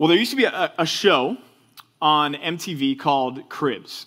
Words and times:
Well, 0.00 0.08
there 0.08 0.16
used 0.16 0.30
to 0.30 0.36
be 0.38 0.44
a, 0.44 0.72
a 0.78 0.86
show 0.86 1.36
on 2.00 2.32
MTV 2.32 2.98
called 2.98 3.50
Cribs. 3.50 4.06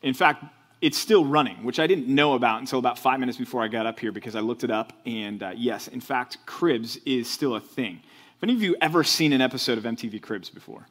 In 0.00 0.14
fact, 0.14 0.42
it's 0.80 0.96
still 0.96 1.26
running, 1.26 1.62
which 1.62 1.78
I 1.78 1.86
didn't 1.86 2.08
know 2.08 2.32
about 2.32 2.60
until 2.60 2.78
about 2.78 2.98
five 2.98 3.20
minutes 3.20 3.36
before 3.36 3.62
I 3.62 3.68
got 3.68 3.84
up 3.84 4.00
here 4.00 4.12
because 4.12 4.34
I 4.34 4.40
looked 4.40 4.64
it 4.64 4.70
up. 4.70 4.94
And 5.04 5.42
uh, 5.42 5.52
yes, 5.54 5.88
in 5.88 6.00
fact, 6.00 6.38
Cribs 6.46 6.96
is 7.04 7.28
still 7.28 7.56
a 7.56 7.60
thing. 7.60 7.96
Have 7.96 8.44
any 8.44 8.54
of 8.54 8.62
you 8.62 8.76
ever 8.80 9.04
seen 9.04 9.34
an 9.34 9.42
episode 9.42 9.76
of 9.76 9.84
MTV 9.84 10.22
Cribs 10.22 10.48
before? 10.48 10.86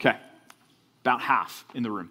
Okay, 0.00 0.16
about 1.02 1.20
half 1.20 1.66
in 1.74 1.82
the 1.82 1.90
room. 1.90 2.10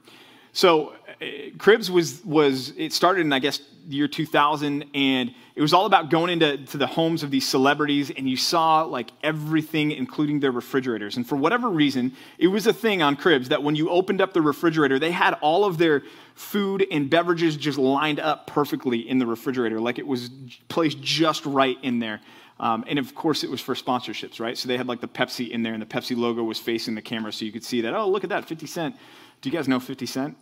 So 0.57 0.95
uh, 1.21 1.25
Cribs 1.59 1.91
was 1.91 2.25
was 2.25 2.73
it 2.77 2.91
started 2.91 3.21
in 3.21 3.31
I 3.31 3.37
guess 3.37 3.61
the 3.87 3.95
year 3.95 4.07
2000 4.07 4.85
and 4.95 5.31
it 5.55 5.61
was 5.61 5.71
all 5.71 5.85
about 5.85 6.09
going 6.09 6.31
into 6.31 6.57
to 6.57 6.77
the 6.77 6.87
homes 6.87 7.21
of 7.21 7.29
these 7.29 7.47
celebrities 7.47 8.09
and 8.09 8.27
you 8.27 8.37
saw 8.37 8.81
like 8.81 9.11
everything 9.21 9.91
including 9.91 10.39
their 10.39 10.51
refrigerators 10.51 11.15
and 11.15 11.29
for 11.29 11.35
whatever 11.35 11.69
reason 11.69 12.11
it 12.39 12.47
was 12.47 12.65
a 12.65 12.73
thing 12.73 13.03
on 13.03 13.15
Cribs 13.15 13.49
that 13.49 13.61
when 13.61 13.75
you 13.75 13.91
opened 13.91 14.19
up 14.19 14.33
the 14.33 14.41
refrigerator 14.41 14.97
they 14.97 15.11
had 15.11 15.35
all 15.41 15.63
of 15.63 15.77
their 15.77 16.01
food 16.33 16.85
and 16.89 17.07
beverages 17.07 17.55
just 17.55 17.77
lined 17.77 18.19
up 18.19 18.47
perfectly 18.47 19.07
in 19.07 19.19
the 19.19 19.27
refrigerator 19.27 19.79
like 19.79 19.99
it 19.99 20.07
was 20.07 20.31
placed 20.69 20.99
just 21.01 21.45
right 21.45 21.77
in 21.83 21.99
there 21.99 22.19
um, 22.59 22.83
and 22.87 22.97
of 22.97 23.13
course, 23.13 23.43
it 23.43 23.51
was 23.51 23.61
for 23.61 23.75
sponsorships, 23.75 24.39
right? 24.39 24.57
So 24.57 24.67
they 24.67 24.77
had 24.77 24.87
like 24.87 24.99
the 24.99 25.07
Pepsi 25.07 25.51
in 25.51 25.61
there, 25.61 25.73
and 25.73 25.79
the 25.79 25.85
Pepsi 25.85 26.17
logo 26.17 26.41
was 26.41 26.57
facing 26.57 26.95
the 26.95 27.03
camera, 27.03 27.31
so 27.31 27.45
you 27.45 27.51
could 27.51 27.63
see 27.63 27.81
that. 27.81 27.93
Oh, 27.93 28.09
look 28.09 28.23
at 28.23 28.31
that, 28.31 28.45
50 28.45 28.65
Cent. 28.65 28.95
Do 29.41 29.49
you 29.49 29.55
guys 29.55 29.67
know 29.67 29.79
50 29.79 30.07
Cent? 30.07 30.35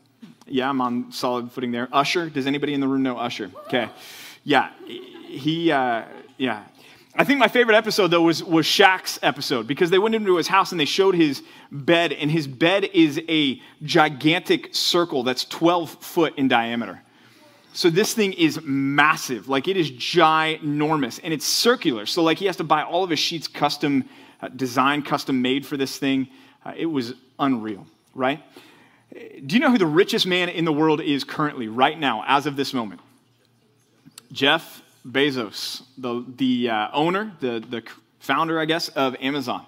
Yeah, 0.47 0.69
I'm 0.69 0.81
on 0.81 1.11
solid 1.11 1.51
footing 1.51 1.71
there. 1.71 1.89
Usher, 1.91 2.29
does 2.29 2.47
anybody 2.47 2.73
in 2.73 2.81
the 2.81 2.87
room 2.87 3.03
know 3.03 3.17
Usher? 3.17 3.51
Okay. 3.67 3.89
Yeah, 4.43 4.71
he, 4.85 5.71
uh, 5.71 6.03
yeah. 6.37 6.65
I 7.17 7.23
think 7.23 7.39
my 7.39 7.47
favorite 7.47 7.75
episode, 7.75 8.07
though, 8.07 8.21
was, 8.21 8.43
was 8.43 8.65
Shaq's 8.65 9.19
episode 9.23 9.67
because 9.67 9.89
they 9.89 9.99
went 9.99 10.15
into 10.15 10.35
his 10.35 10.47
house 10.47 10.71
and 10.71 10.79
they 10.79 10.85
showed 10.85 11.15
his 11.15 11.41
bed, 11.71 12.11
and 12.11 12.29
his 12.29 12.45
bed 12.45 12.89
is 12.93 13.19
a 13.29 13.61
gigantic 13.83 14.75
circle 14.75 15.23
that's 15.23 15.45
12 15.45 15.89
foot 16.03 16.33
in 16.37 16.47
diameter. 16.47 17.01
So 17.75 17.89
this 17.89 18.13
thing 18.13 18.31
is 18.33 18.61
massive. 18.63 19.49
Like 19.49 19.67
it 19.67 19.75
is 19.75 19.91
ginormous 19.91 21.19
and 21.21 21.33
it's 21.33 21.45
circular. 21.45 22.05
So 22.05 22.23
like 22.23 22.37
he 22.37 22.45
has 22.45 22.55
to 22.57 22.63
buy 22.63 22.83
all 22.83 23.03
of 23.03 23.09
his 23.09 23.19
sheets 23.19 23.49
custom 23.49 24.05
uh, 24.41 24.47
designed, 24.47 25.05
custom 25.05 25.41
made 25.41 25.65
for 25.65 25.75
this 25.75 25.97
thing. 25.97 26.29
Uh, 26.65 26.71
it 26.77 26.85
was 26.85 27.15
unreal, 27.37 27.85
right? 28.13 28.41
Do 29.15 29.55
you 29.55 29.59
know 29.59 29.71
who 29.71 29.77
the 29.77 29.85
richest 29.85 30.27
man 30.27 30.49
in 30.49 30.65
the 30.65 30.73
world 30.73 30.99
is 30.99 31.23
currently, 31.23 31.69
right 31.69 31.97
now, 31.97 32.23
as 32.27 32.45
of 32.45 32.57
this 32.57 32.73
moment? 32.73 32.99
Jeff 34.31 34.81
Bezos, 35.07 35.83
the, 35.97 36.25
the 36.35 36.69
uh, 36.69 36.89
owner, 36.91 37.31
the, 37.39 37.63
the 37.69 37.83
founder, 38.19 38.59
I 38.59 38.65
guess, 38.65 38.89
of 38.89 39.15
Amazon. 39.21 39.65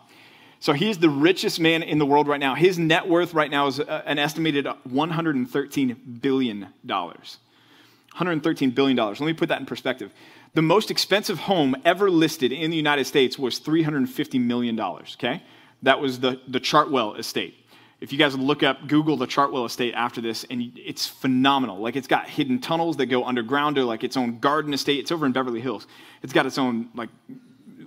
So 0.59 0.73
he's 0.73 0.97
the 0.97 1.09
richest 1.09 1.59
man 1.59 1.83
in 1.83 1.99
the 1.99 2.05
world 2.05 2.27
right 2.27 2.39
now. 2.39 2.55
His 2.55 2.77
net 2.79 3.07
worth 3.07 3.33
right 3.33 3.49
now 3.49 3.67
is 3.67 3.79
uh, 3.79 4.01
an 4.05 4.19
estimated 4.19 4.65
$113 4.65 6.21
billion. 6.21 6.67
$113 6.85 8.75
billion. 8.75 8.97
Let 8.97 9.21
me 9.21 9.33
put 9.33 9.49
that 9.49 9.59
in 9.59 9.65
perspective. 9.65 10.11
The 10.55 10.61
most 10.61 10.89
expensive 10.89 11.39
home 11.39 11.75
ever 11.85 12.09
listed 12.09 12.51
in 12.51 12.71
the 12.71 12.77
United 12.77 13.05
States 13.05 13.37
was 13.37 13.59
$350 13.59 14.41
million, 14.41 14.79
okay? 14.79 15.43
That 15.83 16.01
was 16.01 16.19
the, 16.19 16.41
the 16.47 16.59
Chartwell 16.59 17.17
estate. 17.19 17.63
If 17.99 18.11
you 18.11 18.19
guys 18.19 18.37
look 18.37 18.61
up, 18.61 18.87
Google 18.87 19.17
the 19.17 19.25
Chartwell 19.25 19.65
estate 19.65 19.93
after 19.95 20.21
this, 20.21 20.45
and 20.51 20.71
it's 20.75 21.07
phenomenal. 21.07 21.79
Like 21.79 21.95
it's 21.95 22.07
got 22.07 22.29
hidden 22.29 22.59
tunnels 22.59 22.97
that 22.97 23.07
go 23.07 23.25
underground 23.25 23.75
to 23.77 23.85
like 23.85 24.03
its 24.03 24.15
own 24.15 24.39
garden 24.39 24.73
estate. 24.73 24.99
It's 24.99 25.11
over 25.11 25.25
in 25.25 25.31
Beverly 25.31 25.61
Hills. 25.61 25.87
It's 26.21 26.33
got 26.33 26.45
its 26.45 26.59
own 26.59 26.89
like 26.93 27.09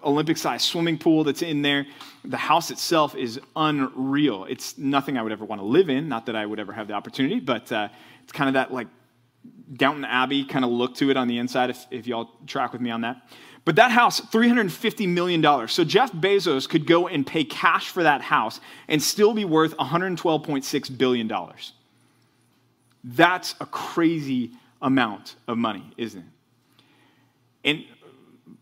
Olympic-sized 0.02 0.64
swimming 0.64 0.98
pool 0.98 1.22
that's 1.22 1.42
in 1.42 1.62
there. 1.62 1.86
The 2.24 2.36
house 2.36 2.72
itself 2.72 3.14
is 3.14 3.40
unreal. 3.54 4.46
It's 4.46 4.76
nothing 4.78 5.16
I 5.16 5.22
would 5.22 5.32
ever 5.32 5.44
want 5.44 5.60
to 5.60 5.66
live 5.66 5.90
in. 5.90 6.08
Not 6.08 6.26
that 6.26 6.34
I 6.34 6.44
would 6.44 6.58
ever 6.58 6.72
have 6.72 6.88
the 6.88 6.94
opportunity, 6.94 7.38
but 7.38 7.70
uh, 7.70 7.88
it's 8.24 8.32
kind 8.32 8.48
of 8.48 8.54
that 8.54 8.72
like 8.72 8.88
Downton 9.72 10.04
Abbey 10.04 10.44
kind 10.44 10.64
of 10.64 10.72
look 10.72 10.96
to 10.96 11.10
it 11.10 11.16
on 11.16 11.28
the 11.28 11.38
inside. 11.38 11.70
If, 11.70 11.86
if 11.92 12.06
y'all 12.08 12.30
track 12.46 12.72
with 12.72 12.82
me 12.82 12.90
on 12.90 13.02
that. 13.02 13.28
But 13.70 13.76
that 13.76 13.92
house, 13.92 14.20
$350 14.20 15.06
million. 15.06 15.68
So 15.68 15.84
Jeff 15.84 16.10
Bezos 16.10 16.68
could 16.68 16.88
go 16.88 17.06
and 17.06 17.24
pay 17.24 17.44
cash 17.44 17.88
for 17.90 18.02
that 18.02 18.20
house 18.20 18.58
and 18.88 19.00
still 19.00 19.32
be 19.32 19.44
worth 19.44 19.76
$112.6 19.76 20.98
billion. 20.98 21.32
That's 23.04 23.54
a 23.60 23.66
crazy 23.66 24.50
amount 24.82 25.36
of 25.46 25.56
money, 25.56 25.88
isn't 25.96 26.18
it? 26.18 26.26
And 27.62 27.84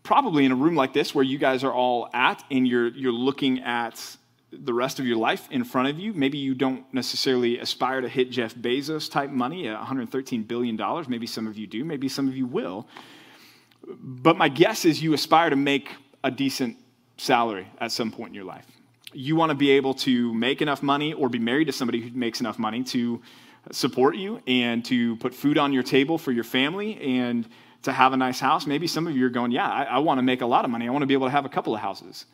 probably 0.03 0.45
in 0.45 0.51
a 0.51 0.55
room 0.55 0.75
like 0.75 0.93
this 0.93 1.15
where 1.15 1.25
you 1.25 1.39
guys 1.39 1.63
are 1.63 1.73
all 1.73 2.07
at 2.13 2.43
and 2.51 2.67
you're, 2.67 2.89
you're 2.89 3.11
looking 3.11 3.61
at 3.61 4.15
the 4.51 4.75
rest 4.75 4.99
of 4.99 5.07
your 5.07 5.17
life 5.17 5.47
in 5.49 5.63
front 5.63 5.87
of 5.87 5.97
you. 5.97 6.13
Maybe 6.13 6.37
you 6.37 6.53
don't 6.53 6.85
necessarily 6.93 7.57
aspire 7.57 8.01
to 8.01 8.07
hit 8.07 8.29
Jeff 8.29 8.53
Bezos 8.53 9.09
type 9.09 9.31
money, 9.31 9.63
$113 9.63 10.47
billion. 10.47 10.79
Maybe 11.07 11.25
some 11.25 11.47
of 11.47 11.57
you 11.57 11.65
do. 11.65 11.83
Maybe 11.83 12.07
some 12.07 12.27
of 12.27 12.37
you 12.37 12.45
will. 12.45 12.87
But 13.87 14.37
my 14.37 14.49
guess 14.49 14.85
is 14.85 15.01
you 15.01 15.13
aspire 15.13 15.49
to 15.49 15.55
make 15.55 15.89
a 16.23 16.31
decent 16.31 16.77
salary 17.17 17.67
at 17.79 17.91
some 17.91 18.11
point 18.11 18.29
in 18.29 18.35
your 18.35 18.43
life. 18.43 18.65
You 19.13 19.35
want 19.35 19.49
to 19.49 19.55
be 19.55 19.71
able 19.71 19.93
to 19.95 20.33
make 20.33 20.61
enough 20.61 20.83
money 20.83 21.13
or 21.13 21.29
be 21.29 21.39
married 21.39 21.65
to 21.65 21.71
somebody 21.71 22.01
who 22.01 22.17
makes 22.17 22.39
enough 22.39 22.59
money 22.59 22.83
to 22.85 23.21
support 23.71 24.15
you 24.15 24.41
and 24.47 24.83
to 24.85 25.15
put 25.17 25.33
food 25.33 25.57
on 25.57 25.73
your 25.73 25.83
table 25.83 26.17
for 26.17 26.31
your 26.31 26.43
family 26.43 26.99
and 27.19 27.47
to 27.83 27.91
have 27.91 28.13
a 28.13 28.17
nice 28.17 28.39
house. 28.39 28.67
Maybe 28.67 28.87
some 28.87 29.07
of 29.07 29.15
you 29.15 29.25
are 29.25 29.29
going, 29.29 29.51
Yeah, 29.51 29.67
I, 29.67 29.83
I 29.83 29.97
want 29.99 30.19
to 30.19 30.21
make 30.21 30.41
a 30.41 30.45
lot 30.45 30.65
of 30.65 30.71
money. 30.71 30.87
I 30.87 30.91
want 30.91 31.01
to 31.01 31.07
be 31.07 31.13
able 31.13 31.27
to 31.27 31.31
have 31.31 31.45
a 31.45 31.49
couple 31.49 31.73
of 31.73 31.81
houses. 31.81 32.25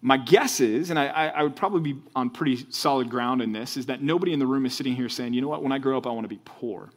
My 0.00 0.18
guess 0.18 0.60
is, 0.60 0.90
and 0.90 0.98
I, 0.98 1.06
I, 1.06 1.42
would 1.42 1.56
probably 1.56 1.94
be 1.94 2.00
on 2.14 2.28
pretty 2.28 2.66
solid 2.68 3.08
ground 3.08 3.40
in 3.40 3.52
this, 3.52 3.78
is 3.78 3.86
that 3.86 4.02
nobody 4.02 4.34
in 4.34 4.38
the 4.38 4.46
room 4.46 4.66
is 4.66 4.74
sitting 4.74 4.94
here 4.94 5.08
saying, 5.08 5.32
you 5.32 5.40
know 5.40 5.48
what, 5.48 5.62
when 5.62 5.72
I 5.72 5.78
grow 5.78 5.96
up, 5.96 6.06
I 6.06 6.10
want 6.10 6.24
to 6.24 6.28
be 6.28 6.40
poor 6.44 6.90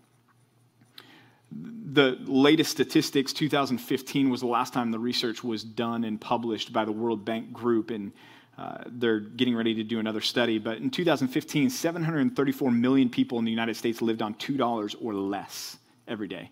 the 1.51 2.17
latest 2.25 2.71
statistics, 2.71 3.33
2015 3.33 4.29
was 4.29 4.41
the 4.41 4.47
last 4.47 4.73
time 4.73 4.91
the 4.91 4.99
research 4.99 5.43
was 5.43 5.63
done 5.63 6.03
and 6.03 6.19
published 6.19 6.73
by 6.73 6.85
the 6.85 6.91
World 6.91 7.23
Bank 7.25 7.53
Group, 7.53 7.89
and 7.89 8.11
uh, 8.57 8.83
they're 8.87 9.19
getting 9.19 9.55
ready 9.55 9.73
to 9.75 9.83
do 9.83 9.99
another 9.99 10.21
study. 10.21 10.59
But 10.59 10.77
in 10.77 10.89
2015, 10.89 11.69
734 11.69 12.71
million 12.71 13.09
people 13.09 13.39
in 13.39 13.45
the 13.45 13.51
United 13.51 13.75
States 13.75 14.01
lived 14.01 14.21
on 14.21 14.33
$2 14.35 14.95
or 15.01 15.13
less 15.13 15.77
every 16.07 16.27
day. 16.27 16.51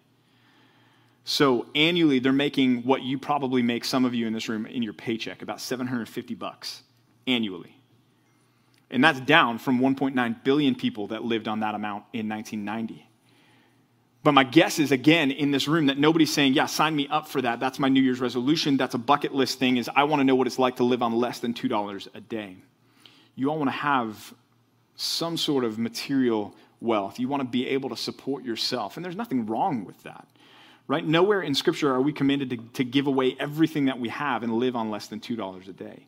So 1.25 1.65
annually, 1.73 2.19
they're 2.19 2.31
making 2.31 2.83
what 2.83 3.01
you 3.01 3.17
probably 3.17 3.63
make 3.63 3.83
some 3.83 4.05
of 4.05 4.13
you 4.13 4.27
in 4.27 4.33
this 4.33 4.47
room 4.47 4.67
in 4.67 4.83
your 4.83 4.93
paycheck, 4.93 5.41
about 5.41 5.59
750 5.59 6.35
bucks 6.35 6.83
annually. 7.25 7.75
And 8.91 9.03
that's 9.03 9.19
down 9.19 9.57
from 9.57 9.79
1.9 9.79 10.43
billion 10.43 10.75
people 10.75 11.07
that 11.07 11.25
lived 11.25 11.47
on 11.47 11.61
that 11.61 11.73
amount 11.73 12.05
in 12.13 12.29
1990. 12.29 13.09
But 14.25 14.33
my 14.33 14.43
guess 14.43 14.79
is, 14.79 14.91
again, 14.91 15.29
in 15.29 15.51
this 15.51 15.67
room, 15.67 15.85
that 15.85 15.99
nobody's 15.99 16.33
saying, 16.33 16.53
Yeah, 16.55 16.65
sign 16.65 16.95
me 16.95 17.07
up 17.09 17.27
for 17.27 17.43
that. 17.43 17.59
That's 17.59 17.77
my 17.77 17.89
New 17.89 18.01
Year's 18.01 18.19
resolution. 18.19 18.75
That's 18.75 18.95
a 18.95 18.97
bucket 18.97 19.35
list 19.35 19.59
thing, 19.59 19.77
is 19.77 19.87
I 19.95 20.05
want 20.05 20.19
to 20.19 20.23
know 20.23 20.33
what 20.33 20.47
it's 20.47 20.57
like 20.57 20.77
to 20.77 20.83
live 20.83 21.03
on 21.03 21.13
less 21.13 21.37
than 21.37 21.53
$2 21.53 22.07
a 22.15 22.21
day. 22.21 22.55
You 23.35 23.51
all 23.51 23.59
want 23.59 23.67
to 23.67 23.77
have 23.77 24.33
some 24.95 25.37
sort 25.37 25.63
of 25.63 25.77
material 25.77 26.55
wealth. 26.81 27.19
You 27.19 27.27
want 27.27 27.41
to 27.41 27.47
be 27.47 27.67
able 27.67 27.89
to 27.89 27.95
support 27.95 28.43
yourself. 28.43 28.97
And 28.97 29.05
there's 29.05 29.15
nothing 29.15 29.45
wrong 29.45 29.85
with 29.85 30.01
that, 30.01 30.27
right? 30.87 31.05
Nowhere 31.05 31.41
in 31.41 31.53
Scripture 31.53 31.93
are 31.93 32.01
we 32.01 32.11
commanded 32.11 32.49
to, 32.49 32.57
to 32.57 32.83
give 32.83 33.05
away 33.05 33.37
everything 33.39 33.85
that 33.85 33.99
we 33.99 34.09
have 34.09 34.41
and 34.41 34.55
live 34.55 34.75
on 34.75 34.89
less 34.89 35.05
than 35.05 35.19
$2 35.19 35.69
a 35.69 35.71
day. 35.71 36.07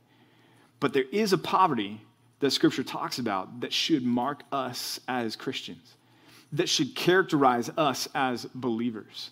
But 0.80 0.94
there 0.94 1.06
is 1.12 1.34
a 1.34 1.38
poverty 1.38 2.02
that 2.40 2.50
Scripture 2.50 2.84
talks 2.84 3.20
about 3.20 3.60
that 3.60 3.72
should 3.72 4.04
mark 4.04 4.42
us 4.52 5.00
as 5.08 5.36
Christians 5.36 5.97
that 6.54 6.70
should 6.70 6.96
characterize 6.96 7.70
us 7.78 8.08
as 8.16 8.46
believers. 8.56 9.32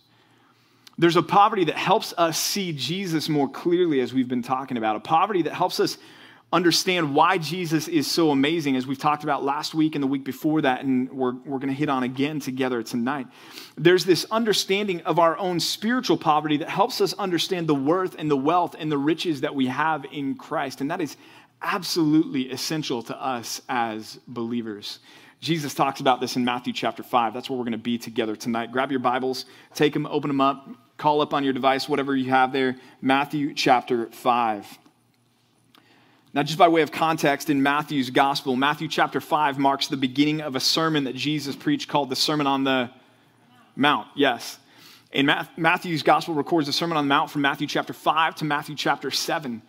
There's 0.97 1.17
a 1.17 1.23
poverty 1.23 1.65
that 1.65 1.75
helps 1.75 2.13
us 2.17 2.39
see 2.39 2.71
Jesus 2.71 3.27
more 3.27 3.49
clearly, 3.49 3.99
as 3.99 4.13
we've 4.13 4.29
been 4.29 4.43
talking 4.43 4.77
about, 4.77 4.95
a 4.95 5.01
poverty 5.01 5.41
that 5.43 5.53
helps 5.53 5.79
us 5.79 5.97
understand 6.53 7.13
why 7.13 7.37
Jesus 7.37 7.89
is 7.89 8.09
so 8.09 8.31
amazing, 8.31 8.77
as 8.77 8.87
we've 8.87 8.99
talked 8.99 9.23
about 9.23 9.43
last 9.43 9.73
week 9.73 9.95
and 9.95 10.03
the 10.03 10.07
week 10.07 10.23
before 10.23 10.61
that, 10.61 10.83
and 10.85 11.11
we're, 11.11 11.33
we're 11.45 11.57
going 11.57 11.67
to 11.67 11.73
hit 11.73 11.89
on 11.89 12.03
again 12.03 12.39
together 12.39 12.81
tonight. 12.81 13.27
There's 13.75 14.05
this 14.05 14.25
understanding 14.31 15.01
of 15.01 15.19
our 15.19 15.37
own 15.37 15.59
spiritual 15.59 16.17
poverty 16.17 16.57
that 16.57 16.69
helps 16.69 17.01
us 17.01 17.13
understand 17.13 17.67
the 17.67 17.75
worth 17.75 18.15
and 18.17 18.31
the 18.31 18.37
wealth 18.37 18.75
and 18.79 18.89
the 18.89 18.97
riches 18.97 19.41
that 19.41 19.53
we 19.53 19.67
have 19.67 20.05
in 20.13 20.35
Christ, 20.35 20.79
and 20.79 20.91
that 20.91 21.01
is 21.01 21.17
absolutely 21.61 22.51
essential 22.51 23.01
to 23.03 23.21
us 23.21 23.61
as 23.67 24.19
believers. 24.27 24.99
Jesus 25.41 25.73
talks 25.73 25.99
about 25.99 26.21
this 26.21 26.35
in 26.35 26.45
Matthew 26.45 26.73
chapter 26.73 27.03
5. 27.03 27.33
That's 27.33 27.49
where 27.49 27.57
we're 27.57 27.65
going 27.65 27.73
to 27.73 27.77
be 27.77 27.97
together 27.97 28.35
tonight. 28.35 28.71
Grab 28.71 28.91
your 28.91 28.99
Bibles, 28.99 29.45
take 29.73 29.93
them, 29.93 30.05
open 30.07 30.29
them 30.29 30.41
up, 30.41 30.67
call 30.97 31.21
up 31.21 31.33
on 31.33 31.43
your 31.43 31.53
device, 31.53 31.87
whatever 31.87 32.15
you 32.15 32.29
have 32.29 32.51
there. 32.51 32.75
Matthew 33.01 33.53
chapter 33.53 34.07
5. 34.07 34.77
Now, 36.33 36.43
just 36.43 36.57
by 36.57 36.67
way 36.67 36.81
of 36.81 36.91
context, 36.91 37.49
in 37.49 37.63
Matthew's 37.63 38.09
gospel, 38.09 38.57
Matthew 38.57 38.89
chapter 38.89 39.21
5 39.21 39.57
marks 39.57 39.87
the 39.87 39.95
beginning 39.95 40.41
of 40.41 40.55
a 40.55 40.59
sermon 40.59 41.05
that 41.05 41.15
Jesus 41.15 41.55
preached 41.55 41.87
called 41.87 42.09
the 42.09 42.15
Sermon 42.15 42.45
on 42.45 42.65
the 42.65 42.89
Mount. 43.75 44.07
Yes. 44.15 44.59
And 45.13 45.31
Matthew's 45.55 46.03
gospel 46.03 46.33
records 46.33 46.67
the 46.67 46.73
Sermon 46.73 46.97
on 46.97 47.05
the 47.05 47.09
Mount 47.09 47.31
from 47.31 47.41
Matthew 47.41 47.67
chapter 47.67 47.93
5 47.93 48.35
to 48.35 48.45
Matthew 48.45 48.75
chapter 48.75 49.11
7. 49.11 49.61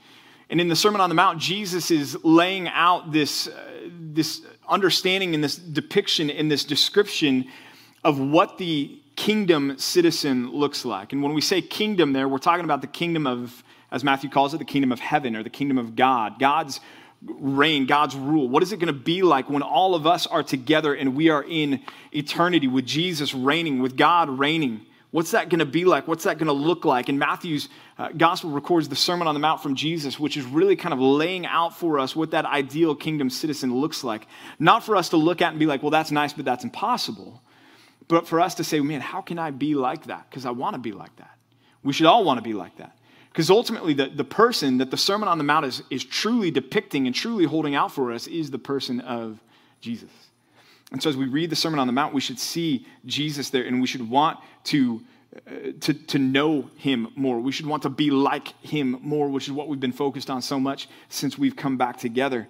And 0.50 0.60
in 0.60 0.66
the 0.66 0.74
Sermon 0.74 1.00
on 1.00 1.08
the 1.08 1.14
Mount, 1.14 1.38
Jesus 1.38 1.92
is 1.92 2.18
laying 2.24 2.68
out 2.68 3.12
this, 3.12 3.46
uh, 3.46 3.52
this 3.88 4.42
understanding 4.68 5.34
in 5.34 5.40
this 5.40 5.56
depiction 5.56 6.30
in 6.30 6.48
this 6.48 6.64
description 6.64 7.46
of 8.04 8.18
what 8.18 8.58
the 8.58 9.00
kingdom 9.16 9.78
citizen 9.78 10.50
looks 10.52 10.84
like. 10.84 11.12
And 11.12 11.22
when 11.22 11.34
we 11.34 11.40
say 11.40 11.60
kingdom 11.62 12.12
there, 12.12 12.28
we're 12.28 12.38
talking 12.38 12.64
about 12.64 12.82
the 12.82 12.86
kingdom 12.86 13.26
of, 13.26 13.64
as 13.90 14.04
Matthew 14.04 14.30
calls 14.30 14.54
it, 14.54 14.58
the 14.58 14.64
kingdom 14.64 14.92
of 14.92 15.00
heaven 15.00 15.34
or 15.34 15.42
the 15.42 15.50
kingdom 15.50 15.78
of 15.78 15.96
God. 15.96 16.38
God's 16.38 16.80
reign, 17.22 17.86
God's 17.86 18.14
rule. 18.14 18.48
What 18.48 18.62
is 18.62 18.72
it 18.72 18.76
going 18.76 18.92
to 18.92 19.00
be 19.00 19.22
like 19.22 19.48
when 19.48 19.62
all 19.62 19.94
of 19.94 20.06
us 20.06 20.26
are 20.26 20.42
together 20.42 20.94
and 20.94 21.16
we 21.16 21.30
are 21.30 21.42
in 21.42 21.82
eternity 22.12 22.68
with 22.68 22.84
Jesus 22.84 23.34
reigning, 23.34 23.80
with 23.80 23.96
God 23.96 24.28
reigning? 24.28 24.86
What's 25.12 25.30
that 25.30 25.48
going 25.48 25.60
to 25.60 25.66
be 25.66 25.84
like? 25.84 26.08
What's 26.08 26.24
that 26.24 26.36
going 26.38 26.48
to 26.48 26.52
look 26.52 26.84
like? 26.84 27.08
And 27.08 27.18
Matthew's 27.18 27.68
uh, 27.96 28.10
gospel 28.16 28.50
records 28.50 28.88
the 28.88 28.96
Sermon 28.96 29.28
on 29.28 29.34
the 29.34 29.40
Mount 29.40 29.62
from 29.62 29.74
Jesus, 29.74 30.18
which 30.18 30.36
is 30.36 30.44
really 30.44 30.76
kind 30.76 30.92
of 30.92 31.00
laying 31.00 31.46
out 31.46 31.76
for 31.76 31.98
us 31.98 32.14
what 32.16 32.32
that 32.32 32.44
ideal 32.44 32.94
kingdom 32.94 33.30
citizen 33.30 33.74
looks 33.74 34.04
like. 34.04 34.26
Not 34.58 34.84
for 34.84 34.96
us 34.96 35.10
to 35.10 35.16
look 35.16 35.40
at 35.40 35.50
and 35.50 35.58
be 35.58 35.66
like, 35.66 35.82
well, 35.82 35.90
that's 35.90 36.10
nice, 36.10 36.32
but 36.32 36.44
that's 36.44 36.64
impossible. 36.64 37.40
But 38.08 38.26
for 38.26 38.40
us 38.40 38.56
to 38.56 38.64
say, 38.64 38.80
man, 38.80 39.00
how 39.00 39.20
can 39.20 39.38
I 39.38 39.50
be 39.50 39.74
like 39.74 40.06
that? 40.06 40.26
Because 40.28 40.44
I 40.44 40.50
want 40.50 40.74
to 40.74 40.80
be 40.80 40.92
like 40.92 41.14
that. 41.16 41.36
We 41.82 41.92
should 41.92 42.06
all 42.06 42.24
want 42.24 42.38
to 42.38 42.42
be 42.42 42.52
like 42.52 42.76
that. 42.78 42.96
Because 43.30 43.50
ultimately, 43.50 43.92
the, 43.94 44.06
the 44.06 44.24
person 44.24 44.78
that 44.78 44.90
the 44.90 44.96
Sermon 44.96 45.28
on 45.28 45.38
the 45.38 45.44
Mount 45.44 45.66
is, 45.66 45.82
is 45.90 46.04
truly 46.04 46.50
depicting 46.50 47.06
and 47.06 47.14
truly 47.14 47.44
holding 47.44 47.74
out 47.74 47.92
for 47.92 48.12
us 48.12 48.26
is 48.26 48.50
the 48.50 48.58
person 48.58 49.00
of 49.00 49.38
Jesus. 49.80 50.10
And 50.92 51.02
so, 51.02 51.10
as 51.10 51.16
we 51.16 51.26
read 51.26 51.50
the 51.50 51.56
Sermon 51.56 51.78
on 51.78 51.86
the 51.86 51.92
Mount, 51.92 52.14
we 52.14 52.20
should 52.20 52.38
see 52.38 52.86
Jesus 53.04 53.50
there 53.50 53.64
and 53.64 53.80
we 53.80 53.86
should 53.86 54.08
want 54.08 54.38
to, 54.64 55.02
uh, 55.46 55.72
to, 55.80 55.94
to 55.94 56.18
know 56.18 56.70
him 56.76 57.08
more. 57.16 57.40
We 57.40 57.52
should 57.52 57.66
want 57.66 57.82
to 57.82 57.88
be 57.88 58.10
like 58.10 58.48
him 58.62 58.98
more, 59.02 59.28
which 59.28 59.46
is 59.46 59.52
what 59.52 59.68
we've 59.68 59.80
been 59.80 59.92
focused 59.92 60.30
on 60.30 60.42
so 60.42 60.60
much 60.60 60.88
since 61.08 61.36
we've 61.36 61.56
come 61.56 61.76
back 61.76 61.98
together. 61.98 62.46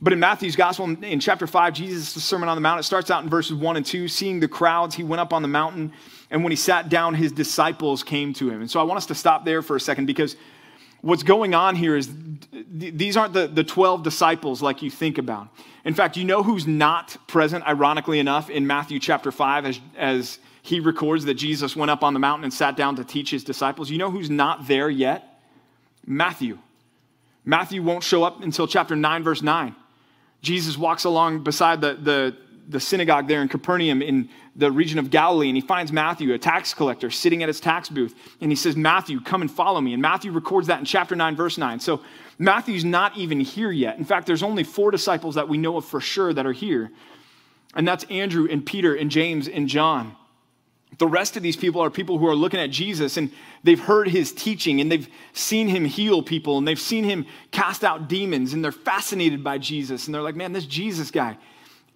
But 0.00 0.12
in 0.12 0.20
Matthew's 0.20 0.56
gospel, 0.56 0.84
in 1.02 1.20
chapter 1.20 1.46
5, 1.46 1.72
Jesus' 1.72 2.22
Sermon 2.22 2.48
on 2.48 2.56
the 2.56 2.60
Mount, 2.60 2.80
it 2.80 2.82
starts 2.82 3.10
out 3.10 3.24
in 3.24 3.30
verses 3.30 3.54
1 3.54 3.76
and 3.76 3.86
2. 3.86 4.08
Seeing 4.08 4.40
the 4.40 4.48
crowds, 4.48 4.94
he 4.94 5.02
went 5.02 5.20
up 5.20 5.32
on 5.32 5.40
the 5.40 5.48
mountain, 5.48 5.92
and 6.30 6.42
when 6.42 6.52
he 6.52 6.56
sat 6.56 6.90
down, 6.90 7.14
his 7.14 7.32
disciples 7.32 8.02
came 8.02 8.34
to 8.34 8.50
him. 8.50 8.60
And 8.60 8.70
so 8.70 8.78
I 8.78 8.82
want 8.82 8.98
us 8.98 9.06
to 9.06 9.14
stop 9.14 9.46
there 9.46 9.62
for 9.62 9.74
a 9.74 9.80
second 9.80 10.04
because 10.04 10.36
what's 11.00 11.22
going 11.22 11.54
on 11.54 11.76
here 11.76 11.96
is 11.96 12.10
these 12.70 13.16
aren't 13.16 13.32
the, 13.32 13.46
the 13.46 13.64
12 13.64 14.02
disciples 14.02 14.62
like 14.62 14.82
you 14.82 14.90
think 14.90 15.18
about. 15.18 15.48
In 15.84 15.94
fact, 15.94 16.16
you 16.16 16.24
know 16.24 16.42
who's 16.42 16.66
not 16.66 17.16
present, 17.28 17.66
ironically 17.66 18.18
enough, 18.18 18.50
in 18.50 18.66
Matthew 18.66 18.98
chapter 18.98 19.30
5 19.30 19.66
as, 19.66 19.80
as 19.96 20.38
he 20.62 20.80
records 20.80 21.24
that 21.26 21.34
Jesus 21.34 21.76
went 21.76 21.90
up 21.90 22.02
on 22.02 22.12
the 22.12 22.18
mountain 22.18 22.44
and 22.44 22.52
sat 22.52 22.76
down 22.76 22.96
to 22.96 23.04
teach 23.04 23.30
his 23.30 23.44
disciples? 23.44 23.90
You 23.90 23.98
know 23.98 24.10
who's 24.10 24.30
not 24.30 24.66
there 24.66 24.90
yet? 24.90 25.40
Matthew. 26.04 26.58
Matthew 27.44 27.82
won't 27.82 28.02
show 28.02 28.24
up 28.24 28.42
until 28.42 28.66
chapter 28.66 28.96
9, 28.96 29.22
verse 29.22 29.42
9. 29.42 29.74
Jesus 30.42 30.76
walks 30.76 31.04
along 31.04 31.44
beside 31.44 31.80
the, 31.80 31.94
the, 31.94 32.36
the 32.68 32.80
synagogue 32.80 33.28
there 33.28 33.42
in 33.42 33.48
Capernaum 33.48 34.02
in 34.02 34.28
the 34.56 34.70
region 34.70 34.98
of 34.98 35.10
Galilee, 35.10 35.48
and 35.48 35.56
he 35.56 35.60
finds 35.60 35.92
Matthew, 35.92 36.32
a 36.32 36.38
tax 36.38 36.74
collector, 36.74 37.10
sitting 37.10 37.42
at 37.42 37.48
his 37.48 37.60
tax 37.60 37.88
booth. 37.88 38.14
And 38.40 38.50
he 38.50 38.56
says, 38.56 38.76
Matthew, 38.76 39.20
come 39.20 39.42
and 39.42 39.50
follow 39.50 39.80
me. 39.80 39.92
And 39.92 40.02
Matthew 40.02 40.32
records 40.32 40.66
that 40.68 40.78
in 40.78 40.84
chapter 40.84 41.14
9, 41.14 41.36
verse 41.36 41.58
9. 41.58 41.78
So 41.80 42.00
Matthew's 42.38 42.84
not 42.84 43.16
even 43.16 43.40
here 43.40 43.70
yet. 43.70 43.98
In 43.98 44.04
fact, 44.04 44.26
there's 44.26 44.42
only 44.42 44.64
four 44.64 44.90
disciples 44.90 45.34
that 45.36 45.48
we 45.48 45.58
know 45.58 45.76
of 45.76 45.84
for 45.84 46.00
sure 46.00 46.32
that 46.32 46.46
are 46.46 46.52
here. 46.52 46.90
And 47.74 47.86
that's 47.86 48.04
Andrew 48.04 48.48
and 48.50 48.64
Peter 48.64 48.94
and 48.94 49.10
James 49.10 49.48
and 49.48 49.68
John. 49.68 50.16
The 50.98 51.06
rest 51.06 51.36
of 51.36 51.42
these 51.42 51.56
people 51.56 51.82
are 51.82 51.90
people 51.90 52.16
who 52.16 52.26
are 52.26 52.34
looking 52.34 52.60
at 52.60 52.70
Jesus 52.70 53.18
and 53.18 53.30
they've 53.62 53.78
heard 53.78 54.08
his 54.08 54.32
teaching 54.32 54.80
and 54.80 54.90
they've 54.90 55.08
seen 55.34 55.68
him 55.68 55.84
heal 55.84 56.22
people 56.22 56.56
and 56.56 56.66
they've 56.66 56.80
seen 56.80 57.04
him 57.04 57.26
cast 57.50 57.84
out 57.84 58.08
demons 58.08 58.54
and 58.54 58.64
they're 58.64 58.72
fascinated 58.72 59.44
by 59.44 59.58
Jesus 59.58 60.06
and 60.06 60.14
they're 60.14 60.22
like, 60.22 60.36
man, 60.36 60.52
this 60.52 60.64
Jesus 60.64 61.10
guy, 61.10 61.36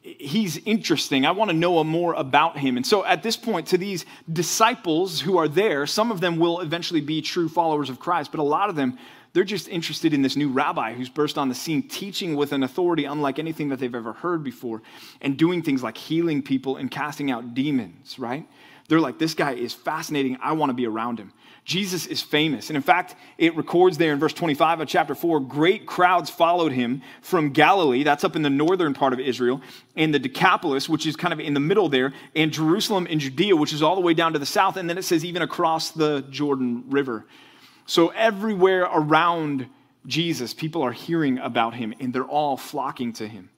he's 0.02 0.56
interesting. 0.58 1.26
I 1.26 1.30
want 1.32 1.50
to 1.50 1.56
know 1.56 1.82
more 1.84 2.14
about 2.14 2.58
him. 2.58 2.76
And 2.76 2.86
so 2.86 3.04
at 3.04 3.22
this 3.22 3.36
point, 3.36 3.66
to 3.68 3.78
these 3.78 4.06
disciples 4.32 5.20
who 5.20 5.36
are 5.36 5.48
there, 5.48 5.86
some 5.86 6.10
of 6.10 6.20
them 6.20 6.38
will 6.38 6.60
eventually 6.60 7.00
be 7.00 7.20
true 7.20 7.48
followers 7.48 7.90
of 7.90 8.00
Christ, 8.00 8.30
but 8.30 8.40
a 8.40 8.44
lot 8.44 8.70
of 8.70 8.76
them, 8.76 8.98
they're 9.32 9.44
just 9.44 9.68
interested 9.68 10.12
in 10.12 10.22
this 10.22 10.36
new 10.36 10.50
rabbi 10.50 10.94
who's 10.94 11.08
burst 11.08 11.38
on 11.38 11.48
the 11.48 11.54
scene, 11.54 11.82
teaching 11.82 12.34
with 12.34 12.52
an 12.52 12.62
authority 12.62 13.04
unlike 13.04 13.38
anything 13.38 13.68
that 13.68 13.78
they've 13.78 13.94
ever 13.94 14.12
heard 14.12 14.42
before, 14.42 14.82
and 15.20 15.36
doing 15.36 15.62
things 15.62 15.82
like 15.82 15.96
healing 15.96 16.42
people 16.42 16.76
and 16.76 16.90
casting 16.90 17.30
out 17.30 17.54
demons, 17.54 18.18
right? 18.18 18.48
They're 18.88 19.00
like, 19.00 19.18
this 19.18 19.34
guy 19.34 19.52
is 19.52 19.72
fascinating. 19.72 20.38
I 20.42 20.52
want 20.52 20.70
to 20.70 20.74
be 20.74 20.86
around 20.86 21.20
him. 21.20 21.32
Jesus 21.70 22.04
is 22.06 22.20
famous. 22.20 22.68
And 22.68 22.76
in 22.76 22.82
fact, 22.82 23.14
it 23.38 23.54
records 23.54 23.96
there 23.96 24.12
in 24.12 24.18
verse 24.18 24.32
25 24.32 24.80
of 24.80 24.88
chapter 24.88 25.14
4 25.14 25.38
great 25.38 25.86
crowds 25.86 26.28
followed 26.28 26.72
him 26.72 27.00
from 27.22 27.50
Galilee, 27.50 28.02
that's 28.02 28.24
up 28.24 28.34
in 28.34 28.42
the 28.42 28.50
northern 28.50 28.92
part 28.92 29.12
of 29.12 29.20
Israel, 29.20 29.60
and 29.94 30.12
the 30.12 30.18
Decapolis, 30.18 30.88
which 30.88 31.06
is 31.06 31.14
kind 31.14 31.32
of 31.32 31.38
in 31.38 31.54
the 31.54 31.60
middle 31.60 31.88
there, 31.88 32.12
and 32.34 32.50
Jerusalem 32.50 33.06
and 33.08 33.20
Judea, 33.20 33.54
which 33.54 33.72
is 33.72 33.84
all 33.84 33.94
the 33.94 34.00
way 34.00 34.14
down 34.14 34.32
to 34.32 34.40
the 34.40 34.46
south. 34.46 34.76
And 34.76 34.90
then 34.90 34.98
it 34.98 35.04
says 35.04 35.24
even 35.24 35.42
across 35.42 35.92
the 35.92 36.22
Jordan 36.22 36.82
River. 36.88 37.24
So 37.86 38.08
everywhere 38.08 38.88
around 38.92 39.68
Jesus, 40.06 40.52
people 40.52 40.82
are 40.82 40.90
hearing 40.90 41.38
about 41.38 41.74
him 41.74 41.94
and 42.00 42.12
they're 42.12 42.24
all 42.24 42.56
flocking 42.56 43.12
to 43.12 43.28
him. 43.28 43.48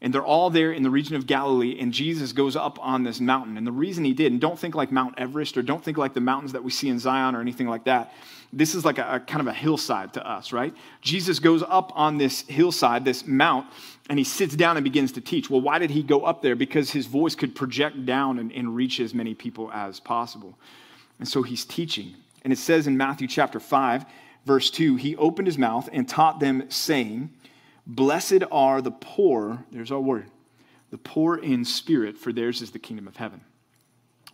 And 0.00 0.14
they're 0.14 0.24
all 0.24 0.48
there 0.48 0.72
in 0.72 0.84
the 0.84 0.90
region 0.90 1.16
of 1.16 1.26
Galilee, 1.26 1.76
and 1.80 1.92
Jesus 1.92 2.32
goes 2.32 2.54
up 2.54 2.78
on 2.80 3.02
this 3.02 3.20
mountain. 3.20 3.56
And 3.56 3.66
the 3.66 3.72
reason 3.72 4.04
he 4.04 4.12
did, 4.12 4.30
and 4.30 4.40
don't 4.40 4.58
think 4.58 4.76
like 4.76 4.92
Mount 4.92 5.18
Everest 5.18 5.56
or 5.56 5.62
don't 5.62 5.82
think 5.82 5.98
like 5.98 6.14
the 6.14 6.20
mountains 6.20 6.52
that 6.52 6.62
we 6.62 6.70
see 6.70 6.88
in 6.88 7.00
Zion 7.00 7.34
or 7.34 7.40
anything 7.40 7.66
like 7.66 7.84
that. 7.84 8.12
This 8.52 8.76
is 8.76 8.84
like 8.84 8.98
a, 8.98 9.16
a 9.16 9.20
kind 9.20 9.40
of 9.40 9.48
a 9.48 9.52
hillside 9.52 10.14
to 10.14 10.26
us, 10.26 10.52
right? 10.52 10.72
Jesus 11.00 11.40
goes 11.40 11.64
up 11.64 11.90
on 11.96 12.16
this 12.16 12.42
hillside, 12.42 13.04
this 13.04 13.26
mount, 13.26 13.66
and 14.08 14.18
he 14.18 14.24
sits 14.24 14.54
down 14.54 14.76
and 14.76 14.84
begins 14.84 15.12
to 15.12 15.20
teach. 15.20 15.50
Well, 15.50 15.60
why 15.60 15.80
did 15.80 15.90
he 15.90 16.04
go 16.04 16.22
up 16.22 16.42
there? 16.42 16.54
Because 16.54 16.90
his 16.90 17.06
voice 17.06 17.34
could 17.34 17.56
project 17.56 18.06
down 18.06 18.38
and, 18.38 18.52
and 18.52 18.76
reach 18.76 19.00
as 19.00 19.12
many 19.12 19.34
people 19.34 19.70
as 19.72 19.98
possible. 19.98 20.56
And 21.18 21.26
so 21.26 21.42
he's 21.42 21.64
teaching. 21.64 22.14
And 22.44 22.52
it 22.52 22.58
says 22.58 22.86
in 22.86 22.96
Matthew 22.96 23.26
chapter 23.26 23.58
5, 23.58 24.06
verse 24.46 24.70
2, 24.70 24.96
he 24.96 25.16
opened 25.16 25.46
his 25.46 25.58
mouth 25.58 25.88
and 25.92 26.08
taught 26.08 26.40
them, 26.40 26.64
saying, 26.70 27.30
Blessed 27.88 28.44
are 28.52 28.82
the 28.82 28.90
poor, 28.90 29.64
there's 29.72 29.90
our 29.90 30.00
word, 30.00 30.26
the 30.90 30.98
poor 30.98 31.36
in 31.36 31.64
spirit, 31.64 32.18
for 32.18 32.32
theirs 32.32 32.60
is 32.60 32.70
the 32.70 32.78
kingdom 32.78 33.08
of 33.08 33.16
heaven. 33.16 33.40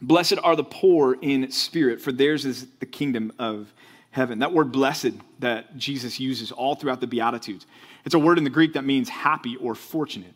Blessed 0.02 0.38
are 0.42 0.56
the 0.56 0.64
poor 0.64 1.16
in 1.22 1.50
spirit, 1.52 2.00
for 2.00 2.10
theirs 2.10 2.44
is 2.44 2.66
the 2.80 2.86
kingdom 2.86 3.32
of 3.38 3.72
heaven. 4.10 4.40
That 4.40 4.52
word 4.52 4.72
blessed 4.72 5.12
that 5.38 5.76
Jesus 5.76 6.18
uses 6.18 6.50
all 6.50 6.74
throughout 6.74 7.00
the 7.00 7.06
Beatitudes, 7.06 7.66
it's 8.04 8.14
a 8.14 8.18
word 8.18 8.38
in 8.38 8.44
the 8.44 8.50
Greek 8.50 8.72
that 8.74 8.84
means 8.84 9.08
happy 9.08 9.56
or 9.56 9.74
fortunate. 9.74 10.34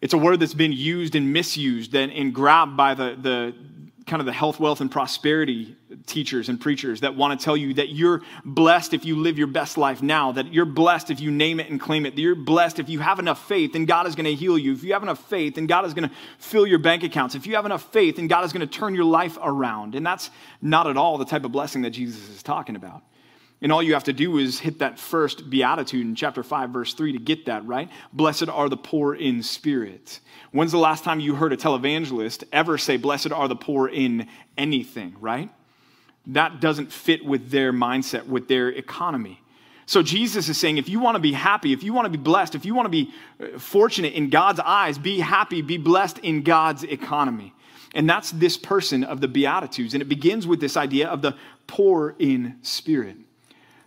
It's 0.00 0.12
a 0.12 0.18
word 0.18 0.40
that's 0.40 0.54
been 0.54 0.72
used 0.72 1.14
and 1.14 1.32
misused 1.32 1.94
and, 1.94 2.34
grabbed 2.34 2.76
by 2.76 2.94
the, 2.94 3.16
the, 3.20 3.54
kind 4.06 4.20
of 4.20 4.26
the 4.26 4.32
health, 4.32 4.58
wealth, 4.58 4.80
and 4.80 4.90
prosperity 4.90 5.76
teachers 6.06 6.48
and 6.48 6.60
preachers 6.60 7.00
that 7.00 7.14
want 7.14 7.38
to 7.38 7.44
tell 7.44 7.56
you 7.56 7.74
that 7.74 7.90
you're 7.90 8.22
blessed 8.44 8.94
if 8.94 9.04
you 9.04 9.16
live 9.16 9.38
your 9.38 9.46
best 9.46 9.76
life 9.76 10.02
now, 10.02 10.32
that 10.32 10.52
you're 10.52 10.64
blessed 10.64 11.10
if 11.10 11.20
you 11.20 11.30
name 11.30 11.60
it 11.60 11.70
and 11.70 11.80
claim 11.80 12.06
it, 12.06 12.14
that 12.14 12.20
you're 12.20 12.34
blessed 12.34 12.78
if 12.78 12.88
you 12.88 12.98
have 13.00 13.18
enough 13.18 13.46
faith 13.46 13.74
and 13.74 13.86
God 13.86 14.06
is 14.06 14.14
going 14.14 14.24
to 14.24 14.34
heal 14.34 14.58
you. 14.58 14.72
If 14.72 14.84
you 14.84 14.92
have 14.92 15.02
enough 15.02 15.28
faith 15.28 15.58
and 15.58 15.68
God 15.68 15.84
is 15.84 15.94
going 15.94 16.08
to 16.08 16.14
fill 16.38 16.66
your 16.66 16.78
bank 16.78 17.02
accounts. 17.02 17.34
If 17.34 17.46
you 17.46 17.56
have 17.56 17.66
enough 17.66 17.92
faith 17.92 18.18
and 18.18 18.28
God 18.28 18.44
is 18.44 18.52
going 18.52 18.66
to 18.66 18.78
turn 18.78 18.94
your 18.94 19.04
life 19.04 19.38
around. 19.42 19.94
And 19.94 20.04
that's 20.04 20.30
not 20.60 20.86
at 20.86 20.96
all 20.96 21.18
the 21.18 21.24
type 21.24 21.44
of 21.44 21.52
blessing 21.52 21.82
that 21.82 21.90
Jesus 21.90 22.28
is 22.28 22.42
talking 22.42 22.76
about. 22.76 23.02
And 23.62 23.70
all 23.70 23.80
you 23.80 23.94
have 23.94 24.04
to 24.04 24.12
do 24.12 24.38
is 24.38 24.58
hit 24.58 24.80
that 24.80 24.98
first 24.98 25.48
beatitude 25.48 26.04
in 26.04 26.16
chapter 26.16 26.42
5, 26.42 26.70
verse 26.70 26.94
3 26.94 27.12
to 27.12 27.18
get 27.18 27.46
that, 27.46 27.64
right? 27.64 27.88
Blessed 28.12 28.48
are 28.48 28.68
the 28.68 28.76
poor 28.76 29.14
in 29.14 29.44
spirit. 29.44 30.18
When's 30.50 30.72
the 30.72 30.78
last 30.78 31.04
time 31.04 31.20
you 31.20 31.36
heard 31.36 31.52
a 31.52 31.56
televangelist 31.56 32.42
ever 32.52 32.76
say, 32.76 32.96
Blessed 32.96 33.30
are 33.30 33.46
the 33.46 33.54
poor 33.54 33.88
in 33.88 34.26
anything, 34.58 35.14
right? 35.20 35.48
That 36.26 36.60
doesn't 36.60 36.92
fit 36.92 37.24
with 37.24 37.50
their 37.50 37.72
mindset, 37.72 38.26
with 38.26 38.48
their 38.48 38.68
economy. 38.68 39.40
So 39.86 40.02
Jesus 40.02 40.48
is 40.48 40.56
saying, 40.56 40.78
if 40.78 40.88
you 40.88 41.00
want 41.00 41.16
to 41.16 41.20
be 41.20 41.32
happy, 41.32 41.72
if 41.72 41.82
you 41.82 41.92
want 41.92 42.06
to 42.06 42.10
be 42.10 42.22
blessed, 42.22 42.54
if 42.54 42.64
you 42.64 42.74
want 42.74 42.86
to 42.86 42.90
be 42.90 43.12
uh, 43.40 43.58
fortunate 43.58 44.14
in 44.14 44.30
God's 44.30 44.60
eyes, 44.60 44.96
be 44.96 45.18
happy, 45.18 45.60
be 45.60 45.76
blessed 45.76 46.18
in 46.18 46.42
God's 46.42 46.84
economy. 46.84 47.52
And 47.94 48.08
that's 48.08 48.30
this 48.30 48.56
person 48.56 49.04
of 49.04 49.20
the 49.20 49.28
Beatitudes. 49.28 49.94
And 49.94 50.00
it 50.00 50.08
begins 50.08 50.46
with 50.46 50.60
this 50.60 50.76
idea 50.76 51.08
of 51.08 51.20
the 51.20 51.36
poor 51.66 52.14
in 52.18 52.56
spirit. 52.62 53.16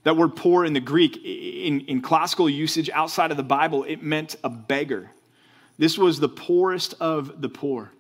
That 0.04 0.18
word 0.18 0.36
poor 0.36 0.66
in 0.66 0.74
the 0.74 0.80
Greek, 0.80 1.18
in, 1.18 1.82
in 1.82 2.02
classical 2.02 2.48
usage 2.48 2.90
outside 2.92 3.32
of 3.32 3.38
the 3.38 3.44
Bible, 3.44 3.84
it 3.86 4.04
meant 4.04 4.36
a 4.44 4.50
beggar. 4.50 5.10
This 5.80 5.98
was 5.98 6.20
the 6.20 6.30
poorest 6.30 6.94
of 7.00 7.42
the 7.42 7.50
poor. 7.50 7.92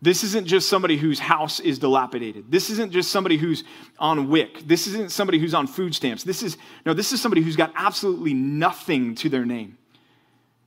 This 0.00 0.22
isn't 0.22 0.46
just 0.46 0.68
somebody 0.68 0.96
whose 0.96 1.18
house 1.18 1.58
is 1.58 1.80
dilapidated. 1.80 2.50
This 2.50 2.70
isn't 2.70 2.92
just 2.92 3.10
somebody 3.10 3.36
who's 3.36 3.64
on 3.98 4.28
WIC. 4.28 4.66
This 4.66 4.86
isn't 4.86 5.10
somebody 5.10 5.38
who's 5.38 5.54
on 5.54 5.66
food 5.66 5.94
stamps. 5.94 6.22
This 6.22 6.42
is 6.42 6.56
no, 6.86 6.94
this 6.94 7.12
is 7.12 7.20
somebody 7.20 7.42
who's 7.42 7.56
got 7.56 7.72
absolutely 7.74 8.32
nothing 8.32 9.16
to 9.16 9.28
their 9.28 9.44
name. 9.44 9.76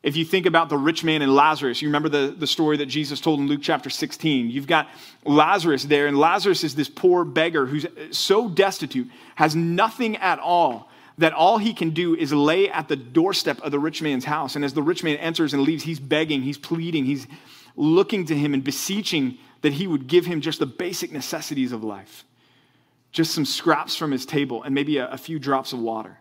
If 0.03 0.17
you 0.17 0.25
think 0.25 0.47
about 0.47 0.69
the 0.69 0.77
rich 0.77 1.03
man 1.03 1.21
and 1.21 1.33
Lazarus, 1.33 1.81
you 1.81 1.87
remember 1.87 2.09
the, 2.09 2.35
the 2.35 2.47
story 2.47 2.77
that 2.77 2.87
Jesus 2.87 3.21
told 3.21 3.39
in 3.39 3.47
Luke 3.47 3.61
chapter 3.61 3.89
16. 3.89 4.49
You've 4.49 4.65
got 4.65 4.89
Lazarus 5.25 5.83
there, 5.83 6.07
and 6.07 6.17
Lazarus 6.17 6.63
is 6.63 6.73
this 6.73 6.89
poor 6.89 7.23
beggar 7.23 7.67
who's 7.67 7.85
so 8.09 8.49
destitute, 8.49 9.09
has 9.35 9.55
nothing 9.55 10.17
at 10.17 10.39
all, 10.39 10.89
that 11.19 11.33
all 11.33 11.59
he 11.59 11.73
can 11.75 11.91
do 11.91 12.15
is 12.15 12.33
lay 12.33 12.67
at 12.67 12.87
the 12.87 12.95
doorstep 12.95 13.61
of 13.61 13.71
the 13.71 13.77
rich 13.77 14.01
man's 14.01 14.25
house. 14.25 14.55
And 14.55 14.65
as 14.65 14.73
the 14.73 14.81
rich 14.81 15.03
man 15.03 15.17
enters 15.17 15.53
and 15.53 15.61
leaves, 15.61 15.83
he's 15.83 15.99
begging, 15.99 16.41
he's 16.41 16.57
pleading, 16.57 17.05
he's 17.05 17.27
looking 17.75 18.25
to 18.25 18.35
him 18.35 18.53
and 18.53 18.63
beseeching 18.63 19.37
that 19.61 19.73
he 19.73 19.87
would 19.87 20.07
give 20.07 20.25
him 20.25 20.41
just 20.41 20.59
the 20.59 20.65
basic 20.65 21.11
necessities 21.11 21.71
of 21.71 21.83
life 21.83 22.25
just 23.11 23.33
some 23.33 23.45
scraps 23.45 23.95
from 23.95 24.11
his 24.11 24.25
table 24.25 24.63
and 24.63 24.73
maybe 24.73 24.97
a, 24.97 25.07
a 25.09 25.17
few 25.17 25.39
drops 25.39 25.73
of 25.73 25.79
water. 25.79 26.17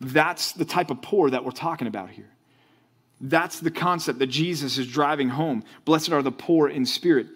That's 0.00 0.52
the 0.52 0.64
type 0.64 0.90
of 0.90 1.02
poor 1.02 1.30
that 1.30 1.44
we're 1.44 1.50
talking 1.52 1.86
about 1.86 2.10
here. 2.10 2.30
That's 3.20 3.60
the 3.60 3.70
concept 3.70 4.18
that 4.20 4.28
Jesus 4.28 4.78
is 4.78 4.86
driving 4.86 5.28
home. 5.28 5.62
Blessed 5.84 6.10
are 6.10 6.22
the 6.22 6.32
poor 6.32 6.68
in 6.68 6.86
spirit. 6.86 7.26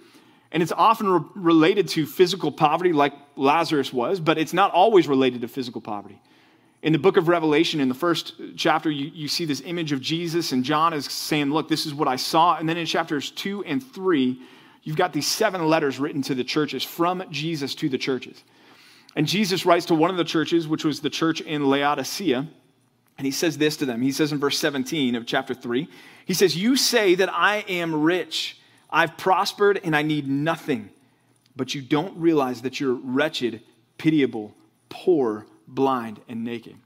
And 0.51 0.63
it's 0.63 0.73
often 0.73 1.09
re- 1.09 1.21
related 1.35 1.89
to 1.91 2.07
physical 2.07 2.51
poverty, 2.51 2.93
like 2.93 3.13
Lazarus 3.37 3.93
was, 3.93 4.19
but 4.19 4.39
it's 4.39 4.53
not 4.53 4.73
always 4.73 5.07
related 5.07 5.43
to 5.43 5.49
physical 5.49 5.81
poverty. 5.81 6.21
In 6.85 6.93
the 6.93 6.99
book 6.99 7.17
of 7.17 7.29
Revelation, 7.29 7.81
in 7.81 7.89
the 7.89 7.95
first 7.95 8.35
chapter, 8.57 8.91
you, 8.91 9.11
you 9.15 9.27
see 9.27 9.47
this 9.47 9.63
image 9.65 9.93
of 9.93 10.03
Jesus, 10.03 10.53
and 10.53 10.63
John 10.63 10.93
is 10.93 11.07
saying, 11.07 11.51
Look, 11.51 11.67
this 11.67 11.87
is 11.87 11.95
what 11.95 12.09
I 12.09 12.17
saw. 12.17 12.59
And 12.59 12.69
then 12.69 12.77
in 12.77 12.85
chapters 12.85 13.31
two 13.31 13.65
and 13.65 13.83
three, 13.83 14.39
you've 14.83 14.99
got 14.99 15.15
these 15.15 15.27
seven 15.27 15.67
letters 15.67 15.99
written 15.99 16.21
to 16.21 16.35
the 16.35 16.45
churches 16.45 16.85
from 16.85 17.25
Jesus 17.31 17.75
to 17.77 17.89
the 17.89 17.97
churches. 17.97 18.45
And 19.17 19.27
Jesus 19.27 19.65
writes 19.65 19.87
to 19.87 19.95
one 19.95 20.11
of 20.11 20.19
the 20.19 20.25
churches, 20.25 20.69
which 20.69 20.85
was 20.85 21.01
the 21.01 21.09
church 21.09 21.41
in 21.41 21.65
Laodicea, 21.65 22.47
and 23.17 23.25
he 23.25 23.31
says 23.31 23.57
this 23.57 23.79
to 23.79 23.87
them. 23.87 24.03
He 24.03 24.13
says 24.13 24.31
in 24.31 24.39
verse 24.39 24.59
17 24.59 25.15
of 25.15 25.25
chapter 25.25 25.55
3, 25.55 25.89
he 26.27 26.35
says, 26.35 26.55
You 26.55 26.77
say 26.77 27.15
that 27.15 27.33
I 27.33 27.65
am 27.67 28.03
rich, 28.03 28.61
I've 28.91 29.17
prospered, 29.17 29.81
and 29.85 29.97
I 29.97 30.03
need 30.03 30.29
nothing, 30.29 30.91
but 31.57 31.75
you 31.75 31.81
don't 31.81 32.15
realize 32.19 32.61
that 32.61 32.79
you're 32.79 32.93
wretched, 32.93 33.63
pitiable, 33.97 34.55
poor, 34.91 35.47
blind, 35.67 36.21
and 36.29 36.45
naked. 36.45 36.77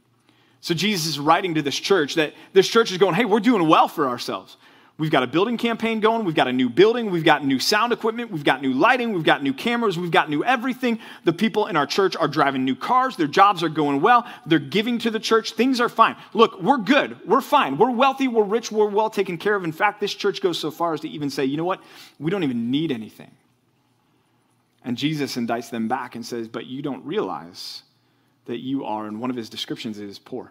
So 0.60 0.74
Jesus 0.74 1.06
is 1.06 1.18
writing 1.18 1.54
to 1.54 1.62
this 1.62 1.78
church 1.78 2.16
that 2.16 2.34
this 2.52 2.68
church 2.68 2.90
is 2.90 2.98
going, 2.98 3.14
Hey, 3.14 3.24
we're 3.24 3.40
doing 3.40 3.68
well 3.68 3.88
for 3.88 4.08
ourselves. 4.08 4.56
We've 4.98 5.12
got 5.12 5.22
a 5.22 5.28
building 5.28 5.58
campaign 5.58 6.00
going. 6.00 6.24
We've 6.24 6.34
got 6.34 6.48
a 6.48 6.52
new 6.52 6.68
building. 6.68 7.12
We've 7.12 7.24
got 7.24 7.44
new 7.44 7.60
sound 7.60 7.92
equipment. 7.92 8.32
We've 8.32 8.42
got 8.42 8.62
new 8.62 8.72
lighting. 8.72 9.12
We've 9.12 9.22
got 9.22 9.44
new 9.44 9.54
cameras. 9.54 9.96
We've 9.96 10.10
got 10.10 10.28
new 10.28 10.42
everything. 10.42 10.98
The 11.22 11.32
people 11.32 11.68
in 11.68 11.76
our 11.76 11.86
church 11.86 12.16
are 12.16 12.26
driving 12.26 12.64
new 12.64 12.74
cars. 12.74 13.14
Their 13.14 13.28
jobs 13.28 13.62
are 13.62 13.68
going 13.68 14.00
well. 14.00 14.26
They're 14.44 14.58
giving 14.58 14.98
to 14.98 15.10
the 15.12 15.20
church. 15.20 15.52
Things 15.52 15.80
are 15.80 15.88
fine. 15.88 16.16
Look, 16.34 16.60
we're 16.60 16.78
good. 16.78 17.16
We're 17.24 17.40
fine. 17.40 17.78
We're 17.78 17.92
wealthy. 17.92 18.26
We're 18.26 18.42
rich. 18.42 18.72
We're 18.72 18.88
well 18.88 19.08
taken 19.08 19.38
care 19.38 19.54
of. 19.54 19.62
In 19.62 19.70
fact, 19.70 20.00
this 20.00 20.12
church 20.12 20.42
goes 20.42 20.58
so 20.58 20.72
far 20.72 20.94
as 20.94 21.00
to 21.02 21.08
even 21.08 21.30
say, 21.30 21.44
you 21.44 21.56
know 21.56 21.64
what? 21.64 21.80
We 22.18 22.32
don't 22.32 22.42
even 22.42 22.72
need 22.72 22.90
anything. 22.90 23.30
And 24.84 24.96
Jesus 24.96 25.36
indicts 25.36 25.70
them 25.70 25.86
back 25.86 26.16
and 26.16 26.26
says, 26.26 26.48
but 26.48 26.66
you 26.66 26.82
don't 26.82 27.04
realize 27.04 27.82
that 28.48 28.58
you 28.58 28.84
are, 28.84 29.06
and 29.06 29.20
one 29.20 29.30
of 29.30 29.36
his 29.36 29.48
descriptions 29.48 29.98
is 29.98 30.18
poor. 30.18 30.50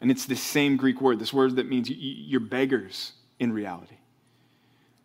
And 0.00 0.10
it's 0.10 0.26
the 0.26 0.36
same 0.36 0.76
Greek 0.76 1.00
word, 1.00 1.18
this 1.18 1.32
word 1.32 1.56
that 1.56 1.68
means 1.68 1.88
you're 1.88 2.40
beggars 2.40 3.12
in 3.40 3.52
reality. 3.52 3.96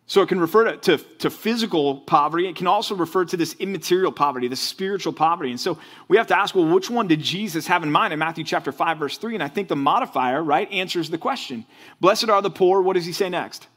So 0.06 0.20
it 0.20 0.28
can 0.28 0.40
refer 0.40 0.72
to, 0.72 0.76
to, 0.76 1.04
to, 1.20 1.30
physical 1.30 2.00
poverty. 2.00 2.46
It 2.46 2.56
can 2.56 2.66
also 2.66 2.94
refer 2.94 3.24
to 3.24 3.36
this 3.36 3.54
immaterial 3.54 4.12
poverty, 4.12 4.48
this 4.48 4.60
spiritual 4.60 5.12
poverty. 5.12 5.50
And 5.50 5.60
so 5.60 5.78
we 6.08 6.18
have 6.18 6.26
to 6.26 6.36
ask, 6.36 6.54
well, 6.54 6.66
which 6.66 6.90
one 6.90 7.06
did 7.06 7.20
Jesus 7.20 7.66
have 7.68 7.82
in 7.82 7.90
mind 7.90 8.12
in 8.12 8.18
Matthew 8.18 8.44
chapter 8.44 8.72
5, 8.72 8.98
verse 8.98 9.16
3? 9.16 9.34
And 9.34 9.42
I 9.42 9.48
think 9.48 9.68
the 9.68 9.76
modifier, 9.76 10.42
right, 10.42 10.70
answers 10.70 11.08
the 11.08 11.16
question. 11.16 11.64
Blessed 12.00 12.28
are 12.28 12.42
the 12.42 12.50
poor. 12.50 12.82
What 12.82 12.94
does 12.94 13.06
he 13.06 13.12
say 13.12 13.30
next? 13.30 13.68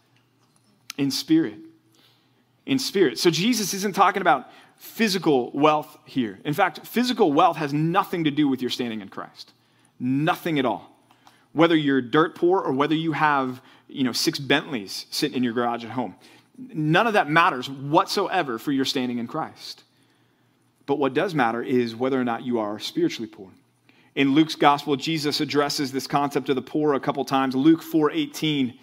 In 0.97 1.11
spirit. 1.11 1.59
In 2.65 2.79
spirit. 2.79 3.17
So 3.19 3.29
Jesus 3.29 3.73
isn't 3.73 3.95
talking 3.95 4.21
about 4.21 4.49
physical 4.77 5.51
wealth 5.51 5.97
here. 6.05 6.39
In 6.45 6.53
fact, 6.53 6.85
physical 6.85 7.33
wealth 7.33 7.57
has 7.57 7.73
nothing 7.73 8.23
to 8.25 8.31
do 8.31 8.47
with 8.47 8.61
your 8.61 8.69
standing 8.69 9.01
in 9.01 9.09
Christ. 9.09 9.51
Nothing 9.99 10.59
at 10.59 10.65
all. 10.65 10.91
Whether 11.53 11.75
you're 11.75 12.01
dirt 12.01 12.35
poor 12.35 12.59
or 12.59 12.71
whether 12.73 12.95
you 12.95 13.13
have 13.13 13.61
you 13.87 14.03
know, 14.03 14.11
six 14.11 14.39
Bentleys 14.39 15.05
sitting 15.09 15.37
in 15.37 15.43
your 15.43 15.53
garage 15.53 15.83
at 15.83 15.91
home. 15.91 16.15
None 16.57 17.07
of 17.07 17.13
that 17.13 17.29
matters 17.29 17.69
whatsoever 17.69 18.57
for 18.57 18.71
your 18.71 18.85
standing 18.85 19.19
in 19.19 19.27
Christ. 19.27 19.83
But 20.85 20.99
what 20.99 21.13
does 21.13 21.33
matter 21.33 21.61
is 21.61 21.95
whether 21.95 22.19
or 22.19 22.23
not 22.23 22.43
you 22.43 22.59
are 22.59 22.79
spiritually 22.79 23.27
poor. 23.27 23.49
In 24.15 24.33
Luke's 24.33 24.55
gospel, 24.55 24.95
Jesus 24.95 25.41
addresses 25.41 25.91
this 25.91 26.07
concept 26.07 26.47
of 26.49 26.55
the 26.55 26.61
poor 26.61 26.93
a 26.93 26.99
couple 26.99 27.25
times. 27.25 27.55
Luke 27.55 27.81
4:18, 27.81 28.77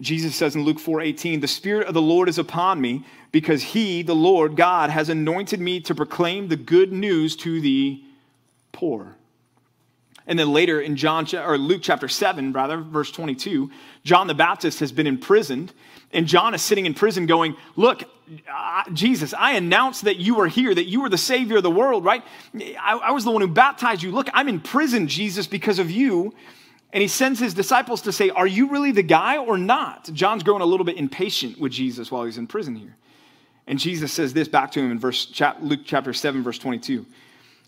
Jesus 0.00 0.36
says 0.36 0.54
in 0.54 0.64
Luke 0.64 0.78
4:18, 0.78 1.40
"The 1.40 1.48
spirit 1.48 1.86
of 1.86 1.94
the 1.94 2.02
Lord 2.02 2.28
is 2.28 2.38
upon 2.38 2.80
me, 2.80 3.04
because 3.32 3.62
he, 3.62 4.02
the 4.02 4.14
Lord 4.14 4.56
God, 4.56 4.90
has 4.90 5.08
anointed 5.08 5.60
me 5.60 5.80
to 5.80 5.94
proclaim 5.94 6.48
the 6.48 6.56
good 6.56 6.92
news 6.92 7.34
to 7.36 7.60
the 7.60 8.02
poor." 8.72 9.16
And 10.26 10.38
then 10.38 10.52
later 10.52 10.80
in 10.80 10.96
John 10.96 11.26
or 11.34 11.56
Luke 11.56 11.82
chapter 11.82 12.08
7, 12.08 12.52
rather, 12.52 12.78
verse 12.78 13.10
22, 13.12 13.70
John 14.04 14.26
the 14.26 14.34
Baptist 14.34 14.80
has 14.80 14.90
been 14.90 15.06
imprisoned, 15.06 15.72
and 16.12 16.26
John 16.26 16.52
is 16.52 16.62
sitting 16.62 16.84
in 16.84 16.94
prison 16.94 17.26
going, 17.26 17.56
Look, 17.76 18.02
Jesus, 18.92 19.32
I 19.34 19.52
announced 19.52 20.02
that 20.02 20.16
you 20.16 20.34
were 20.34 20.48
here, 20.48 20.74
that 20.74 20.86
you 20.86 21.00
were 21.00 21.08
the 21.08 21.18
Savior 21.18 21.58
of 21.58 21.62
the 21.62 21.70
world, 21.70 22.04
right? 22.04 22.24
I, 22.54 22.94
I 22.96 23.10
was 23.12 23.24
the 23.24 23.30
one 23.30 23.40
who 23.40 23.48
baptized 23.48 24.02
you. 24.02 24.10
Look, 24.10 24.28
I'm 24.34 24.48
in 24.48 24.60
prison, 24.60 25.06
Jesus, 25.06 25.46
because 25.46 25.78
of 25.78 25.90
you. 25.90 26.34
And 26.96 27.02
he 27.02 27.08
sends 27.08 27.38
his 27.38 27.52
disciples 27.52 28.00
to 28.02 28.12
say, 28.12 28.30
Are 28.30 28.46
you 28.46 28.70
really 28.70 28.90
the 28.90 29.02
guy 29.02 29.36
or 29.36 29.58
not? 29.58 30.08
John's 30.14 30.42
growing 30.42 30.62
a 30.62 30.64
little 30.64 30.86
bit 30.86 30.96
impatient 30.96 31.60
with 31.60 31.70
Jesus 31.70 32.10
while 32.10 32.24
he's 32.24 32.38
in 32.38 32.46
prison 32.46 32.74
here. 32.74 32.96
And 33.66 33.78
Jesus 33.78 34.10
says 34.10 34.32
this 34.32 34.48
back 34.48 34.70
to 34.70 34.80
him 34.80 34.90
in 34.90 34.98
verse, 34.98 35.30
Luke 35.60 35.80
chapter 35.84 36.14
7, 36.14 36.42
verse 36.42 36.58
22. 36.58 37.04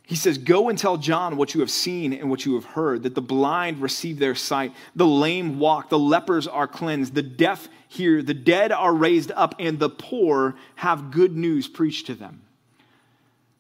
He 0.06 0.16
says, 0.16 0.38
Go 0.38 0.70
and 0.70 0.78
tell 0.78 0.97
John 0.97 1.37
what 1.37 1.52
you 1.52 1.61
have 1.61 1.70
seen 1.70 2.14
and 2.14 2.30
what 2.30 2.47
you 2.47 2.54
have 2.54 2.64
heard 2.64 3.02
that 3.02 3.14
the 3.14 3.20
blind 3.20 3.82
receive 3.82 4.18
their 4.18 4.35
sight, 4.35 4.73
the 4.97 5.06
lame 5.06 5.58
walk, 5.58 5.90
the 5.90 5.99
lepers 5.99 6.47
are 6.47 6.66
cleansed, 6.66 7.14
the 7.14 7.20
deaf 7.20 7.68
hear, 7.88 8.23
the 8.23 8.32
dead 8.32 8.73
are 8.73 8.94
raised 8.94 9.30
up, 9.32 9.56
and 9.58 9.78
the 9.78 9.90
poor 9.90 10.54
have 10.76 11.11
good 11.11 11.37
news 11.37 11.68
preached 11.68 12.06
to 12.06 12.14
them. 12.14 12.40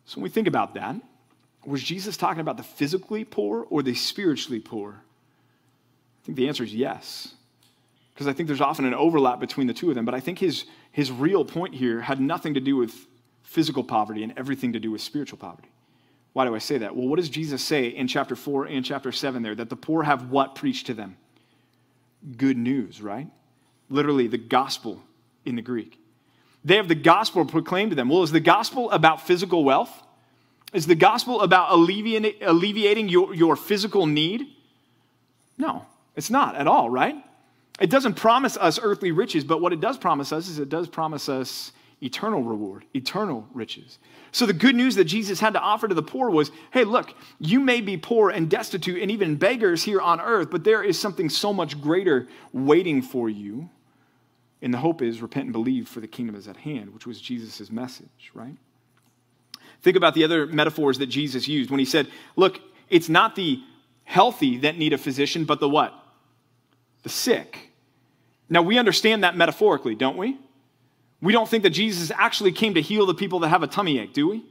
So 0.06 0.16
when 0.16 0.22
we 0.22 0.30
think 0.30 0.48
about 0.48 0.72
that, 0.76 0.96
was 1.66 1.82
Jesus 1.82 2.16
talking 2.16 2.40
about 2.40 2.56
the 2.56 2.62
physically 2.62 3.26
poor 3.26 3.66
or 3.68 3.82
the 3.82 3.92
spiritually 3.92 4.60
poor? 4.60 5.02
Think 6.28 6.36
the 6.36 6.48
answer 6.48 6.62
is 6.62 6.74
yes. 6.74 7.32
Because 8.12 8.26
I 8.26 8.34
think 8.34 8.48
there's 8.48 8.60
often 8.60 8.84
an 8.84 8.92
overlap 8.92 9.40
between 9.40 9.66
the 9.66 9.72
two 9.72 9.88
of 9.88 9.94
them. 9.94 10.04
But 10.04 10.14
I 10.14 10.20
think 10.20 10.38
his, 10.38 10.66
his 10.92 11.10
real 11.10 11.42
point 11.42 11.74
here 11.74 12.02
had 12.02 12.20
nothing 12.20 12.52
to 12.52 12.60
do 12.60 12.76
with 12.76 13.06
physical 13.44 13.82
poverty 13.82 14.22
and 14.22 14.34
everything 14.36 14.74
to 14.74 14.78
do 14.78 14.90
with 14.90 15.00
spiritual 15.00 15.38
poverty. 15.38 15.70
Why 16.34 16.44
do 16.44 16.54
I 16.54 16.58
say 16.58 16.76
that? 16.76 16.94
Well, 16.94 17.08
what 17.08 17.16
does 17.16 17.30
Jesus 17.30 17.64
say 17.64 17.86
in 17.86 18.08
chapter 18.08 18.36
4 18.36 18.66
and 18.66 18.84
chapter 18.84 19.10
7 19.10 19.42
there? 19.42 19.54
That 19.54 19.70
the 19.70 19.76
poor 19.76 20.02
have 20.02 20.28
what 20.28 20.54
preached 20.54 20.88
to 20.88 20.94
them? 20.94 21.16
Good 22.36 22.58
news, 22.58 23.00
right? 23.00 23.28
Literally, 23.88 24.26
the 24.26 24.36
gospel 24.36 25.02
in 25.46 25.56
the 25.56 25.62
Greek. 25.62 25.98
They 26.62 26.76
have 26.76 26.88
the 26.88 26.94
gospel 26.94 27.46
proclaimed 27.46 27.92
to 27.92 27.96
them. 27.96 28.10
Well, 28.10 28.22
is 28.22 28.32
the 28.32 28.38
gospel 28.38 28.90
about 28.90 29.26
physical 29.26 29.64
wealth? 29.64 30.02
Is 30.74 30.86
the 30.86 30.94
gospel 30.94 31.40
about 31.40 31.70
alleviating, 31.70 32.34
alleviating 32.42 33.08
your, 33.08 33.34
your 33.34 33.56
physical 33.56 34.04
need? 34.04 34.44
No, 35.56 35.86
it's 36.18 36.30
not 36.30 36.56
at 36.56 36.66
all, 36.66 36.90
right? 36.90 37.14
It 37.80 37.90
doesn't 37.90 38.14
promise 38.14 38.56
us 38.56 38.80
earthly 38.82 39.12
riches, 39.12 39.44
but 39.44 39.60
what 39.60 39.72
it 39.72 39.80
does 39.80 39.96
promise 39.96 40.32
us 40.32 40.48
is 40.48 40.58
it 40.58 40.68
does 40.68 40.88
promise 40.88 41.28
us 41.28 41.70
eternal 42.02 42.42
reward, 42.42 42.84
eternal 42.92 43.46
riches. 43.54 44.00
So, 44.32 44.44
the 44.44 44.52
good 44.52 44.74
news 44.74 44.96
that 44.96 45.04
Jesus 45.04 45.38
had 45.38 45.52
to 45.52 45.60
offer 45.60 45.86
to 45.86 45.94
the 45.94 46.02
poor 46.02 46.28
was 46.28 46.50
hey, 46.72 46.82
look, 46.82 47.14
you 47.38 47.60
may 47.60 47.80
be 47.80 47.96
poor 47.96 48.30
and 48.30 48.50
destitute 48.50 49.00
and 49.00 49.12
even 49.12 49.36
beggars 49.36 49.84
here 49.84 50.00
on 50.00 50.20
earth, 50.20 50.50
but 50.50 50.64
there 50.64 50.82
is 50.82 50.98
something 50.98 51.30
so 51.30 51.52
much 51.52 51.80
greater 51.80 52.26
waiting 52.52 53.00
for 53.00 53.30
you. 53.30 53.70
And 54.60 54.74
the 54.74 54.78
hope 54.78 55.02
is 55.02 55.22
repent 55.22 55.44
and 55.44 55.52
believe, 55.52 55.86
for 55.86 56.00
the 56.00 56.08
kingdom 56.08 56.34
is 56.34 56.48
at 56.48 56.56
hand, 56.56 56.92
which 56.92 57.06
was 57.06 57.20
Jesus' 57.20 57.70
message, 57.70 58.32
right? 58.34 58.56
Think 59.82 59.96
about 59.96 60.14
the 60.14 60.24
other 60.24 60.48
metaphors 60.48 60.98
that 60.98 61.06
Jesus 61.06 61.46
used 61.46 61.70
when 61.70 61.78
he 61.78 61.84
said, 61.84 62.08
look, 62.34 62.58
it's 62.90 63.08
not 63.08 63.36
the 63.36 63.62
healthy 64.02 64.58
that 64.58 64.76
need 64.76 64.92
a 64.92 64.98
physician, 64.98 65.44
but 65.44 65.60
the 65.60 65.68
what? 65.68 65.94
The 67.02 67.08
sick. 67.08 67.70
Now, 68.48 68.62
we 68.62 68.78
understand 68.78 69.24
that 69.24 69.36
metaphorically, 69.36 69.94
don't 69.94 70.16
we? 70.16 70.38
We 71.20 71.32
don't 71.32 71.48
think 71.48 71.62
that 71.64 71.70
Jesus 71.70 72.10
actually 72.14 72.52
came 72.52 72.74
to 72.74 72.82
heal 72.82 73.06
the 73.06 73.14
people 73.14 73.40
that 73.40 73.48
have 73.48 73.62
a 73.62 73.66
tummy 73.66 73.98
ache, 73.98 74.12
do 74.12 74.28
we? 74.28 74.44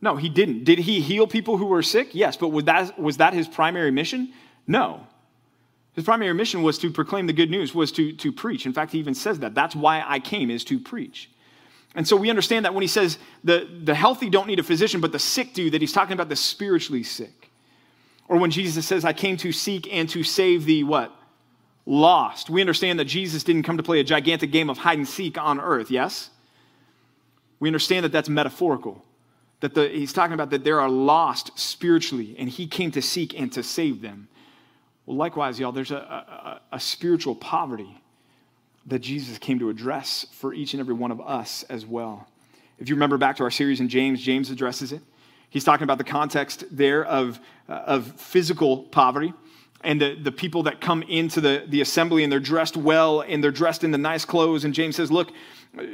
No, 0.00 0.16
he 0.16 0.28
didn't. 0.28 0.64
Did 0.64 0.80
he 0.80 1.00
heal 1.00 1.26
people 1.26 1.56
who 1.56 1.66
were 1.66 1.82
sick? 1.82 2.14
Yes, 2.14 2.36
but 2.36 2.48
was 2.48 2.64
that, 2.64 2.98
was 2.98 3.16
that 3.16 3.32
his 3.32 3.48
primary 3.48 3.90
mission? 3.90 4.32
No. 4.66 5.06
His 5.94 6.04
primary 6.04 6.34
mission 6.34 6.62
was 6.62 6.78
to 6.78 6.90
proclaim 6.90 7.26
the 7.26 7.32
good 7.32 7.50
news, 7.50 7.74
was 7.74 7.90
to, 7.92 8.12
to 8.12 8.30
preach. 8.30 8.66
In 8.66 8.74
fact, 8.74 8.92
he 8.92 8.98
even 8.98 9.14
says 9.14 9.38
that. 9.38 9.54
That's 9.54 9.74
why 9.74 10.04
I 10.06 10.18
came, 10.18 10.50
is 10.50 10.64
to 10.64 10.78
preach. 10.78 11.30
And 11.94 12.06
so 12.06 12.14
we 12.14 12.28
understand 12.28 12.66
that 12.66 12.74
when 12.74 12.82
he 12.82 12.88
says 12.88 13.18
the, 13.42 13.66
the 13.84 13.94
healthy 13.94 14.28
don't 14.28 14.46
need 14.46 14.58
a 14.58 14.62
physician, 14.62 15.00
but 15.00 15.12
the 15.12 15.18
sick 15.18 15.54
do, 15.54 15.70
that 15.70 15.80
he's 15.80 15.94
talking 15.94 16.12
about 16.12 16.28
the 16.28 16.36
spiritually 16.36 17.02
sick. 17.02 17.50
Or 18.28 18.36
when 18.36 18.50
Jesus 18.50 18.84
says, 18.84 19.06
I 19.06 19.14
came 19.14 19.38
to 19.38 19.52
seek 19.52 19.90
and 19.90 20.06
to 20.10 20.22
save 20.22 20.66
the 20.66 20.84
what? 20.84 21.15
Lost. 21.86 22.50
We 22.50 22.60
understand 22.60 22.98
that 22.98 23.04
Jesus 23.04 23.44
didn't 23.44 23.62
come 23.62 23.76
to 23.76 23.82
play 23.82 24.00
a 24.00 24.04
gigantic 24.04 24.50
game 24.50 24.68
of 24.68 24.78
hide 24.78 24.98
and 24.98 25.08
seek 25.08 25.38
on 25.38 25.60
earth, 25.60 25.90
yes? 25.90 26.30
We 27.60 27.68
understand 27.68 28.04
that 28.04 28.12
that's 28.12 28.28
metaphorical. 28.28 29.04
That 29.60 29.74
the, 29.74 29.88
he's 29.88 30.12
talking 30.12 30.34
about 30.34 30.50
that 30.50 30.64
there 30.64 30.80
are 30.80 30.90
lost 30.90 31.58
spiritually, 31.58 32.36
and 32.38 32.48
he 32.48 32.66
came 32.66 32.90
to 32.90 33.00
seek 33.00 33.38
and 33.38 33.50
to 33.52 33.62
save 33.62 34.02
them. 34.02 34.28
Well, 35.06 35.16
likewise, 35.16 35.58
y'all, 35.58 35.72
there's 35.72 35.92
a, 35.92 35.96
a, 35.96 36.60
a 36.72 36.80
spiritual 36.80 37.36
poverty 37.36 38.00
that 38.86 38.98
Jesus 38.98 39.38
came 39.38 39.58
to 39.60 39.70
address 39.70 40.26
for 40.32 40.52
each 40.52 40.74
and 40.74 40.80
every 40.80 40.94
one 40.94 41.10
of 41.10 41.20
us 41.20 41.62
as 41.64 41.86
well. 41.86 42.28
If 42.78 42.88
you 42.88 42.94
remember 42.96 43.16
back 43.16 43.36
to 43.36 43.44
our 43.44 43.50
series 43.50 43.80
in 43.80 43.88
James, 43.88 44.20
James 44.20 44.50
addresses 44.50 44.92
it. 44.92 45.00
He's 45.48 45.64
talking 45.64 45.84
about 45.84 45.98
the 45.98 46.04
context 46.04 46.64
there 46.70 47.04
of, 47.04 47.40
uh, 47.68 47.72
of 47.72 48.20
physical 48.20 48.82
poverty 48.82 49.32
and 49.86 50.00
the, 50.00 50.16
the 50.16 50.32
people 50.32 50.64
that 50.64 50.80
come 50.80 51.04
into 51.04 51.40
the, 51.40 51.64
the 51.68 51.80
assembly 51.80 52.24
and 52.24 52.32
they're 52.32 52.40
dressed 52.40 52.76
well 52.76 53.20
and 53.20 53.42
they're 53.42 53.52
dressed 53.52 53.84
in 53.84 53.92
the 53.92 53.98
nice 53.98 54.24
clothes. 54.24 54.64
And 54.64 54.74
James 54.74 54.96
says, 54.96 55.12
Look, 55.12 55.30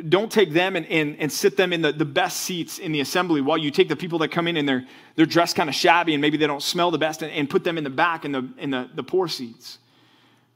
don't 0.08 0.32
take 0.32 0.50
them 0.50 0.76
and, 0.76 0.86
and, 0.86 1.14
and 1.18 1.30
sit 1.30 1.58
them 1.58 1.74
in 1.74 1.82
the, 1.82 1.92
the 1.92 2.06
best 2.06 2.38
seats 2.38 2.78
in 2.78 2.92
the 2.92 3.00
assembly 3.00 3.42
while 3.42 3.58
you 3.58 3.70
take 3.70 3.88
the 3.88 3.96
people 3.96 4.18
that 4.20 4.28
come 4.28 4.48
in 4.48 4.56
and 4.56 4.66
they're, 4.66 4.86
they're 5.14 5.26
dressed 5.26 5.56
kind 5.56 5.68
of 5.68 5.74
shabby 5.74 6.14
and 6.14 6.22
maybe 6.22 6.38
they 6.38 6.46
don't 6.46 6.62
smell 6.62 6.90
the 6.90 6.96
best 6.96 7.20
and, 7.20 7.30
and 7.32 7.50
put 7.50 7.64
them 7.64 7.76
in 7.76 7.84
the 7.84 7.90
back 7.90 8.24
in 8.24 8.32
the, 8.32 8.48
in 8.56 8.70
the, 8.70 8.88
the 8.94 9.02
poor 9.02 9.28
seats. 9.28 9.78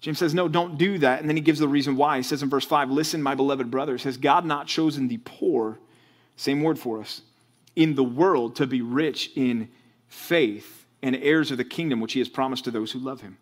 James 0.01 0.19
says, 0.19 0.35
No, 0.35 0.49
don't 0.49 0.79
do 0.79 0.97
that. 0.99 1.21
And 1.21 1.29
then 1.29 1.37
he 1.37 1.43
gives 1.43 1.59
the 1.59 1.69
reason 1.69 1.95
why. 1.95 2.17
He 2.17 2.23
says 2.23 2.43
in 2.43 2.49
verse 2.49 2.65
5, 2.65 2.91
Listen, 2.91 3.23
my 3.23 3.35
beloved 3.35 3.71
brothers, 3.71 4.03
has 4.05 4.17
God 4.17 4.47
not 4.47 4.67
chosen 4.67 5.09
the 5.09 5.19
poor, 5.19 5.79
same 6.37 6.63
word 6.63 6.79
for 6.79 7.01
us, 7.01 7.21
in 7.75 7.97
the 7.97 8.05
world 8.05 8.57
to 8.57 8.67
be 8.67 8.81
rich 8.81 9.33
in 9.37 9.69
faith 10.09 10.76
and 11.03 11.17
heirs 11.17 11.51
of 11.51 11.57
the 11.57 11.65
kingdom 11.65 12.01
which 12.01 12.13
he 12.15 12.21
has 12.21 12.29
promised 12.29 12.65
to 12.65 12.71
those 12.71 12.93
who 12.93 12.99
love 12.99 13.21
him? 13.21 13.39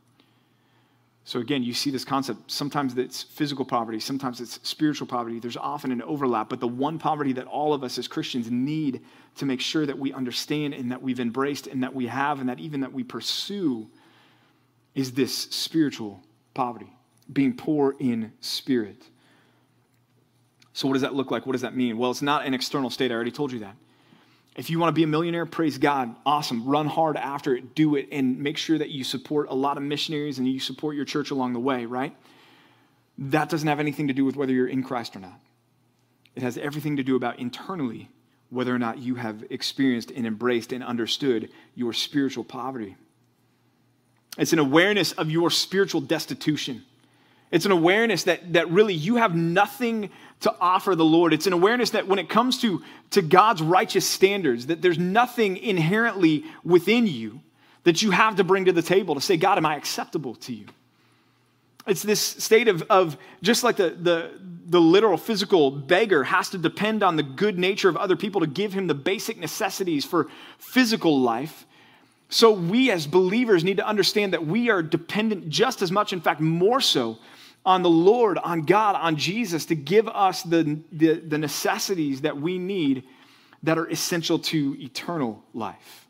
So 1.26 1.40
again, 1.40 1.62
you 1.62 1.72
see 1.72 1.90
this 1.90 2.04
concept. 2.04 2.50
Sometimes 2.50 2.96
it's 2.98 3.22
physical 3.22 3.64
poverty, 3.64 3.98
sometimes 3.98 4.40
it's 4.40 4.60
spiritual 4.62 5.06
poverty. 5.06 5.40
There's 5.40 5.56
often 5.56 5.90
an 5.90 6.02
overlap, 6.02 6.50
but 6.50 6.60
the 6.60 6.68
one 6.68 6.98
poverty 6.98 7.32
that 7.34 7.46
all 7.46 7.72
of 7.72 7.82
us 7.82 7.96
as 7.98 8.06
Christians 8.06 8.50
need 8.50 9.00
to 9.36 9.46
make 9.46 9.60
sure 9.60 9.86
that 9.86 9.98
we 9.98 10.12
understand 10.12 10.74
and 10.74 10.92
that 10.92 11.00
we've 11.00 11.20
embraced 11.20 11.66
and 11.66 11.82
that 11.82 11.94
we 11.94 12.06
have 12.06 12.40
and 12.40 12.48
that 12.50 12.60
even 12.60 12.80
that 12.80 12.92
we 12.92 13.02
pursue 13.02 13.88
is 14.94 15.12
this 15.12 15.34
spiritual 15.34 16.22
poverty, 16.52 16.92
being 17.32 17.56
poor 17.56 17.96
in 17.98 18.32
spirit. 18.40 19.02
So, 20.74 20.86
what 20.88 20.94
does 20.94 21.02
that 21.02 21.14
look 21.14 21.30
like? 21.30 21.46
What 21.46 21.52
does 21.52 21.62
that 21.62 21.74
mean? 21.74 21.96
Well, 21.96 22.10
it's 22.10 22.22
not 22.22 22.44
an 22.44 22.52
external 22.52 22.90
state. 22.90 23.10
I 23.10 23.14
already 23.14 23.30
told 23.30 23.50
you 23.50 23.60
that. 23.60 23.76
If 24.56 24.70
you 24.70 24.78
want 24.78 24.88
to 24.90 24.98
be 24.98 25.02
a 25.02 25.08
millionaire, 25.08 25.46
praise 25.46 25.78
God. 25.78 26.14
Awesome. 26.24 26.64
Run 26.64 26.86
hard 26.86 27.16
after 27.16 27.56
it. 27.56 27.74
Do 27.74 27.96
it. 27.96 28.08
And 28.12 28.38
make 28.38 28.56
sure 28.56 28.78
that 28.78 28.90
you 28.90 29.02
support 29.02 29.48
a 29.50 29.54
lot 29.54 29.76
of 29.76 29.82
missionaries 29.82 30.38
and 30.38 30.46
you 30.46 30.60
support 30.60 30.94
your 30.94 31.04
church 31.04 31.30
along 31.30 31.54
the 31.54 31.60
way, 31.60 31.86
right? 31.86 32.16
That 33.18 33.48
doesn't 33.48 33.66
have 33.66 33.80
anything 33.80 34.08
to 34.08 34.14
do 34.14 34.24
with 34.24 34.36
whether 34.36 34.52
you're 34.52 34.68
in 34.68 34.82
Christ 34.82 35.16
or 35.16 35.20
not. 35.20 35.40
It 36.36 36.42
has 36.42 36.56
everything 36.58 36.96
to 36.96 37.02
do 37.02 37.16
about 37.16 37.38
internally 37.38 38.10
whether 38.50 38.74
or 38.74 38.78
not 38.78 38.98
you 38.98 39.16
have 39.16 39.44
experienced 39.50 40.12
and 40.12 40.26
embraced 40.26 40.72
and 40.72 40.84
understood 40.84 41.50
your 41.74 41.92
spiritual 41.92 42.44
poverty. 42.44 42.96
It's 44.38 44.52
an 44.52 44.58
awareness 44.58 45.12
of 45.12 45.30
your 45.30 45.50
spiritual 45.50 46.00
destitution. 46.00 46.84
It's 47.54 47.66
an 47.66 47.70
awareness 47.70 48.24
that, 48.24 48.54
that 48.54 48.68
really 48.68 48.94
you 48.94 49.14
have 49.14 49.36
nothing 49.36 50.10
to 50.40 50.52
offer 50.60 50.96
the 50.96 51.04
Lord. 51.04 51.32
It's 51.32 51.46
an 51.46 51.52
awareness 51.52 51.90
that 51.90 52.08
when 52.08 52.18
it 52.18 52.28
comes 52.28 52.60
to, 52.62 52.82
to 53.10 53.22
God's 53.22 53.62
righteous 53.62 54.04
standards, 54.04 54.66
that 54.66 54.82
there's 54.82 54.98
nothing 54.98 55.56
inherently 55.58 56.44
within 56.64 57.06
you 57.06 57.40
that 57.84 58.02
you 58.02 58.10
have 58.10 58.34
to 58.36 58.44
bring 58.44 58.64
to 58.64 58.72
the 58.72 58.82
table 58.82 59.14
to 59.14 59.20
say, 59.20 59.36
God, 59.36 59.56
am 59.56 59.66
I 59.66 59.76
acceptable 59.76 60.34
to 60.34 60.52
you? 60.52 60.66
It's 61.86 62.02
this 62.02 62.20
state 62.20 62.66
of, 62.66 62.82
of 62.90 63.16
just 63.40 63.62
like 63.62 63.76
the, 63.76 63.90
the, 63.90 64.32
the 64.66 64.80
literal 64.80 65.16
physical 65.16 65.70
beggar 65.70 66.24
has 66.24 66.50
to 66.50 66.58
depend 66.58 67.04
on 67.04 67.14
the 67.14 67.22
good 67.22 67.56
nature 67.56 67.88
of 67.88 67.96
other 67.96 68.16
people 68.16 68.40
to 68.40 68.48
give 68.48 68.72
him 68.72 68.88
the 68.88 68.94
basic 68.94 69.38
necessities 69.38 70.04
for 70.04 70.26
physical 70.58 71.20
life. 71.20 71.66
So, 72.30 72.50
we 72.50 72.90
as 72.90 73.06
believers 73.06 73.62
need 73.62 73.76
to 73.76 73.86
understand 73.86 74.32
that 74.32 74.44
we 74.44 74.70
are 74.70 74.82
dependent 74.82 75.50
just 75.50 75.82
as 75.82 75.92
much, 75.92 76.12
in 76.12 76.20
fact, 76.20 76.40
more 76.40 76.80
so, 76.80 77.18
on 77.64 77.82
the 77.82 77.90
Lord, 77.90 78.38
on 78.38 78.62
God, 78.62 78.94
on 78.96 79.16
Jesus 79.16 79.66
to 79.66 79.74
give 79.74 80.06
us 80.08 80.42
the, 80.42 80.80
the, 80.92 81.14
the, 81.14 81.38
necessities 81.38 82.20
that 82.20 82.36
we 82.36 82.58
need 82.58 83.04
that 83.62 83.78
are 83.78 83.86
essential 83.86 84.38
to 84.38 84.76
eternal 84.78 85.42
life. 85.54 86.06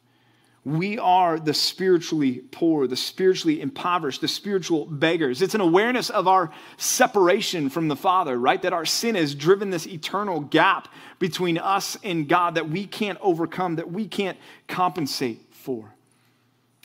We 0.65 0.99
are 0.99 1.39
the 1.39 1.55
spiritually 1.55 2.41
poor, 2.51 2.87
the 2.87 2.97
spiritually 2.97 3.61
impoverished, 3.61 4.23
the 4.23 4.29
spiritual 4.29 4.87
beggars. 4.87 5.43
It's 5.43 5.55
an 5.55 5.61
awareness 5.61 6.09
of 6.09 6.27
our 6.27 6.51
separation 6.79 7.69
from 7.69 7.89
the 7.89 7.97
Father, 7.97 8.37
right? 8.37 8.61
That 8.63 8.73
our 8.73 8.87
sin 8.87 9.15
has 9.15 9.35
driven 9.35 9.71
this 9.71 9.87
eternal 9.87 10.41
gap 10.41 10.89
between 11.19 11.59
us 11.59 11.99
and 12.03 12.29
God 12.29 12.55
that 12.55 12.71
we 12.71 12.87
can't 12.87 13.19
overcome, 13.21 13.77
that 13.77 13.93
we 13.93 14.09
can't 14.09 14.39
compensate 14.67 15.41
for. 15.51 15.95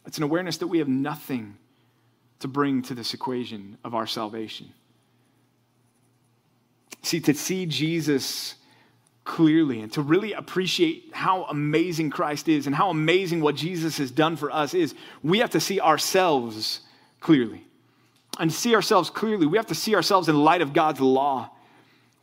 It's 0.06 0.18
an 0.18 0.24
awareness 0.24 0.58
that 0.58 0.68
we 0.68 0.80
have 0.80 0.90
nothing 0.90 1.56
to 2.40 2.48
bring 2.48 2.82
to 2.84 2.94
this 2.94 3.14
equation 3.14 3.78
of 3.84 3.94
our 3.94 4.08
salvation. 4.08 4.72
See, 7.02 7.20
to 7.22 7.34
see 7.34 7.66
Jesus 7.66 8.56
clearly 9.24 9.82
and 9.82 9.92
to 9.94 10.02
really 10.02 10.34
appreciate 10.34 11.12
how 11.14 11.44
amazing 11.44 12.10
Christ 12.10 12.48
is 12.48 12.66
and 12.66 12.76
how 12.76 12.90
amazing 12.90 13.42
what 13.42 13.56
Jesus 13.56 13.98
has 13.98 14.10
done 14.10 14.36
for 14.36 14.52
us 14.52 14.74
is, 14.74 14.96
we 15.22 15.40
have 15.40 15.52
to 15.52 15.60
see 15.60 15.80
ourselves 15.80 16.82
clearly. 17.20 17.66
And 18.40 18.52
see 18.54 18.74
ourselves 18.74 19.10
clearly, 19.10 19.46
we 19.46 19.58
have 19.58 19.68
to 19.68 19.76
see 19.76 19.96
ourselves 19.96 20.30
in 20.30 20.44
light 20.44 20.62
of 20.62 20.72
God's 20.72 21.02
law. 21.02 21.52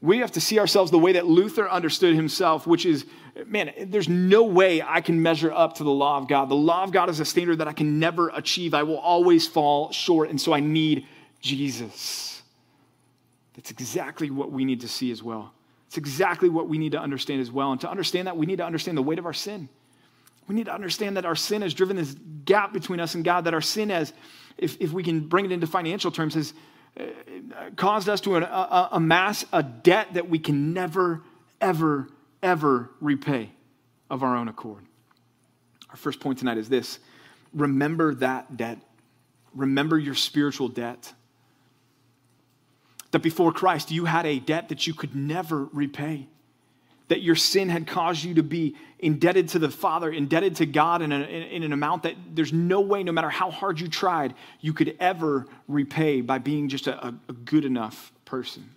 We 0.00 0.18
have 0.18 0.32
to 0.32 0.40
see 0.40 0.58
ourselves 0.58 0.90
the 0.90 0.98
way 0.98 1.12
that 1.12 1.26
Luther 1.26 1.68
understood 1.68 2.14
himself, 2.14 2.66
which 2.66 2.84
is 2.84 3.06
man, 3.46 3.72
there's 3.88 4.08
no 4.08 4.44
way 4.44 4.82
I 4.82 5.00
can 5.00 5.20
measure 5.20 5.52
up 5.52 5.74
to 5.76 5.84
the 5.84 5.90
law 5.90 6.18
of 6.18 6.28
God. 6.28 6.48
The 6.48 6.54
law 6.54 6.82
of 6.82 6.92
God 6.92 7.10
is 7.10 7.20
a 7.20 7.24
standard 7.24 7.58
that 7.58 7.68
I 7.68 7.72
can 7.72 7.98
never 7.98 8.28
achieve. 8.30 8.72
I 8.72 8.82
will 8.82 8.98
always 8.98 9.46
fall 9.46 9.92
short, 9.92 10.30
and 10.30 10.40
so 10.40 10.52
I 10.52 10.60
need 10.60 11.06
Jesus. 11.40 12.42
That's 13.54 13.70
exactly 13.70 14.30
what 14.30 14.50
we 14.50 14.64
need 14.64 14.80
to 14.82 14.88
see 14.88 15.10
as 15.10 15.22
well. 15.22 15.52
It's 15.86 15.98
exactly 15.98 16.48
what 16.48 16.68
we 16.68 16.78
need 16.78 16.92
to 16.92 17.00
understand 17.00 17.40
as 17.40 17.50
well. 17.50 17.72
And 17.72 17.80
to 17.82 17.90
understand 17.90 18.26
that, 18.26 18.36
we 18.36 18.46
need 18.46 18.56
to 18.56 18.64
understand 18.64 18.98
the 18.98 19.02
weight 19.02 19.18
of 19.18 19.26
our 19.26 19.32
sin. 19.32 19.68
We 20.48 20.54
need 20.54 20.66
to 20.66 20.74
understand 20.74 21.16
that 21.16 21.24
our 21.24 21.36
sin 21.36 21.62
has 21.62 21.74
driven 21.74 21.96
this 21.96 22.14
gap 22.44 22.72
between 22.72 23.00
us 23.00 23.14
and 23.14 23.24
God, 23.24 23.44
that 23.44 23.54
our 23.54 23.60
sin 23.60 23.90
has, 23.90 24.12
if, 24.56 24.80
if 24.80 24.92
we 24.92 25.02
can 25.02 25.20
bring 25.20 25.44
it 25.44 25.52
into 25.52 25.66
financial 25.66 26.10
terms, 26.10 26.34
has 26.34 26.54
caused 27.76 28.08
us 28.08 28.20
to 28.22 28.36
amass 28.36 29.44
a 29.52 29.62
debt 29.62 30.14
that 30.14 30.28
we 30.28 30.38
can 30.38 30.72
never, 30.72 31.22
ever 31.60 32.08
ever 32.42 32.90
repay 33.00 33.50
of 34.08 34.22
our 34.22 34.36
own 34.36 34.48
accord. 34.48 34.84
Our 35.90 35.96
first 35.96 36.20
point 36.20 36.38
tonight 36.38 36.58
is 36.58 36.68
this 36.68 36.98
remember 37.52 38.14
that 38.16 38.56
debt. 38.56 38.78
Remember 39.54 39.98
your 39.98 40.14
spiritual 40.14 40.68
debt. 40.68 41.12
That 43.10 43.20
before 43.20 43.52
Christ, 43.52 43.90
you 43.90 44.04
had 44.04 44.26
a 44.26 44.38
debt 44.38 44.68
that 44.68 44.86
you 44.86 44.94
could 44.94 45.14
never 45.14 45.64
repay. 45.72 46.28
That 47.08 47.22
your 47.22 47.36
sin 47.36 47.68
had 47.68 47.86
caused 47.86 48.24
you 48.24 48.34
to 48.34 48.42
be 48.42 48.76
indebted 48.98 49.48
to 49.50 49.58
the 49.58 49.70
Father, 49.70 50.10
indebted 50.10 50.56
to 50.56 50.66
God 50.66 51.02
in, 51.02 51.12
a, 51.12 51.20
in 51.20 51.62
an 51.62 51.72
amount 51.72 52.02
that 52.02 52.16
there's 52.34 52.52
no 52.52 52.80
way, 52.80 53.02
no 53.02 53.12
matter 53.12 53.30
how 53.30 53.50
hard 53.50 53.78
you 53.78 53.88
tried, 53.88 54.34
you 54.60 54.72
could 54.72 54.96
ever 54.98 55.46
repay 55.68 56.20
by 56.20 56.38
being 56.38 56.68
just 56.68 56.86
a, 56.86 57.06
a 57.06 57.32
good 57.32 57.64
enough 57.64 58.12
person. 58.24 58.68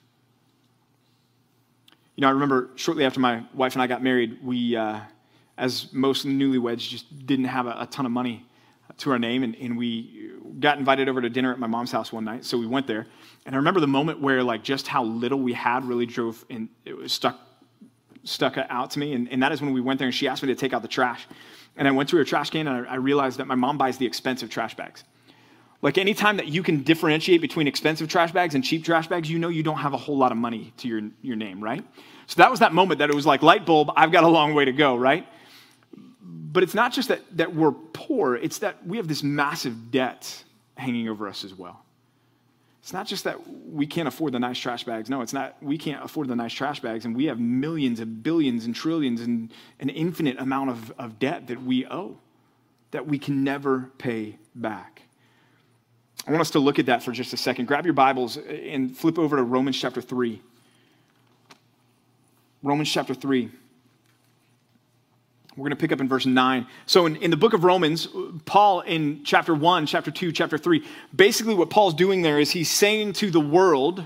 You 2.15 2.21
know, 2.21 2.27
I 2.27 2.31
remember 2.31 2.69
shortly 2.75 3.05
after 3.05 3.19
my 3.19 3.45
wife 3.53 3.73
and 3.73 3.81
I 3.81 3.87
got 3.87 4.03
married, 4.03 4.43
we, 4.43 4.75
uh, 4.75 4.99
as 5.57 5.91
most 5.93 6.27
newlyweds, 6.27 6.79
just 6.79 7.25
didn't 7.25 7.45
have 7.45 7.65
a, 7.65 7.77
a, 7.79 7.87
ton 7.89 8.05
of 8.05 8.11
money 8.11 8.45
to 8.97 9.11
our 9.11 9.19
name, 9.19 9.43
and, 9.43 9.55
and 9.55 9.77
we 9.77 10.33
got 10.59 10.77
invited 10.77 11.07
over 11.07 11.21
to 11.21 11.29
dinner 11.29 11.53
at 11.53 11.59
my 11.59 11.67
mom's 11.67 11.91
house 11.91 12.11
one 12.11 12.25
night. 12.25 12.43
So 12.43 12.57
we 12.57 12.67
went 12.67 12.87
there, 12.87 13.07
and 13.45 13.55
I 13.55 13.57
remember 13.57 13.79
the 13.79 13.87
moment 13.87 14.19
where 14.19 14.43
like 14.43 14.63
just 14.63 14.87
how 14.87 15.03
little 15.03 15.39
we 15.39 15.53
had 15.53 15.85
really 15.85 16.05
drove 16.05 16.43
and 16.49 16.67
it 16.83 16.97
was 16.97 17.13
stuck 17.13 17.39
stuck 18.23 18.57
out 18.57 18.91
to 18.91 18.99
me, 18.99 19.13
and, 19.13 19.29
and 19.31 19.41
that 19.43 19.51
is 19.51 19.61
when 19.61 19.73
we 19.73 19.81
went 19.81 19.99
there 19.99 20.07
and 20.07 20.15
she 20.15 20.27
asked 20.27 20.43
me 20.43 20.47
to 20.47 20.55
take 20.55 20.73
out 20.73 20.81
the 20.81 20.87
trash, 20.87 21.27
and 21.77 21.87
I 21.87 21.91
went 21.91 22.09
to 22.09 22.17
her 22.17 22.23
trash 22.23 22.49
can 22.49 22.67
and 22.67 22.87
I, 22.87 22.93
I 22.93 22.95
realized 22.95 23.39
that 23.39 23.47
my 23.47 23.55
mom 23.55 23.77
buys 23.77 23.97
the 23.97 24.05
expensive 24.05 24.49
trash 24.49 24.75
bags. 24.75 25.03
Like 25.81 25.97
anytime 25.97 26.37
that 26.37 26.47
you 26.47 26.61
can 26.61 26.83
differentiate 26.83 27.39
between 27.39 27.67
expensive 27.67 28.09
trash 28.09 28.33
bags 28.33 28.53
and 28.53 28.63
cheap 28.63 28.83
trash 28.83 29.07
bags, 29.07 29.29
you 29.29 29.39
know 29.39 29.47
you 29.47 29.63
don't 29.63 29.77
have 29.77 29.93
a 29.93 29.97
whole 29.97 30.17
lot 30.17 30.31
of 30.31 30.37
money 30.37 30.73
to 30.77 30.87
your, 30.89 31.01
your 31.21 31.37
name, 31.37 31.63
right? 31.63 31.85
So 32.27 32.35
that 32.37 32.51
was 32.51 32.59
that 32.59 32.73
moment 32.73 32.99
that 32.99 33.09
it 33.09 33.15
was 33.15 33.25
like, 33.25 33.41
light 33.41 33.65
bulb, 33.65 33.91
I've 33.95 34.11
got 34.11 34.25
a 34.25 34.27
long 34.27 34.53
way 34.53 34.65
to 34.65 34.73
go, 34.73 34.97
right? 34.97 35.25
But 36.21 36.63
it's 36.63 36.73
not 36.73 36.91
just 36.91 37.07
that, 37.07 37.21
that 37.37 37.55
we're 37.55 37.71
poor, 37.71 38.35
it's 38.35 38.59
that 38.59 38.85
we 38.85 38.97
have 38.97 39.07
this 39.07 39.23
massive 39.23 39.89
debt 39.89 40.43
hanging 40.75 41.07
over 41.07 41.27
us 41.27 41.45
as 41.45 41.53
well. 41.55 41.83
It's 42.89 42.93
not 42.95 43.05
just 43.05 43.25
that 43.25 43.47
we 43.47 43.85
can't 43.85 44.07
afford 44.07 44.33
the 44.33 44.39
nice 44.39 44.57
trash 44.57 44.83
bags. 44.83 45.11
No, 45.11 45.21
it's 45.21 45.31
not 45.31 45.61
we 45.61 45.77
can't 45.77 46.03
afford 46.03 46.27
the 46.27 46.35
nice 46.35 46.51
trash 46.51 46.79
bags, 46.79 47.05
and 47.05 47.15
we 47.15 47.25
have 47.25 47.39
millions 47.39 47.99
and 47.99 48.23
billions 48.23 48.65
and 48.65 48.73
trillions 48.73 49.21
and 49.21 49.53
an 49.79 49.89
infinite 49.89 50.39
amount 50.39 50.71
of, 50.71 50.91
of 50.97 51.19
debt 51.19 51.45
that 51.49 51.61
we 51.61 51.85
owe 51.85 52.17
that 52.89 53.05
we 53.05 53.19
can 53.19 53.43
never 53.43 53.91
pay 53.99 54.39
back. 54.55 55.03
I 56.25 56.31
want 56.31 56.41
us 56.41 56.49
to 56.49 56.59
look 56.59 56.79
at 56.79 56.87
that 56.87 57.03
for 57.03 57.11
just 57.11 57.31
a 57.31 57.37
second. 57.37 57.67
Grab 57.67 57.85
your 57.85 57.93
Bibles 57.93 58.37
and 58.37 58.97
flip 58.97 59.19
over 59.19 59.37
to 59.37 59.43
Romans 59.43 59.79
chapter 59.79 60.01
3. 60.01 60.41
Romans 62.63 62.91
chapter 62.91 63.13
3. 63.13 63.51
We're 65.55 65.63
going 65.63 65.71
to 65.71 65.75
pick 65.77 65.91
up 65.91 65.99
in 65.99 66.07
verse 66.07 66.25
9. 66.25 66.67
So, 66.85 67.05
in, 67.05 67.15
in 67.17 67.31
the 67.31 67.37
book 67.37 67.53
of 67.53 67.63
Romans, 67.63 68.07
Paul 68.45 68.81
in 68.81 69.23
chapter 69.23 69.53
1, 69.53 69.87
chapter 69.87 70.11
2, 70.11 70.31
chapter 70.31 70.57
3, 70.57 70.85
basically 71.15 71.55
what 71.55 71.69
Paul's 71.69 71.93
doing 71.93 72.21
there 72.21 72.39
is 72.39 72.51
he's 72.51 72.69
saying 72.69 73.13
to 73.13 73.31
the 73.31 73.39
world, 73.39 74.05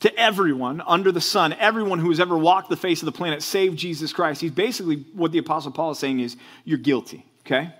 to 0.00 0.16
everyone 0.16 0.80
under 0.86 1.10
the 1.10 1.20
sun, 1.20 1.52
everyone 1.54 1.98
who 1.98 2.08
has 2.10 2.20
ever 2.20 2.38
walked 2.38 2.70
the 2.70 2.76
face 2.76 3.02
of 3.02 3.06
the 3.06 3.12
planet, 3.12 3.42
save 3.42 3.74
Jesus 3.74 4.12
Christ. 4.12 4.40
He's 4.40 4.52
basically 4.52 5.04
what 5.12 5.32
the 5.32 5.38
Apostle 5.38 5.72
Paul 5.72 5.90
is 5.90 5.98
saying 5.98 6.20
is, 6.20 6.36
you're 6.64 6.78
guilty, 6.78 7.26
okay? 7.44 7.74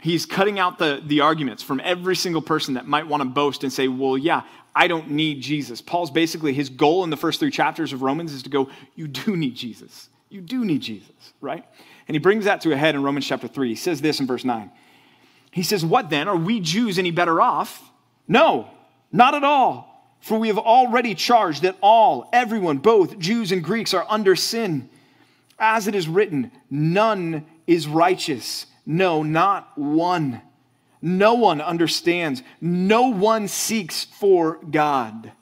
He's 0.00 0.24
cutting 0.24 0.58
out 0.58 0.78
the, 0.78 1.02
the 1.04 1.20
arguments 1.20 1.62
from 1.62 1.80
every 1.84 2.16
single 2.16 2.42
person 2.42 2.74
that 2.74 2.86
might 2.86 3.06
want 3.06 3.22
to 3.22 3.28
boast 3.28 3.64
and 3.64 3.72
say, 3.72 3.88
well, 3.88 4.16
yeah, 4.16 4.42
I 4.74 4.88
don't 4.88 5.10
need 5.10 5.42
Jesus. 5.42 5.80
Paul's 5.80 6.10
basically, 6.10 6.52
his 6.52 6.68
goal 6.68 7.04
in 7.04 7.10
the 7.10 7.16
first 7.16 7.40
three 7.40 7.50
chapters 7.50 7.92
of 7.92 8.02
Romans 8.02 8.32
is 8.32 8.42
to 8.44 8.50
go, 8.50 8.70
you 8.94 9.08
do 9.08 9.36
need 9.36 9.54
Jesus. 9.54 10.08
You 10.28 10.40
do 10.40 10.64
need 10.64 10.80
Jesus, 10.80 11.32
right? 11.40 11.64
And 12.08 12.14
he 12.14 12.18
brings 12.18 12.44
that 12.44 12.60
to 12.62 12.72
a 12.72 12.76
head 12.76 12.94
in 12.94 13.02
Romans 13.02 13.26
chapter 13.26 13.48
3. 13.48 13.68
He 13.68 13.74
says 13.74 14.00
this 14.00 14.20
in 14.20 14.26
verse 14.26 14.44
9. 14.44 14.70
He 15.50 15.62
says, 15.62 15.84
What 15.84 16.10
then? 16.10 16.28
Are 16.28 16.36
we 16.36 16.60
Jews 16.60 16.98
any 16.98 17.10
better 17.10 17.40
off? 17.40 17.82
No, 18.28 18.70
not 19.12 19.34
at 19.34 19.44
all. 19.44 19.92
For 20.20 20.38
we 20.38 20.48
have 20.48 20.58
already 20.58 21.14
charged 21.14 21.62
that 21.62 21.76
all, 21.80 22.28
everyone, 22.32 22.78
both 22.78 23.18
Jews 23.18 23.52
and 23.52 23.62
Greeks, 23.62 23.94
are 23.94 24.06
under 24.08 24.34
sin. 24.36 24.88
As 25.58 25.86
it 25.88 25.94
is 25.94 26.08
written, 26.08 26.50
none 26.70 27.46
is 27.66 27.86
righteous. 27.86 28.66
No, 28.84 29.22
not 29.22 29.76
one. 29.76 30.42
No 31.00 31.34
one 31.34 31.60
understands. 31.60 32.42
No 32.60 33.08
one 33.08 33.48
seeks 33.48 34.04
for 34.04 34.58
God. 34.70 35.32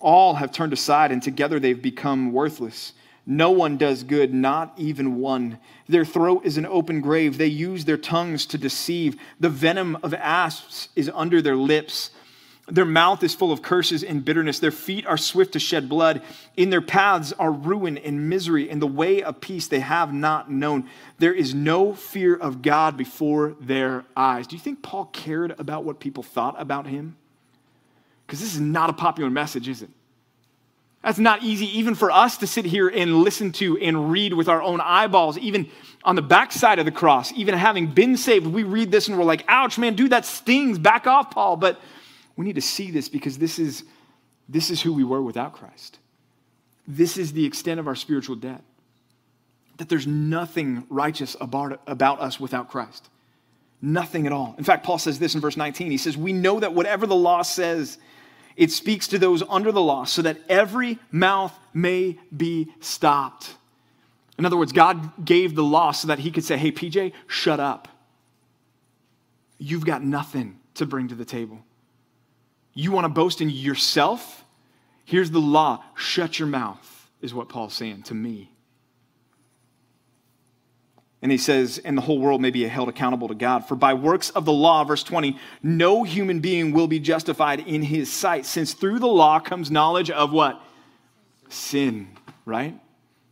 All 0.00 0.34
have 0.34 0.52
turned 0.52 0.72
aside, 0.72 1.12
and 1.12 1.22
together 1.22 1.58
they've 1.58 1.80
become 1.80 2.32
worthless. 2.32 2.92
No 3.26 3.50
one 3.50 3.78
does 3.78 4.02
good, 4.02 4.34
not 4.34 4.74
even 4.76 5.16
one. 5.16 5.58
Their 5.88 6.04
throat 6.04 6.42
is 6.44 6.58
an 6.58 6.66
open 6.66 7.00
grave. 7.00 7.38
They 7.38 7.46
use 7.46 7.84
their 7.84 7.96
tongues 7.96 8.44
to 8.46 8.58
deceive. 8.58 9.16
The 9.40 9.48
venom 9.48 9.96
of 10.02 10.12
asps 10.12 10.88
is 10.94 11.10
under 11.14 11.40
their 11.40 11.56
lips. 11.56 12.10
Their 12.66 12.84
mouth 12.84 13.22
is 13.22 13.34
full 13.34 13.52
of 13.52 13.62
curses 13.62 14.02
and 14.02 14.24
bitterness. 14.24 14.58
Their 14.58 14.70
feet 14.70 15.06
are 15.06 15.16
swift 15.16 15.52
to 15.52 15.58
shed 15.58 15.88
blood. 15.88 16.22
In 16.56 16.70
their 16.70 16.80
paths 16.80 17.32
are 17.32 17.52
ruin 17.52 17.98
and 17.98 18.28
misery. 18.28 18.68
In 18.68 18.78
the 18.78 18.86
way 18.86 19.22
of 19.22 19.40
peace 19.40 19.68
they 19.68 19.80
have 19.80 20.12
not 20.12 20.50
known. 20.50 20.88
There 21.18 21.34
is 21.34 21.54
no 21.54 21.94
fear 21.94 22.34
of 22.34 22.62
God 22.62 22.96
before 22.96 23.56
their 23.60 24.04
eyes. 24.16 24.46
Do 24.46 24.56
you 24.56 24.62
think 24.62 24.82
Paul 24.82 25.06
cared 25.06 25.58
about 25.58 25.84
what 25.84 26.00
people 26.00 26.22
thought 26.22 26.58
about 26.58 26.86
him? 26.86 27.16
Because 28.26 28.40
this 28.40 28.54
is 28.54 28.60
not 28.60 28.90
a 28.90 28.94
popular 28.94 29.30
message, 29.30 29.68
is 29.68 29.82
it? 29.82 29.90
That's 31.04 31.18
not 31.18 31.42
easy 31.42 31.66
even 31.78 31.94
for 31.94 32.10
us 32.10 32.38
to 32.38 32.46
sit 32.46 32.64
here 32.64 32.88
and 32.88 33.18
listen 33.18 33.52
to 33.52 33.76
and 33.78 34.10
read 34.10 34.32
with 34.32 34.48
our 34.48 34.62
own 34.62 34.80
eyeballs, 34.80 35.36
even 35.36 35.68
on 36.02 36.16
the 36.16 36.22
backside 36.22 36.78
of 36.78 36.86
the 36.86 36.92
cross, 36.92 37.30
even 37.34 37.54
having 37.54 37.88
been 37.88 38.16
saved. 38.16 38.46
We 38.46 38.62
read 38.62 38.90
this 38.90 39.06
and 39.06 39.18
we're 39.18 39.24
like, 39.24 39.44
ouch, 39.46 39.76
man, 39.76 39.96
dude, 39.96 40.12
that 40.12 40.24
stings. 40.24 40.78
Back 40.78 41.06
off, 41.06 41.30
Paul. 41.30 41.56
But 41.56 41.78
we 42.36 42.46
need 42.46 42.54
to 42.54 42.62
see 42.62 42.90
this 42.90 43.10
because 43.10 43.36
this 43.36 43.58
is, 43.58 43.84
this 44.48 44.70
is 44.70 44.80
who 44.80 44.94
we 44.94 45.04
were 45.04 45.20
without 45.20 45.52
Christ. 45.52 45.98
This 46.88 47.18
is 47.18 47.34
the 47.34 47.44
extent 47.44 47.80
of 47.80 47.86
our 47.86 47.96
spiritual 47.96 48.36
debt. 48.36 48.62
That 49.76 49.90
there's 49.90 50.06
nothing 50.06 50.86
righteous 50.88 51.36
about, 51.38 51.82
about 51.86 52.20
us 52.20 52.40
without 52.40 52.70
Christ. 52.70 53.10
Nothing 53.82 54.26
at 54.26 54.32
all. 54.32 54.54
In 54.56 54.64
fact, 54.64 54.86
Paul 54.86 54.96
says 54.96 55.18
this 55.18 55.34
in 55.34 55.42
verse 55.42 55.58
19. 55.58 55.90
He 55.90 55.98
says, 55.98 56.16
We 56.16 56.32
know 56.32 56.60
that 56.60 56.72
whatever 56.72 57.06
the 57.06 57.14
law 57.14 57.42
says, 57.42 57.98
it 58.56 58.70
speaks 58.70 59.08
to 59.08 59.18
those 59.18 59.42
under 59.48 59.72
the 59.72 59.80
law 59.80 60.04
so 60.04 60.22
that 60.22 60.38
every 60.48 60.98
mouth 61.10 61.56
may 61.72 62.18
be 62.34 62.72
stopped. 62.80 63.56
In 64.38 64.44
other 64.44 64.56
words, 64.56 64.72
God 64.72 65.24
gave 65.24 65.54
the 65.54 65.62
law 65.62 65.92
so 65.92 66.08
that 66.08 66.20
he 66.20 66.30
could 66.30 66.44
say, 66.44 66.56
Hey, 66.56 66.72
PJ, 66.72 67.12
shut 67.26 67.60
up. 67.60 67.88
You've 69.58 69.86
got 69.86 70.02
nothing 70.02 70.58
to 70.74 70.86
bring 70.86 71.08
to 71.08 71.14
the 71.14 71.24
table. 71.24 71.64
You 72.74 72.90
want 72.90 73.04
to 73.04 73.08
boast 73.08 73.40
in 73.40 73.50
yourself? 73.50 74.44
Here's 75.04 75.30
the 75.30 75.40
law 75.40 75.84
shut 75.94 76.38
your 76.38 76.48
mouth, 76.48 77.10
is 77.20 77.32
what 77.32 77.48
Paul's 77.48 77.74
saying 77.74 78.02
to 78.04 78.14
me. 78.14 78.53
And 81.24 81.32
he 81.32 81.38
says, 81.38 81.78
and 81.78 81.96
the 81.96 82.02
whole 82.02 82.18
world 82.18 82.42
may 82.42 82.50
be 82.50 82.68
held 82.68 82.90
accountable 82.90 83.28
to 83.28 83.34
God. 83.34 83.66
For 83.66 83.76
by 83.76 83.94
works 83.94 84.28
of 84.28 84.44
the 84.44 84.52
law, 84.52 84.84
verse 84.84 85.02
20, 85.02 85.38
no 85.62 86.02
human 86.02 86.40
being 86.40 86.72
will 86.72 86.86
be 86.86 87.00
justified 87.00 87.60
in 87.60 87.80
his 87.80 88.12
sight, 88.12 88.44
since 88.44 88.74
through 88.74 88.98
the 88.98 89.06
law 89.06 89.40
comes 89.40 89.70
knowledge 89.70 90.10
of 90.10 90.32
what? 90.32 90.60
Sin, 91.48 92.08
right? 92.44 92.78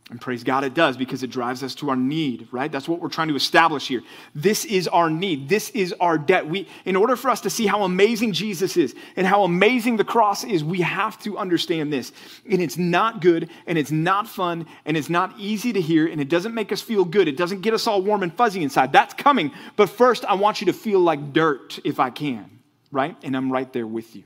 And 0.09 0.19
praise 0.19 0.43
God 0.43 0.65
it 0.65 0.73
does 0.73 0.97
because 0.97 1.23
it 1.23 1.29
drives 1.29 1.63
us 1.63 1.75
to 1.75 1.89
our 1.89 1.95
need, 1.95 2.49
right? 2.51 2.69
That's 2.69 2.89
what 2.89 2.99
we're 2.99 3.07
trying 3.07 3.29
to 3.29 3.35
establish 3.35 3.87
here. 3.87 4.03
This 4.35 4.65
is 4.65 4.89
our 4.89 5.09
need. 5.09 5.47
This 5.47 5.69
is 5.69 5.93
our 5.97 6.17
debt. 6.17 6.45
We, 6.45 6.67
in 6.83 6.97
order 6.97 7.15
for 7.15 7.29
us 7.29 7.39
to 7.41 7.49
see 7.49 7.65
how 7.65 7.83
amazing 7.83 8.33
Jesus 8.33 8.75
is 8.75 8.93
and 9.15 9.25
how 9.25 9.43
amazing 9.43 9.95
the 9.95 10.03
cross 10.03 10.43
is, 10.43 10.61
we 10.61 10.81
have 10.81 11.17
to 11.23 11.37
understand 11.37 11.93
this. 11.93 12.11
And 12.49 12.61
it's 12.61 12.77
not 12.77 13.21
good 13.21 13.49
and 13.65 13.77
it's 13.77 13.91
not 13.91 14.27
fun 14.27 14.67
and 14.83 14.97
it's 14.97 15.09
not 15.09 15.35
easy 15.39 15.71
to 15.71 15.79
hear 15.79 16.05
and 16.05 16.19
it 16.19 16.27
doesn't 16.27 16.53
make 16.53 16.73
us 16.73 16.81
feel 16.81 17.05
good. 17.05 17.29
It 17.29 17.37
doesn't 17.37 17.61
get 17.61 17.73
us 17.73 17.87
all 17.87 18.01
warm 18.01 18.23
and 18.23 18.33
fuzzy 18.35 18.61
inside. 18.61 18.91
That's 18.91 19.13
coming. 19.13 19.53
But 19.77 19.89
first, 19.89 20.25
I 20.25 20.33
want 20.33 20.59
you 20.59 20.65
to 20.65 20.73
feel 20.73 20.99
like 20.99 21.31
dirt 21.31 21.79
if 21.85 22.01
I 22.01 22.09
can, 22.09 22.59
right? 22.91 23.15
And 23.23 23.37
I'm 23.37 23.49
right 23.49 23.71
there 23.71 23.87
with 23.87 24.17
you. 24.17 24.25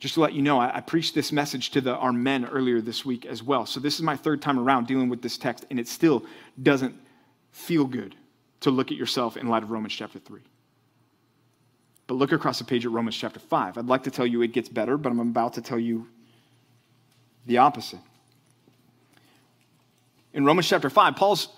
Just 0.00 0.14
to 0.14 0.20
let 0.20 0.32
you 0.32 0.40
know, 0.40 0.58
I, 0.58 0.78
I 0.78 0.80
preached 0.80 1.14
this 1.14 1.30
message 1.30 1.70
to 1.72 1.80
the, 1.82 1.94
our 1.94 2.12
men 2.12 2.46
earlier 2.46 2.80
this 2.80 3.04
week 3.04 3.26
as 3.26 3.42
well. 3.42 3.66
So 3.66 3.78
this 3.78 3.94
is 3.94 4.02
my 4.02 4.16
third 4.16 4.40
time 4.40 4.58
around 4.58 4.86
dealing 4.86 5.10
with 5.10 5.20
this 5.20 5.36
text, 5.36 5.66
and 5.70 5.78
it 5.78 5.86
still 5.86 6.24
doesn't 6.60 6.94
feel 7.52 7.84
good 7.84 8.16
to 8.60 8.70
look 8.70 8.90
at 8.90 8.96
yourself 8.96 9.36
in 9.36 9.46
light 9.48 9.62
of 9.62 9.70
Romans 9.70 9.94
chapter 9.94 10.18
3. 10.18 10.40
But 12.06 12.14
look 12.14 12.32
across 12.32 12.58
the 12.58 12.64
page 12.64 12.86
at 12.86 12.92
Romans 12.92 13.14
chapter 13.14 13.38
5. 13.38 13.76
I'd 13.76 13.86
like 13.86 14.02
to 14.04 14.10
tell 14.10 14.26
you 14.26 14.40
it 14.40 14.52
gets 14.52 14.70
better, 14.70 14.96
but 14.96 15.10
I'm 15.10 15.20
about 15.20 15.52
to 15.54 15.62
tell 15.62 15.78
you 15.78 16.08
the 17.44 17.58
opposite. 17.58 18.00
In 20.32 20.46
Romans 20.46 20.66
chapter 20.66 20.88
5, 20.88 21.14
Paul's 21.14 21.48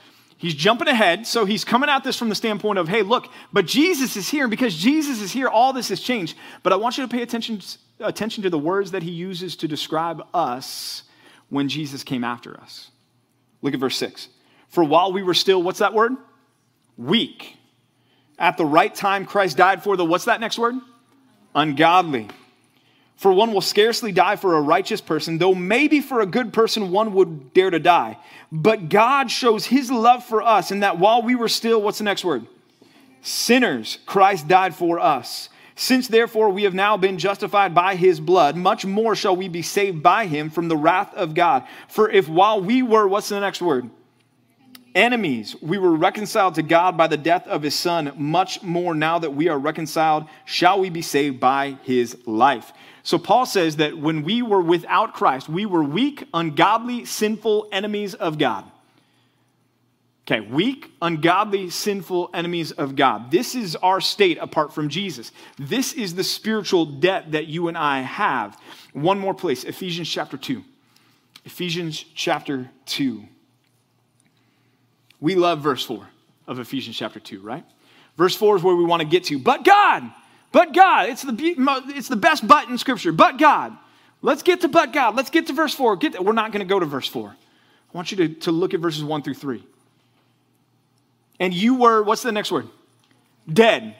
he's 0.43 0.55
jumping 0.55 0.89
ahead, 0.89 1.25
so 1.25 1.45
he's 1.45 1.65
coming 1.65 1.89
at 1.89 2.03
this 2.03 2.17
from 2.19 2.29
the 2.29 2.35
standpoint 2.35 2.77
of, 2.77 2.89
hey, 2.89 3.03
look, 3.03 3.29
but 3.53 3.65
Jesus 3.65 4.17
is 4.17 4.29
here, 4.29 4.45
and 4.45 4.51
because 4.51 4.75
Jesus 4.75 5.23
is 5.23 5.31
here, 5.31 5.47
all 5.47 5.73
this 5.73 5.89
has 5.89 6.01
changed. 6.01 6.37
But 6.65 6.73
I 6.73 6.77
want 6.77 6.99
you 6.99 7.07
to 7.07 7.09
pay 7.09 7.23
attention 7.23 7.63
attention 8.01 8.43
to 8.43 8.51
the 8.51 8.59
words 8.59 8.91
that 8.91 9.05
he 9.05 9.13
uses 9.13 9.55
to 9.55 9.69
describe 9.69 10.27
us 10.35 11.05
when 11.49 11.69
Jesus 11.69 12.03
came 12.03 12.25
after 12.25 12.59
us. 12.61 12.91
Look 13.63 13.75
at 13.75 13.81
verse 13.81 13.97
6. 13.97 14.27
For 14.69 14.83
while 14.83 15.13
we 15.13 15.23
were 15.23 15.35
still, 15.35 15.63
what's 15.63 15.79
that 15.79 15.95
word? 15.95 16.13
Weak. 16.97 17.57
At 18.41 18.57
the 18.57 18.67
right 18.67 18.93
time, 18.93 19.25
Christ 19.25 19.57
died 19.57 19.85
for 19.85 19.97
the, 19.97 20.05
what's 20.05 20.25
that 20.25 20.41
next 20.41 20.59
word? 20.59 20.75
Ungodly. 21.55 22.29
For 23.17 23.33
one 23.33 23.53
will 23.53 23.61
scarcely 23.61 24.11
die 24.11 24.37
for 24.37 24.57
a 24.57 24.61
righteous 24.61 25.01
person, 25.01 25.39
though 25.39 25.55
maybe 25.55 26.01
for 26.01 26.21
a 26.21 26.27
good 26.27 26.53
person 26.53 26.91
one 26.91 27.15
would 27.15 27.55
dare 27.55 27.71
to 27.71 27.79
die. 27.79 28.19
But 28.51 28.89
God 28.89 29.31
shows 29.31 29.67
his 29.67 29.91
love 29.91 30.25
for 30.25 30.43
us 30.43 30.71
in 30.71 30.81
that 30.81 30.99
while 30.99 31.23
we 31.23 31.35
were 31.35 31.49
still, 31.49 31.81
what's 31.81 31.99
the 31.99 32.05
next 32.05 32.25
word? 32.25 32.47
Sinners, 33.23 33.99
Christ 34.07 34.49
died 34.49 34.75
for 34.75 34.99
us. 34.99 35.49
Since 35.75 36.09
therefore 36.09 36.51
we 36.51 36.65
have 36.65 36.75
now 36.75 36.97
been 36.97 37.19
justified 37.19 37.75
by 37.75 37.95
his 37.95 38.21
blood, 38.21 38.57
much 38.57 38.85
more 38.85 39.15
shall 39.15 39.37
we 39.37 39.49
be 39.49 39.63
saved 39.63 40.03
by 40.03 40.27
him 40.27 40.51
from 40.51 40.69
the 40.69 40.77
wrath 40.77 41.15
of 41.15 41.35
God. 41.35 41.65
For 41.89 42.11
if 42.11 42.29
while 42.29 42.61
we 42.61 42.83
were, 42.83 43.07
what's 43.09 43.29
the 43.29 43.41
next 43.41 43.63
word? 43.63 43.89
Enemies, 44.95 45.57
we 45.63 45.79
were 45.79 45.95
reconciled 45.95 46.57
to 46.57 46.63
God 46.63 46.99
by 46.99 47.07
the 47.07 47.17
death 47.17 47.47
of 47.47 47.63
his 47.63 47.75
son, 47.75 48.13
much 48.17 48.63
more 48.63 48.95
now 48.95 49.19
that 49.19 49.35
we 49.35 49.49
are 49.49 49.59
reconciled, 49.59 50.27
shall 50.45 50.81
we 50.81 50.91
be 50.91 51.01
saved 51.01 51.41
by 51.41 51.79
his 51.83 52.17
life. 52.27 52.73
So 53.03 53.19
Paul 53.19 53.47
says 53.47 53.77
that 53.77 53.99
when 53.99 54.23
we 54.23 54.43
were 54.43 54.63
without 54.63 55.15
Christ, 55.15 55.49
we 55.49 55.67
were 55.67 55.83
weak, 55.83 56.25
ungodly, 56.33 57.05
sinful 57.05 57.69
enemies 57.73 58.15
of 58.15 58.39
God. 58.39 58.65
Okay, 60.25 60.41
weak, 60.41 60.93
ungodly, 61.03 61.69
sinful 61.69 62.31
enemies 62.33 62.71
of 62.71 62.95
God. 62.95 63.33
This 63.33 63.57
is 63.57 63.75
our 63.75 64.01
state 64.01 64.39
apart 64.41 64.73
from 64.73 64.89
Jesus. 64.89 65.33
This 65.59 65.93
is 65.93 66.15
the 66.15 66.23
spiritual 66.23 66.87
debt 66.87 67.33
that 67.33 67.49
you 67.49 67.67
and 67.67 67.77
I 67.77 68.03
have. 68.03 68.57
One 68.93 69.19
more 69.19 69.35
place, 69.35 69.65
Ephesians 69.65 70.09
chapter 70.09 70.37
2. 70.37 70.63
Ephesians 71.45 72.05
chapter 72.15 72.71
2. 72.87 73.25
We 75.21 75.35
love 75.35 75.61
verse 75.61 75.85
4 75.85 76.07
of 76.47 76.61
Ephesians 76.61 76.97
chapter 76.97 77.19
2, 77.19 77.41
right? 77.41 77.65
Verse 78.17 78.37
4 78.37 78.57
is 78.57 78.63
where 78.63 78.77
we 78.77 78.85
want 78.85 79.03
to 79.03 79.09
get 79.09 79.25
to. 79.25 79.41
But 79.41 79.65
God, 79.65 80.05
but 80.53 80.73
God, 80.75 81.09
it's 81.09 81.23
the, 81.23 81.35
it's 81.89 82.09
the 82.09 82.17
best 82.17 82.47
but 82.47 82.69
in 82.69 82.79
Scripture. 82.79 83.13
But 83.13 83.39
God. 83.39 83.77
Let's 84.25 84.45
get 84.45 84.61
to 84.61 84.69
but 84.69 84.93
God. 84.93 85.17
Let's 85.17 85.31
get 85.31 85.49
to 85.49 85.53
verse 85.53 85.75
4. 85.75 85.97
Get 85.97 86.13
to, 86.13 86.23
we're 86.23 86.33
not 86.33 86.53
going 86.53 86.61
to 86.61 86.69
go 86.69 86.79
to 86.79 86.87
verse 86.87 87.09
4. 87.09 87.29
I 87.31 87.97
want 87.97 88.13
you 88.13 88.17
to, 88.19 88.29
to 88.43 88.53
look 88.53 88.73
at 88.73 88.81
verses 88.81 89.03
1 89.03 89.23
through 89.23 89.35
3 89.35 89.65
and 91.43 91.53
you 91.53 91.75
were, 91.75 92.03
what's 92.05 92.23
the 92.23 92.31
next 92.31 92.53
word? 92.53 92.69
Dead. 93.53 93.97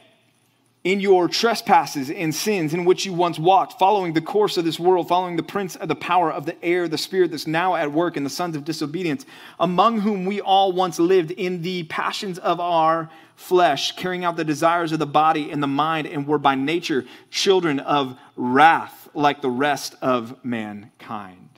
In 0.83 0.99
your 0.99 1.29
trespasses 1.29 2.09
and 2.09 2.35
sins 2.35 2.73
in 2.73 2.83
which 2.83 3.05
you 3.05 3.13
once 3.13 3.39
walked, 3.39 3.79
following 3.79 4.11
the 4.11 4.21
course 4.21 4.57
of 4.57 4.65
this 4.65 4.79
world, 4.79 5.07
following 5.07 5.37
the 5.37 5.43
prince 5.43 5.77
of 5.77 5.87
the 5.87 5.95
power 5.95 6.31
of 6.31 6.45
the 6.45 6.61
air, 6.63 6.89
the 6.89 6.97
spirit 6.97 7.31
that's 7.31 7.47
now 7.47 7.73
at 7.75 7.91
work 7.91 8.17
in 8.17 8.23
the 8.25 8.29
sons 8.29 8.55
of 8.55 8.65
disobedience, 8.65 9.25
among 9.59 10.01
whom 10.01 10.25
we 10.25 10.41
all 10.41 10.73
once 10.73 10.99
lived 10.99 11.31
in 11.31 11.61
the 11.61 11.83
passions 11.83 12.37
of 12.39 12.59
our 12.59 13.09
flesh, 13.37 13.95
carrying 13.95 14.25
out 14.25 14.35
the 14.35 14.43
desires 14.43 14.91
of 14.91 14.99
the 14.99 15.05
body 15.05 15.51
and 15.51 15.63
the 15.63 15.67
mind, 15.67 16.05
and 16.05 16.27
were 16.27 16.37
by 16.37 16.53
nature 16.53 17.05
children 17.31 17.79
of 17.79 18.17
wrath 18.35 19.07
like 19.13 19.41
the 19.41 19.49
rest 19.49 19.95
of 20.01 20.43
mankind. 20.43 21.49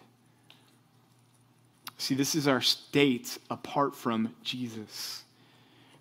See, 1.98 2.14
this 2.14 2.36
is 2.36 2.48
our 2.48 2.62
state 2.62 3.38
apart 3.50 3.96
from 3.96 4.36
Jesus. 4.44 5.25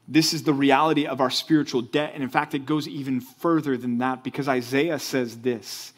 This 0.07 0.35
is 0.35 0.43
the 0.43 0.53
reality 0.53 1.07
of 1.07 1.21
our 1.21 1.31
spiritual 1.31 1.81
debt. 1.83 2.13
And 2.15 2.23
in 2.23 2.29
fact, 2.29 2.55
it 2.55 2.67
goes 2.67 2.87
even 2.87 3.21
further 3.21 3.77
than 3.77 3.99
that 3.99 4.23
because 4.23 4.49
Isaiah 4.49 4.99
says 4.99 5.39
this. 5.39 5.93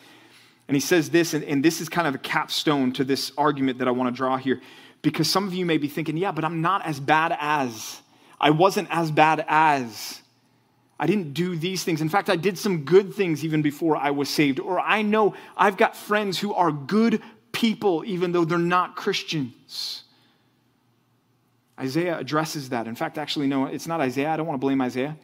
And 0.69 0.77
he 0.77 0.81
says 0.81 1.11
this, 1.11 1.35
and, 1.35 1.45
and 1.45 1.65
this 1.65 1.81
is 1.81 1.89
kind 1.89 2.09
of 2.09 2.15
a 2.15 2.19
capstone 2.19 2.93
to 2.93 3.05
this 3.05 3.33
argument 3.37 3.79
that 3.79 3.89
I 3.89 3.93
want 3.93 4.13
to 4.13 4.17
draw 4.17 4.37
here. 4.37 4.61
Because 5.03 5.31
some 5.31 5.47
of 5.47 5.55
you 5.55 5.67
may 5.67 5.79
be 5.79 5.89
thinking, 5.89 6.17
yeah, 6.17 6.33
but 6.33 6.45
I'm 6.45 6.61
not 6.61 6.85
as 6.85 6.99
bad 6.99 7.37
as. 7.39 8.01
I 8.41 8.51
wasn't 8.51 8.89
as 8.91 9.11
bad 9.11 9.45
as. 9.49 10.21
I 10.99 11.07
didn't 11.07 11.35
do 11.35 11.57
these 11.57 11.85
things. 11.85 12.01
In 12.01 12.09
fact, 12.09 12.31
I 12.31 12.37
did 12.37 12.59
some 12.59 12.85
good 12.85 13.15
things 13.15 13.45
even 13.45 13.63
before 13.63 13.97
I 13.97 14.11
was 14.11 14.29
saved. 14.29 14.59
Or 14.59 14.81
I 14.81 15.03
know 15.03 15.35
I've 15.57 15.77
got 15.77 15.97
friends 15.97 16.39
who 16.39 16.55
are 16.55 16.73
good 16.73 17.23
people, 17.53 18.03
even 18.05 18.33
though 18.33 18.45
they're 18.45 18.59
not 18.59 18.97
Christians. 18.97 20.03
Isaiah 21.79 22.19
addresses 22.19 22.71
that. 22.71 22.87
In 22.87 22.95
fact, 22.95 23.19
actually, 23.19 23.47
no, 23.47 23.67
it's 23.67 23.87
not 23.87 24.01
Isaiah. 24.01 24.31
I 24.31 24.37
don't 24.37 24.47
want 24.47 24.59
to 24.61 24.65
blame 24.65 24.81
Isaiah. 24.81 25.17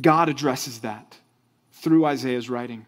God 0.00 0.28
addresses 0.28 0.80
that 0.80 1.18
through 1.70 2.06
Isaiah's 2.06 2.50
writing. 2.50 2.86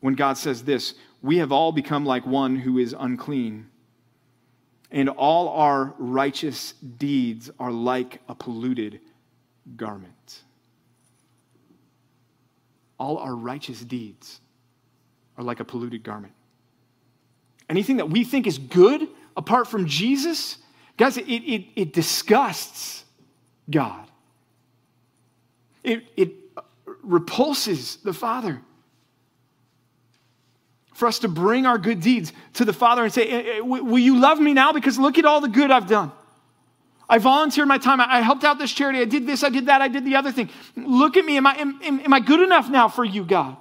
When 0.00 0.14
God 0.14 0.38
says 0.38 0.64
this, 0.64 0.94
we 1.22 1.38
have 1.38 1.52
all 1.52 1.72
become 1.72 2.04
like 2.06 2.26
one 2.26 2.56
who 2.56 2.78
is 2.78 2.94
unclean, 2.98 3.68
and 4.90 5.08
all 5.08 5.48
our 5.48 5.94
righteous 5.98 6.72
deeds 6.72 7.50
are 7.58 7.72
like 7.72 8.20
a 8.28 8.34
polluted 8.34 9.00
garment. 9.74 10.42
All 12.98 13.18
our 13.18 13.34
righteous 13.34 13.80
deeds 13.80 14.40
are 15.36 15.44
like 15.44 15.60
a 15.60 15.64
polluted 15.64 16.02
garment. 16.02 16.32
Anything 17.68 17.96
that 17.96 18.08
we 18.08 18.24
think 18.24 18.46
is 18.46 18.58
good 18.58 19.08
apart 19.36 19.66
from 19.66 19.86
Jesus 19.86 20.58
Guys, 20.96 21.18
it, 21.18 21.24
it, 21.24 21.66
it 21.76 21.92
disgusts 21.92 23.04
God, 23.68 24.06
it, 25.82 26.04
it 26.16 26.32
repulses 27.02 27.96
the 27.96 28.12
Father. 28.12 28.60
For 30.94 31.06
us 31.06 31.18
to 31.18 31.28
bring 31.28 31.66
our 31.66 31.76
good 31.76 32.00
deeds 32.00 32.32
to 32.54 32.64
the 32.64 32.72
Father 32.72 33.04
and 33.04 33.12
say, 33.12 33.28
eh, 33.28 33.58
eh, 33.58 33.60
Will 33.60 33.98
you 33.98 34.18
love 34.18 34.40
me 34.40 34.54
now? 34.54 34.72
Because 34.72 34.98
look 34.98 35.18
at 35.18 35.26
all 35.26 35.42
the 35.42 35.48
good 35.48 35.70
I've 35.70 35.86
done. 35.86 36.10
I 37.06 37.18
volunteered 37.18 37.68
my 37.68 37.76
time. 37.76 38.00
I 38.00 38.22
helped 38.22 38.44
out 38.44 38.58
this 38.58 38.72
charity. 38.72 39.00
I 39.00 39.04
did 39.04 39.26
this, 39.26 39.44
I 39.44 39.50
did 39.50 39.66
that, 39.66 39.82
I 39.82 39.88
did 39.88 40.06
the 40.06 40.16
other 40.16 40.32
thing. 40.32 40.48
Look 40.74 41.18
at 41.18 41.24
me. 41.26 41.36
Am 41.36 41.46
I, 41.46 41.54
am, 41.56 41.80
am 41.82 42.12
I 42.14 42.20
good 42.20 42.40
enough 42.40 42.70
now 42.70 42.88
for 42.88 43.04
you, 43.04 43.24
God? 43.24 43.58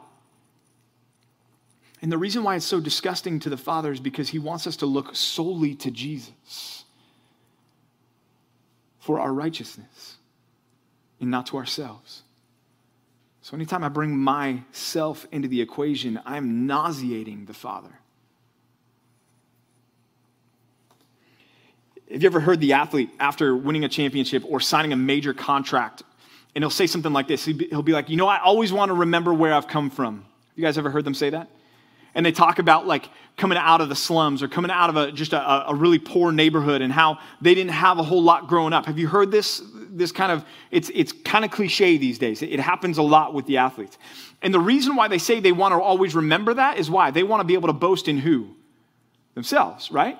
And 2.01 2.09
the 2.09 2.17
reason 2.17 2.41
why 2.43 2.55
it's 2.55 2.65
so 2.65 2.79
disgusting 2.79 3.41
to 3.41 3.49
the 3.49 3.57
Father 3.57 3.91
is 3.91 3.99
because 3.99 4.29
He 4.29 4.39
wants 4.39 4.65
us 4.65 4.77
to 4.77 4.85
look 4.85 5.13
solely 5.13 5.75
to 5.75 5.91
Jesus 5.91 6.84
for 9.05 9.19
our 9.19 9.31
righteousness 9.31 10.17
and 11.21 11.29
not 11.29 11.45
to 11.45 11.57
ourselves. 11.57 12.23
So 13.43 13.55
anytime 13.55 13.83
I 13.83 13.89
bring 13.89 14.17
myself 14.17 15.27
into 15.31 15.47
the 15.47 15.61
equation, 15.61 16.19
I'm 16.25 16.65
nauseating 16.65 17.45
the 17.45 17.53
Father. 17.53 17.99
Have 22.11 22.23
you 22.23 22.27
ever 22.27 22.39
heard 22.39 22.59
the 22.59 22.73
athlete 22.73 23.11
after 23.19 23.55
winning 23.55 23.83
a 23.83 23.89
championship 23.89 24.43
or 24.47 24.59
signing 24.59 24.91
a 24.91 24.95
major 24.95 25.35
contract, 25.35 26.01
and 26.55 26.63
he'll 26.63 26.71
say 26.71 26.87
something 26.87 27.13
like 27.13 27.27
this? 27.27 27.45
He'll 27.45 27.83
be 27.83 27.91
like, 27.91 28.09
You 28.09 28.17
know, 28.17 28.27
I 28.27 28.39
always 28.39 28.73
want 28.73 28.89
to 28.89 28.95
remember 28.95 29.35
where 29.35 29.53
I've 29.53 29.67
come 29.67 29.91
from. 29.91 30.25
You 30.55 30.63
guys 30.63 30.79
ever 30.79 30.89
heard 30.89 31.05
them 31.05 31.13
say 31.13 31.29
that? 31.29 31.47
And 32.15 32.25
they 32.25 32.31
talk 32.31 32.59
about 32.59 32.87
like 32.87 33.09
coming 33.37 33.57
out 33.57 33.81
of 33.81 33.89
the 33.89 33.95
slums 33.95 34.41
or 34.41 34.47
coming 34.47 34.71
out 34.71 34.89
of 34.89 34.95
a, 34.95 35.11
just 35.11 35.33
a, 35.33 35.69
a, 35.69 35.75
really 35.75 35.99
poor 35.99 36.31
neighborhood 36.31 36.81
and 36.81 36.91
how 36.91 37.19
they 37.41 37.53
didn't 37.53 37.73
have 37.73 37.99
a 37.99 38.03
whole 38.03 38.23
lot 38.23 38.47
growing 38.47 38.71
up. 38.71 38.85
Have 38.85 38.97
you 38.97 39.07
heard 39.07 39.29
this? 39.29 39.61
This 39.89 40.11
kind 40.11 40.31
of 40.31 40.45
it's 40.71 40.89
it's 40.93 41.11
kind 41.11 41.45
of 41.45 41.51
cliche 41.51 41.97
these 41.97 42.17
days. 42.17 42.41
It, 42.41 42.51
it 42.51 42.59
happens 42.59 42.97
a 42.97 43.03
lot 43.03 43.33
with 43.33 43.45
the 43.45 43.57
athletes, 43.57 43.97
and 44.41 44.53
the 44.53 44.59
reason 44.59 44.95
why 44.95 45.07
they 45.07 45.17
say 45.17 45.39
they 45.39 45.51
want 45.51 45.73
to 45.73 45.81
always 45.81 46.15
remember 46.15 46.53
that 46.53 46.77
is 46.77 46.89
why 46.89 47.11
they 47.11 47.23
want 47.23 47.41
to 47.41 47.45
be 47.45 47.53
able 47.53 47.67
to 47.67 47.73
boast 47.73 48.07
in 48.07 48.17
who 48.17 48.49
themselves, 49.35 49.91
right? 49.91 50.17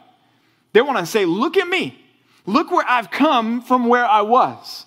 They 0.74 0.82
want 0.82 0.98
to 1.00 1.06
say, 1.06 1.26
"Look 1.26 1.58
at 1.58 1.68
me, 1.68 1.98
look 2.46 2.72
where 2.72 2.86
I've 2.88 3.12
come 3.12 3.62
from, 3.62 3.88
where 3.88 4.06
I 4.06 4.22
was." 4.22 4.85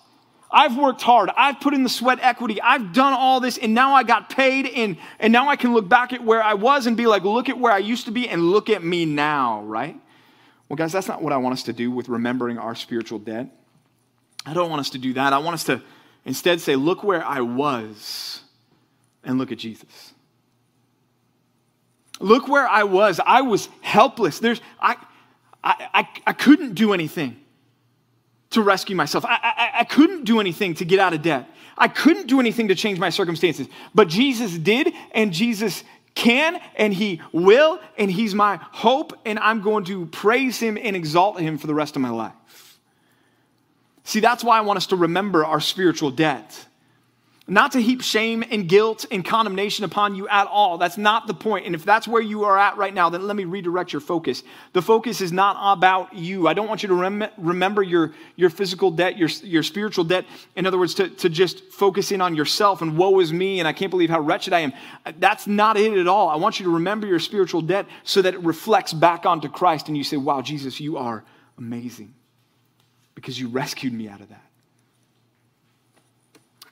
I've 0.50 0.76
worked 0.76 1.02
hard. 1.02 1.30
I've 1.36 1.60
put 1.60 1.74
in 1.74 1.82
the 1.82 1.88
sweat 1.88 2.18
equity. 2.22 2.60
I've 2.62 2.92
done 2.92 3.12
all 3.12 3.40
this, 3.40 3.58
and 3.58 3.74
now 3.74 3.94
I 3.94 4.02
got 4.02 4.30
paid, 4.30 4.66
and, 4.66 4.96
and 5.18 5.32
now 5.32 5.48
I 5.48 5.56
can 5.56 5.74
look 5.74 5.88
back 5.88 6.12
at 6.12 6.24
where 6.24 6.42
I 6.42 6.54
was 6.54 6.86
and 6.86 6.96
be 6.96 7.06
like, 7.06 7.22
look 7.22 7.48
at 7.48 7.58
where 7.58 7.72
I 7.72 7.78
used 7.78 8.06
to 8.06 8.10
be, 8.10 8.28
and 8.28 8.50
look 8.50 8.70
at 8.70 8.82
me 8.82 9.04
now, 9.04 9.62
right? 9.62 9.96
Well, 10.68 10.76
guys, 10.76 10.92
that's 10.92 11.08
not 11.08 11.22
what 11.22 11.32
I 11.32 11.36
want 11.36 11.52
us 11.52 11.64
to 11.64 11.72
do 11.72 11.90
with 11.90 12.08
remembering 12.08 12.58
our 12.58 12.74
spiritual 12.74 13.18
debt. 13.18 13.48
I 14.46 14.54
don't 14.54 14.70
want 14.70 14.80
us 14.80 14.90
to 14.90 14.98
do 14.98 15.12
that. 15.14 15.32
I 15.32 15.38
want 15.38 15.54
us 15.54 15.64
to 15.64 15.82
instead 16.24 16.60
say, 16.60 16.76
look 16.76 17.04
where 17.04 17.24
I 17.24 17.42
was, 17.42 18.40
and 19.24 19.38
look 19.38 19.52
at 19.52 19.58
Jesus. 19.58 20.14
Look 22.20 22.48
where 22.48 22.66
I 22.66 22.84
was. 22.84 23.20
I 23.24 23.42
was 23.42 23.68
helpless. 23.80 24.38
There's, 24.38 24.60
I, 24.80 24.96
I, 25.62 25.88
I, 25.94 26.08
I 26.26 26.32
couldn't 26.32 26.74
do 26.74 26.92
anything 26.92 27.36
to 28.50 28.62
rescue 28.62 28.96
myself. 28.96 29.24
I, 29.24 29.38
I, 29.42 29.70
I, 29.80 29.84
couldn't 29.84 30.24
do 30.24 30.40
anything 30.40 30.74
to 30.74 30.84
get 30.84 30.98
out 30.98 31.12
of 31.12 31.22
debt. 31.22 31.48
I 31.76 31.88
couldn't 31.88 32.26
do 32.26 32.40
anything 32.40 32.68
to 32.68 32.74
change 32.74 32.98
my 32.98 33.10
circumstances. 33.10 33.68
But 33.94 34.08
Jesus 34.08 34.56
did, 34.56 34.92
and 35.12 35.32
Jesus 35.32 35.84
can, 36.14 36.60
and 36.76 36.92
He 36.92 37.20
will, 37.32 37.78
and 37.96 38.10
He's 38.10 38.34
my 38.34 38.56
hope, 38.56 39.12
and 39.24 39.38
I'm 39.38 39.60
going 39.60 39.84
to 39.84 40.06
praise 40.06 40.58
Him 40.58 40.78
and 40.80 40.96
exalt 40.96 41.38
Him 41.40 41.58
for 41.58 41.66
the 41.66 41.74
rest 41.74 41.94
of 41.94 42.02
my 42.02 42.10
life. 42.10 42.32
See, 44.04 44.20
that's 44.20 44.42
why 44.42 44.56
I 44.56 44.62
want 44.62 44.78
us 44.78 44.86
to 44.86 44.96
remember 44.96 45.44
our 45.44 45.60
spiritual 45.60 46.10
debt 46.10 46.67
not 47.48 47.72
to 47.72 47.80
heap 47.80 48.02
shame 48.02 48.44
and 48.50 48.68
guilt 48.68 49.06
and 49.10 49.24
condemnation 49.24 49.84
upon 49.86 50.14
you 50.14 50.28
at 50.28 50.46
all. 50.46 50.76
That's 50.76 50.98
not 50.98 51.26
the 51.26 51.32
point. 51.32 51.64
And 51.64 51.74
if 51.74 51.82
that's 51.82 52.06
where 52.06 52.20
you 52.20 52.44
are 52.44 52.58
at 52.58 52.76
right 52.76 52.92
now, 52.92 53.08
then 53.08 53.26
let 53.26 53.36
me 53.36 53.44
redirect 53.44 53.90
your 53.90 54.00
focus. 54.00 54.42
The 54.74 54.82
focus 54.82 55.22
is 55.22 55.32
not 55.32 55.56
about 55.78 56.14
you. 56.14 56.46
I 56.46 56.52
don't 56.52 56.68
want 56.68 56.82
you 56.82 56.88
to 56.90 56.94
rem- 56.94 57.30
remember 57.38 57.82
your, 57.82 58.12
your 58.36 58.50
physical 58.50 58.90
debt, 58.90 59.16
your, 59.16 59.30
your 59.42 59.62
spiritual 59.62 60.04
debt. 60.04 60.26
In 60.56 60.66
other 60.66 60.78
words, 60.78 60.94
to, 60.96 61.08
to 61.08 61.30
just 61.30 61.64
focus 61.72 62.12
in 62.12 62.20
on 62.20 62.36
yourself 62.36 62.82
and 62.82 62.98
woe 62.98 63.18
is 63.18 63.32
me 63.32 63.60
and 63.60 63.66
I 63.66 63.72
can't 63.72 63.90
believe 63.90 64.10
how 64.10 64.20
wretched 64.20 64.52
I 64.52 64.60
am. 64.60 64.74
That's 65.18 65.46
not 65.46 65.78
it 65.78 65.96
at 65.96 66.06
all. 66.06 66.28
I 66.28 66.36
want 66.36 66.60
you 66.60 66.66
to 66.66 66.74
remember 66.74 67.06
your 67.06 67.18
spiritual 67.18 67.62
debt 67.62 67.86
so 68.04 68.20
that 68.20 68.34
it 68.34 68.40
reflects 68.40 68.92
back 68.92 69.24
onto 69.24 69.48
Christ 69.48 69.88
and 69.88 69.96
you 69.96 70.04
say, 70.04 70.18
wow, 70.18 70.42
Jesus, 70.42 70.80
you 70.80 70.98
are 70.98 71.24
amazing 71.56 72.14
because 73.14 73.40
you 73.40 73.48
rescued 73.48 73.94
me 73.94 74.06
out 74.06 74.20
of 74.20 74.28
that. 74.28 74.47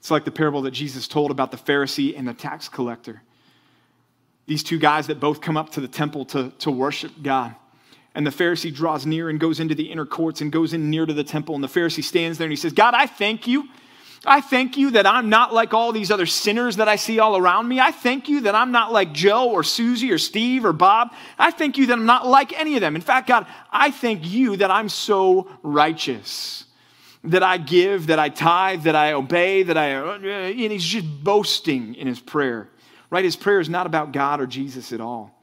It's 0.07 0.11
like 0.13 0.25
the 0.25 0.31
parable 0.31 0.63
that 0.63 0.71
Jesus 0.71 1.09
told 1.09 1.33
about 1.33 1.51
the 1.51 1.57
Pharisee 1.57 2.17
and 2.17 2.29
the 2.29 2.33
tax 2.33 2.69
collector. 2.69 3.23
These 4.47 4.63
two 4.63 4.79
guys 4.79 5.09
that 5.09 5.19
both 5.19 5.41
come 5.41 5.57
up 5.57 5.71
to 5.71 5.81
the 5.81 5.89
temple 5.89 6.25
to, 6.27 6.51
to 6.61 6.71
worship 6.71 7.11
God. 7.25 7.57
And 8.15 8.25
the 8.25 8.31
Pharisee 8.31 8.73
draws 8.73 9.05
near 9.05 9.29
and 9.29 9.41
goes 9.41 9.59
into 9.59 9.75
the 9.75 9.91
inner 9.91 10.07
courts 10.07 10.41
and 10.41 10.53
goes 10.53 10.73
in 10.73 10.91
near 10.91 11.07
to 11.07 11.13
the 11.13 11.25
temple. 11.25 11.57
And 11.57 11.65
the 11.65 11.67
Pharisee 11.67 12.05
stands 12.05 12.39
there 12.39 12.45
and 12.45 12.53
he 12.53 12.57
says, 12.57 12.73
God, 12.73 12.95
I 12.95 13.09
thank 13.09 13.49
you. 13.49 13.69
I 14.25 14.41
thank 14.41 14.77
you 14.77 14.93
that 14.93 15.09
I'm 15.09 15.29
not 15.29 15.53
like 15.53 15.75
all 15.75 15.91
these 15.91 16.13
other 16.13 16.27
sinners 16.27 16.77
that 16.77 16.87
I 16.87 16.95
see 16.95 17.19
all 17.19 17.37
around 17.37 17.67
me. 17.67 17.81
I 17.81 17.91
thank 17.91 18.29
you 18.29 18.43
that 18.43 18.55
I'm 18.55 18.71
not 18.71 18.93
like 18.93 19.13
Joe 19.13 19.51
or 19.51 19.65
Susie 19.65 20.13
or 20.13 20.19
Steve 20.19 20.65
or 20.65 20.73
Bob. 20.73 21.13
I 21.37 21.51
thank 21.51 21.79
you 21.79 21.87
that 21.87 21.95
I'm 21.95 22.07
not 22.07 22.29
like 22.29 22.57
any 22.57 22.77
of 22.77 22.81
them. 22.81 22.95
In 22.95 23.03
fact, 23.03 23.27
God, 23.27 23.49
I 23.73 23.91
thank 23.91 24.25
you 24.25 24.57
that 24.59 24.71
I'm 24.71 24.89
so 24.89 25.49
righteous 25.65 26.66
that 27.27 27.43
I 27.43 27.59
give, 27.59 28.09
that 28.09 28.19
I 28.19 28.29
tithe, 28.29 28.83
that 28.85 28.97
I 28.97 29.13
obey, 29.13 29.63
that 29.65 29.77
I, 29.77 29.89
and 29.89 30.73
he's 30.73 30.85
just 30.85 31.07
boasting 31.25 31.95
in 31.95 32.07
his 32.07 32.21
prayer, 32.21 32.69
right? 33.11 33.25
His 33.25 33.37
prayer 33.37 33.61
is 33.61 33.69
not 33.69 33.87
about 33.87 34.13
God 34.13 34.41
or 34.41 34.47
Jesus 34.47 34.93
at 34.93 35.01
all, 35.01 35.43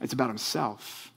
it's 0.00 0.12
about 0.12 0.28
himself. 0.28 1.12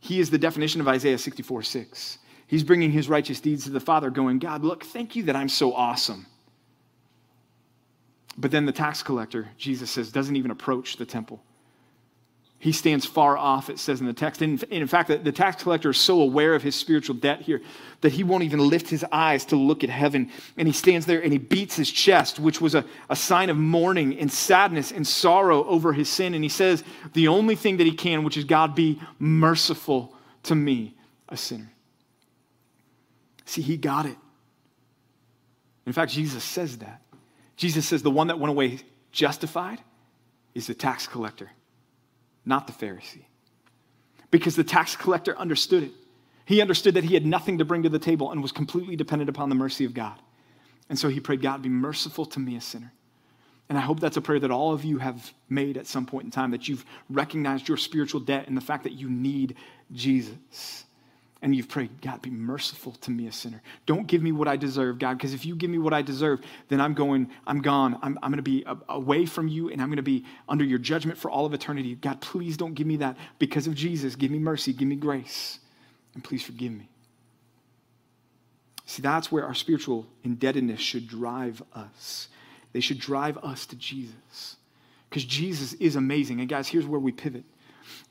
He 0.00 0.20
is 0.20 0.30
the 0.30 0.38
definition 0.38 0.80
of 0.80 0.86
Isaiah 0.86 1.18
64 1.18 1.62
6. 1.64 2.18
He's 2.46 2.62
bringing 2.62 2.92
his 2.92 3.08
righteous 3.08 3.40
deeds 3.40 3.64
to 3.64 3.70
the 3.70 3.80
Father, 3.80 4.08
going, 4.08 4.38
God, 4.38 4.62
look, 4.62 4.84
thank 4.84 5.16
you 5.16 5.24
that 5.24 5.34
I'm 5.34 5.48
so 5.48 5.72
awesome. 5.72 6.26
But 8.38 8.52
then 8.52 8.66
the 8.66 8.72
tax 8.72 9.02
collector, 9.02 9.48
Jesus 9.56 9.90
says, 9.90 10.12
doesn't 10.12 10.36
even 10.36 10.52
approach 10.52 10.96
the 10.96 11.06
temple. 11.06 11.42
He 12.66 12.72
stands 12.72 13.06
far 13.06 13.38
off, 13.38 13.70
it 13.70 13.78
says 13.78 14.00
in 14.00 14.06
the 14.06 14.12
text. 14.12 14.42
And 14.42 14.60
in 14.64 14.88
fact, 14.88 15.06
the 15.22 15.30
tax 15.30 15.62
collector 15.62 15.90
is 15.90 15.98
so 15.98 16.20
aware 16.20 16.52
of 16.52 16.64
his 16.64 16.74
spiritual 16.74 17.14
debt 17.14 17.42
here 17.42 17.62
that 18.00 18.10
he 18.10 18.24
won't 18.24 18.42
even 18.42 18.58
lift 18.58 18.88
his 18.88 19.04
eyes 19.12 19.44
to 19.44 19.56
look 19.56 19.84
at 19.84 19.88
heaven. 19.88 20.32
And 20.56 20.66
he 20.66 20.74
stands 20.74 21.06
there 21.06 21.22
and 21.22 21.32
he 21.32 21.38
beats 21.38 21.76
his 21.76 21.88
chest, 21.88 22.40
which 22.40 22.60
was 22.60 22.74
a, 22.74 22.84
a 23.08 23.14
sign 23.14 23.50
of 23.50 23.56
mourning 23.56 24.18
and 24.18 24.32
sadness 24.32 24.90
and 24.90 25.06
sorrow 25.06 25.64
over 25.66 25.92
his 25.92 26.08
sin. 26.08 26.34
And 26.34 26.42
he 26.42 26.48
says, 26.48 26.82
The 27.12 27.28
only 27.28 27.54
thing 27.54 27.76
that 27.76 27.86
he 27.86 27.92
can, 27.92 28.24
which 28.24 28.36
is 28.36 28.42
God, 28.42 28.74
be 28.74 29.00
merciful 29.20 30.12
to 30.42 30.56
me, 30.56 30.96
a 31.28 31.36
sinner. 31.36 31.70
See, 33.44 33.62
he 33.62 33.76
got 33.76 34.06
it. 34.06 34.16
In 35.86 35.92
fact, 35.92 36.10
Jesus 36.10 36.42
says 36.42 36.78
that. 36.78 37.00
Jesus 37.54 37.86
says 37.86 38.02
the 38.02 38.10
one 38.10 38.26
that 38.26 38.40
went 38.40 38.50
away 38.50 38.80
justified 39.12 39.78
is 40.52 40.66
the 40.66 40.74
tax 40.74 41.06
collector 41.06 41.52
not 42.46 42.66
the 42.66 42.72
Pharisee. 42.72 43.24
Because 44.30 44.56
the 44.56 44.64
tax 44.64 44.96
collector 44.96 45.36
understood 45.36 45.82
it. 45.82 45.92
He 46.46 46.62
understood 46.62 46.94
that 46.94 47.04
he 47.04 47.14
had 47.14 47.26
nothing 47.26 47.58
to 47.58 47.64
bring 47.64 47.82
to 47.82 47.88
the 47.88 47.98
table 47.98 48.30
and 48.30 48.40
was 48.40 48.52
completely 48.52 48.96
dependent 48.96 49.28
upon 49.28 49.48
the 49.48 49.54
mercy 49.54 49.84
of 49.84 49.92
God. 49.92 50.18
And 50.88 50.98
so 50.98 51.08
he 51.08 51.20
prayed, 51.20 51.42
God, 51.42 51.62
be 51.62 51.68
merciful 51.68 52.24
to 52.26 52.40
me, 52.40 52.56
a 52.56 52.60
sinner. 52.60 52.92
And 53.68 53.76
I 53.76 53.80
hope 53.80 53.98
that's 53.98 54.16
a 54.16 54.20
prayer 54.20 54.38
that 54.38 54.52
all 54.52 54.72
of 54.72 54.84
you 54.84 54.98
have 54.98 55.32
made 55.48 55.76
at 55.76 55.88
some 55.88 56.06
point 56.06 56.24
in 56.24 56.30
time, 56.30 56.52
that 56.52 56.68
you've 56.68 56.84
recognized 57.10 57.68
your 57.68 57.76
spiritual 57.76 58.20
debt 58.20 58.46
and 58.46 58.56
the 58.56 58.60
fact 58.60 58.84
that 58.84 58.92
you 58.92 59.10
need 59.10 59.56
Jesus 59.92 60.85
and 61.42 61.54
you've 61.54 61.68
prayed, 61.68 62.00
God, 62.00 62.22
be 62.22 62.30
merciful 62.30 62.92
to 62.92 63.10
me, 63.10 63.26
a 63.26 63.32
sinner. 63.32 63.62
Don't 63.84 64.06
give 64.06 64.22
me 64.22 64.32
what 64.32 64.48
I 64.48 64.56
deserve, 64.56 64.98
God, 64.98 65.18
because 65.18 65.34
if 65.34 65.44
you 65.44 65.54
give 65.54 65.68
me 65.68 65.78
what 65.78 65.92
I 65.92 66.00
deserve, 66.00 66.40
then 66.68 66.80
I'm 66.80 66.94
going, 66.94 67.30
I'm 67.46 67.60
gone. 67.60 67.98
I'm, 68.02 68.18
I'm 68.22 68.30
going 68.30 68.38
to 68.38 68.42
be 68.42 68.64
away 68.88 69.26
from 69.26 69.46
you 69.46 69.68
and 69.68 69.82
I'm 69.82 69.88
going 69.88 69.96
to 69.96 70.02
be 70.02 70.24
under 70.48 70.64
your 70.64 70.78
judgment 70.78 71.18
for 71.18 71.30
all 71.30 71.44
of 71.44 71.52
eternity. 71.52 71.94
God, 71.94 72.20
please 72.20 72.56
don't 72.56 72.74
give 72.74 72.86
me 72.86 72.96
that 72.96 73.16
because 73.38 73.66
of 73.66 73.74
Jesus. 73.74 74.16
Give 74.16 74.30
me 74.30 74.38
mercy, 74.38 74.72
give 74.72 74.88
me 74.88 74.96
grace, 74.96 75.58
and 76.14 76.24
please 76.24 76.42
forgive 76.42 76.72
me. 76.72 76.88
See, 78.86 79.02
that's 79.02 79.30
where 79.30 79.44
our 79.44 79.54
spiritual 79.54 80.06
indebtedness 80.24 80.80
should 80.80 81.06
drive 81.06 81.62
us. 81.74 82.28
They 82.72 82.80
should 82.80 82.98
drive 82.98 83.36
us 83.38 83.66
to 83.66 83.76
Jesus 83.76 84.56
because 85.10 85.24
Jesus 85.24 85.74
is 85.74 85.96
amazing. 85.96 86.40
And 86.40 86.48
guys, 86.48 86.68
here's 86.68 86.86
where 86.86 87.00
we 87.00 87.12
pivot 87.12 87.44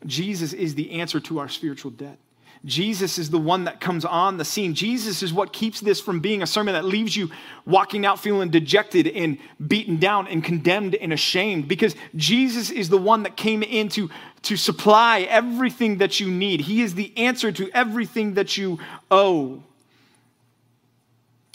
Jesus 0.05 0.53
is 0.53 0.75
the 0.75 0.91
answer 0.91 1.19
to 1.21 1.39
our 1.39 1.49
spiritual 1.49 1.91
debt. 1.91 2.19
Jesus 2.65 3.19
is 3.19 3.29
the 3.29 3.37
one 3.37 3.65
that 3.65 3.79
comes 3.79 4.05
on 4.05 4.37
the 4.37 4.45
scene. 4.45 4.73
Jesus 4.73 5.21
is 5.21 5.31
what 5.31 5.53
keeps 5.53 5.79
this 5.79 6.01
from 6.01 6.19
being 6.19 6.41
a 6.41 6.47
sermon 6.47 6.73
that 6.73 6.83
leaves 6.83 7.15
you 7.15 7.29
walking 7.63 8.07
out 8.07 8.19
feeling 8.19 8.49
dejected 8.49 9.07
and 9.07 9.37
beaten 9.67 9.97
down 9.97 10.27
and 10.27 10.43
condemned 10.43 10.95
and 10.95 11.13
ashamed 11.13 11.67
because 11.67 11.95
Jesus 12.15 12.71
is 12.71 12.89
the 12.89 12.97
one 12.97 13.21
that 13.23 13.37
came 13.37 13.61
in 13.61 13.89
to, 13.89 14.09
to 14.43 14.57
supply 14.57 15.21
everything 15.21 15.99
that 15.99 16.19
you 16.19 16.31
need. 16.31 16.61
He 16.61 16.81
is 16.81 16.95
the 16.95 17.15
answer 17.17 17.51
to 17.51 17.69
everything 17.71 18.33
that 18.33 18.57
you 18.57 18.79
owe. 19.11 19.61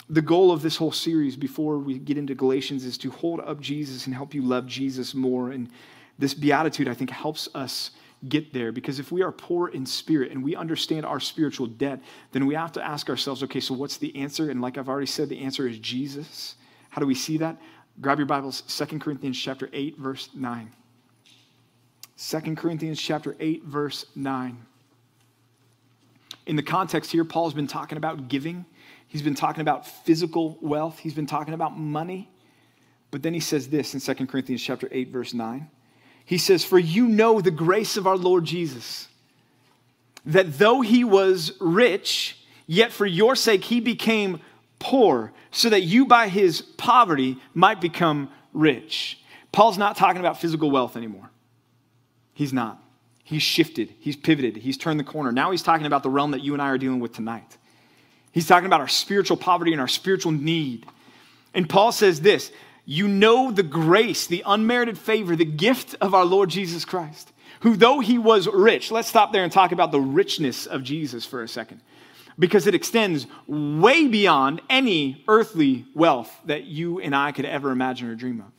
The 0.09 0.21
goal 0.21 0.51
of 0.51 0.61
this 0.61 0.77
whole 0.77 0.91
series 0.93 1.35
before 1.35 1.77
we 1.77 1.97
get 1.97 2.17
into 2.17 2.35
Galatians 2.35 2.85
is 2.85 2.97
to 2.99 3.11
hold 3.11 3.41
up 3.41 3.59
Jesus 3.59 4.05
and 4.05 4.15
help 4.15 4.33
you 4.33 4.41
love 4.41 4.65
Jesus 4.65 5.13
more. 5.13 5.51
And 5.51 5.69
this 6.17 6.33
beatitude, 6.33 6.87
I 6.87 6.93
think, 6.93 7.09
helps 7.09 7.49
us 7.53 7.91
get 8.29 8.53
there 8.53 8.71
because 8.71 8.99
if 8.99 9.11
we 9.11 9.21
are 9.23 9.31
poor 9.31 9.69
in 9.69 9.85
spirit 9.85 10.31
and 10.31 10.43
we 10.43 10.55
understand 10.55 11.05
our 11.05 11.19
spiritual 11.19 11.67
debt, 11.67 11.99
then 12.31 12.45
we 12.45 12.53
have 12.55 12.71
to 12.73 12.83
ask 12.83 13.09
ourselves, 13.09 13.41
okay, 13.43 13.59
so 13.59 13.73
what's 13.73 13.97
the 13.97 14.15
answer? 14.15 14.49
And 14.49 14.61
like 14.61 14.77
I've 14.77 14.89
already 14.89 15.07
said, 15.07 15.29
the 15.29 15.39
answer 15.39 15.67
is 15.67 15.79
Jesus. 15.79 16.55
How 16.89 16.99
do 16.99 17.07
we 17.07 17.15
see 17.15 17.37
that? 17.37 17.57
Grab 17.99 18.19
your 18.19 18.27
Bibles, 18.27 18.63
Second 18.67 19.01
Corinthians 19.01 19.39
chapter 19.39 19.69
8, 19.73 19.97
verse 19.97 20.29
9. 20.35 20.71
2 22.17 22.55
Corinthians 22.55 23.01
chapter 23.01 23.35
8, 23.39 23.63
verse 23.63 24.05
9. 24.15 24.57
In 26.45 26.55
the 26.55 26.63
context 26.63 27.11
here, 27.11 27.25
Paul's 27.25 27.53
been 27.53 27.67
talking 27.67 27.97
about 27.97 28.27
giving. 28.27 28.65
He's 29.07 29.21
been 29.21 29.35
talking 29.35 29.61
about 29.61 29.87
physical 29.87 30.57
wealth. 30.61 30.99
He's 30.99 31.13
been 31.13 31.25
talking 31.25 31.53
about 31.53 31.77
money. 31.77 32.29
But 33.09 33.23
then 33.23 33.33
he 33.33 33.39
says 33.39 33.67
this 33.67 33.93
in 33.93 33.99
2 33.99 34.27
Corinthians 34.27 34.61
chapter 34.61 34.87
8, 34.91 35.09
verse 35.09 35.33
9. 35.33 35.69
He 36.31 36.37
says, 36.37 36.63
For 36.63 36.79
you 36.79 37.09
know 37.09 37.41
the 37.41 37.51
grace 37.51 37.97
of 37.97 38.07
our 38.07 38.15
Lord 38.15 38.45
Jesus, 38.45 39.09
that 40.25 40.57
though 40.59 40.79
he 40.79 41.03
was 41.03 41.51
rich, 41.59 42.39
yet 42.65 42.93
for 42.93 43.05
your 43.05 43.35
sake 43.35 43.65
he 43.65 43.81
became 43.81 44.39
poor, 44.79 45.33
so 45.51 45.69
that 45.69 45.81
you 45.81 46.05
by 46.05 46.29
his 46.29 46.61
poverty 46.61 47.37
might 47.53 47.81
become 47.81 48.29
rich. 48.53 49.19
Paul's 49.51 49.77
not 49.77 49.97
talking 49.97 50.21
about 50.21 50.39
physical 50.39 50.71
wealth 50.71 50.95
anymore. 50.95 51.29
He's 52.33 52.53
not. 52.53 52.81
He's 53.25 53.43
shifted, 53.43 53.93
he's 53.99 54.15
pivoted, 54.15 54.55
he's 54.55 54.77
turned 54.77 55.01
the 55.01 55.03
corner. 55.03 55.33
Now 55.33 55.51
he's 55.51 55.63
talking 55.63 55.85
about 55.85 56.01
the 56.01 56.09
realm 56.09 56.31
that 56.31 56.43
you 56.43 56.53
and 56.53 56.61
I 56.61 56.69
are 56.69 56.77
dealing 56.77 57.01
with 57.01 57.11
tonight. 57.11 57.57
He's 58.31 58.47
talking 58.47 58.67
about 58.67 58.79
our 58.79 58.87
spiritual 58.87 59.35
poverty 59.35 59.73
and 59.73 59.81
our 59.81 59.87
spiritual 59.89 60.31
need. 60.31 60.85
And 61.53 61.67
Paul 61.67 61.91
says 61.91 62.21
this 62.21 62.53
you 62.91 63.07
know 63.07 63.51
the 63.51 63.63
grace, 63.63 64.27
the 64.27 64.43
unmerited 64.45 64.97
favor, 64.97 65.33
the 65.33 65.45
gift 65.45 65.95
of 66.01 66.13
our 66.13 66.25
Lord 66.25 66.49
Jesus 66.49 66.83
Christ, 66.83 67.31
who, 67.61 67.77
though 67.77 68.01
he 68.01 68.17
was 68.17 68.47
rich, 68.47 68.91
let's 68.91 69.07
stop 69.07 69.31
there 69.31 69.45
and 69.45 69.51
talk 69.51 69.71
about 69.71 69.93
the 69.93 70.01
richness 70.01 70.65
of 70.65 70.83
Jesus 70.83 71.25
for 71.25 71.41
a 71.41 71.47
second, 71.47 71.79
because 72.37 72.67
it 72.67 72.75
extends 72.75 73.27
way 73.47 74.09
beyond 74.09 74.59
any 74.69 75.23
earthly 75.29 75.85
wealth 75.95 76.37
that 76.43 76.65
you 76.65 76.99
and 76.99 77.15
I 77.15 77.31
could 77.31 77.45
ever 77.45 77.71
imagine 77.71 78.09
or 78.09 78.15
dream 78.15 78.41
of. 78.41 78.51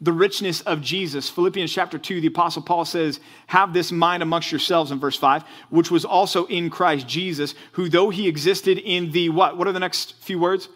The 0.00 0.14
richness 0.14 0.62
of 0.62 0.80
Jesus. 0.80 1.28
Philippians 1.28 1.70
chapter 1.70 1.98
2, 1.98 2.22
the 2.22 2.28
Apostle 2.28 2.62
Paul 2.62 2.86
says, 2.86 3.20
Have 3.48 3.74
this 3.74 3.92
mind 3.92 4.22
amongst 4.22 4.50
yourselves 4.50 4.92
in 4.92 4.98
verse 4.98 5.16
5, 5.16 5.44
which 5.68 5.90
was 5.90 6.06
also 6.06 6.46
in 6.46 6.70
Christ 6.70 7.06
Jesus, 7.06 7.54
who, 7.72 7.90
though 7.90 8.08
he 8.08 8.28
existed 8.28 8.78
in 8.78 9.10
the 9.10 9.28
what? 9.28 9.58
What 9.58 9.68
are 9.68 9.72
the 9.72 9.80
next 9.80 10.14
few 10.22 10.38
words? 10.38 10.70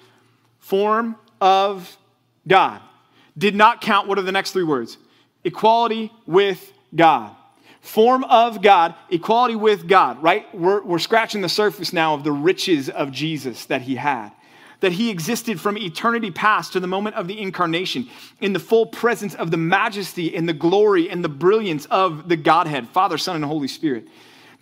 Form 0.59 1.17
of 1.41 1.97
God. 2.47 2.81
Did 3.37 3.55
not 3.55 3.81
count, 3.81 4.09
what 4.09 4.19
are 4.19 4.23
the 4.23 4.33
next 4.33 4.53
three 4.53 4.65
words? 4.65 4.99
Equality 5.45 6.13
with 6.27 6.73
God. 6.95 7.35
Form 7.81 8.23
of 8.25 8.63
God, 8.63 8.95
equality 9.11 9.57
with 9.57 9.89
God, 9.89 10.23
right? 10.23 10.53
We're, 10.55 10.83
we're 10.83 10.99
scratching 11.01 11.41
the 11.41 11.49
surface 11.49 11.93
now 11.93 12.15
of 12.15 12.23
the 12.23 12.31
riches 12.31 12.89
of 12.89 13.11
Jesus 13.11 13.65
that 13.67 13.83
he 13.83 13.97
had. 13.97 14.31
That 14.81 14.93
he 14.93 15.11
existed 15.11 15.61
from 15.61 15.79
eternity 15.79 16.31
past 16.31 16.73
to 16.75 16.81
the 16.81 16.87
moment 16.87 17.17
of 17.17 17.27
the 17.27 17.41
incarnation 17.41 18.09
in 18.41 18.53
the 18.53 18.59
full 18.59 18.87
presence 18.87 19.35
of 19.35 19.51
the 19.51 19.57
majesty 19.57 20.35
and 20.37 20.49
the 20.49 20.53
glory 20.53 21.11
and 21.11 21.25
the 21.25 21.29
brilliance 21.29 21.87
of 21.87 22.29
the 22.29 22.37
Godhead, 22.37 22.89
Father, 22.89 23.19
Son, 23.19 23.37
and 23.37 23.45
Holy 23.45 23.69
Spirit 23.69 24.07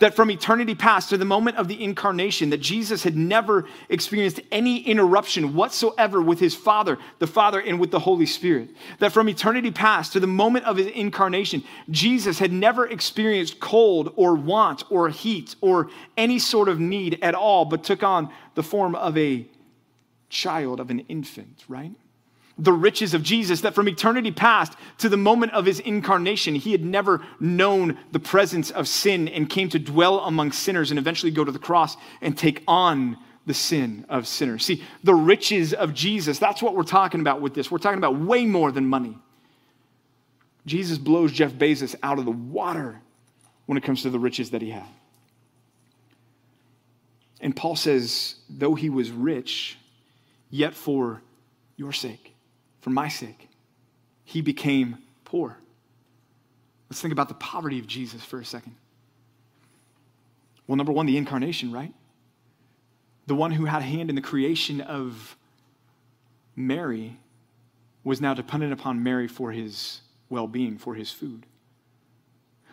that 0.00 0.16
from 0.16 0.30
eternity 0.30 0.74
past 0.74 1.10
to 1.10 1.16
the 1.16 1.24
moment 1.24 1.56
of 1.56 1.68
the 1.68 1.82
incarnation, 1.82 2.50
that 2.50 2.60
Jesus 2.60 3.02
had 3.04 3.16
never 3.16 3.66
experienced 3.88 4.40
any 4.50 4.78
interruption 4.78 5.54
whatsoever 5.54 6.20
with 6.20 6.40
his 6.40 6.54
Father, 6.54 6.98
the 7.18 7.26
Father, 7.26 7.60
and 7.60 7.78
with 7.78 7.90
the 7.90 8.00
Holy 8.00 8.26
Spirit. 8.26 8.70
That 8.98 9.12
from 9.12 9.28
eternity 9.28 9.70
past 9.70 10.12
to 10.14 10.20
the 10.20 10.26
moment 10.26 10.64
of 10.64 10.78
his 10.78 10.88
incarnation, 10.88 11.62
Jesus 11.90 12.38
had 12.38 12.52
never 12.52 12.86
experienced 12.86 13.60
cold 13.60 14.12
or 14.16 14.34
want 14.34 14.84
or 14.90 15.08
heat 15.10 15.54
or 15.60 15.90
any 16.16 16.38
sort 16.38 16.68
of 16.68 16.80
need 16.80 17.18
at 17.22 17.34
all, 17.34 17.64
but 17.64 17.84
took 17.84 18.02
on 18.02 18.32
the 18.54 18.62
form 18.62 18.94
of 18.94 19.16
a 19.16 19.46
child, 20.30 20.80
of 20.80 20.90
an 20.90 21.00
infant, 21.00 21.64
right? 21.68 21.92
The 22.60 22.72
riches 22.72 23.14
of 23.14 23.22
Jesus, 23.22 23.62
that 23.62 23.74
from 23.74 23.88
eternity 23.88 24.30
past 24.30 24.74
to 24.98 25.08
the 25.08 25.16
moment 25.16 25.52
of 25.52 25.64
his 25.64 25.80
incarnation, 25.80 26.54
he 26.54 26.72
had 26.72 26.84
never 26.84 27.22
known 27.40 27.98
the 28.12 28.20
presence 28.20 28.70
of 28.70 28.86
sin 28.86 29.28
and 29.28 29.48
came 29.48 29.70
to 29.70 29.78
dwell 29.78 30.20
among 30.20 30.52
sinners 30.52 30.90
and 30.90 30.98
eventually 30.98 31.32
go 31.32 31.42
to 31.42 31.50
the 31.50 31.58
cross 31.58 31.96
and 32.20 32.36
take 32.36 32.62
on 32.68 33.16
the 33.46 33.54
sin 33.54 34.04
of 34.10 34.28
sinners. 34.28 34.64
See, 34.64 34.84
the 35.02 35.14
riches 35.14 35.72
of 35.72 35.94
Jesus, 35.94 36.38
that's 36.38 36.62
what 36.62 36.76
we're 36.76 36.82
talking 36.82 37.22
about 37.22 37.40
with 37.40 37.54
this. 37.54 37.70
We're 37.70 37.78
talking 37.78 37.98
about 37.98 38.20
way 38.20 38.44
more 38.44 38.70
than 38.70 38.86
money. 38.86 39.18
Jesus 40.66 40.98
blows 40.98 41.32
Jeff 41.32 41.52
Bezos 41.52 41.94
out 42.02 42.18
of 42.18 42.26
the 42.26 42.30
water 42.30 43.00
when 43.64 43.78
it 43.78 43.84
comes 43.84 44.02
to 44.02 44.10
the 44.10 44.18
riches 44.18 44.50
that 44.50 44.60
he 44.60 44.70
had. 44.70 44.86
And 47.40 47.56
Paul 47.56 47.74
says, 47.74 48.34
though 48.50 48.74
he 48.74 48.90
was 48.90 49.10
rich, 49.10 49.78
yet 50.50 50.74
for 50.74 51.22
your 51.78 51.92
sake 51.92 52.29
for 52.80 52.90
my 52.90 53.08
sake, 53.08 53.48
he 54.24 54.40
became 54.40 54.98
poor. 55.24 55.58
Let's 56.88 57.00
think 57.00 57.12
about 57.12 57.28
the 57.28 57.34
poverty 57.34 57.78
of 57.78 57.86
Jesus 57.86 58.24
for 58.24 58.40
a 58.40 58.44
second. 58.44 58.74
Well, 60.66 60.76
number 60.76 60.92
one, 60.92 61.06
the 61.06 61.16
incarnation, 61.16 61.72
right? 61.72 61.92
The 63.26 63.34
one 63.34 63.52
who 63.52 63.64
had 63.64 63.82
a 63.82 63.84
hand 63.84 64.08
in 64.08 64.16
the 64.16 64.22
creation 64.22 64.80
of 64.80 65.36
Mary 66.56 67.18
was 68.02 68.20
now 68.20 68.34
dependent 68.34 68.72
upon 68.72 69.02
Mary 69.02 69.28
for 69.28 69.52
his 69.52 70.00
well 70.28 70.46
being, 70.46 70.78
for 70.78 70.94
his 70.94 71.10
food. 71.10 71.46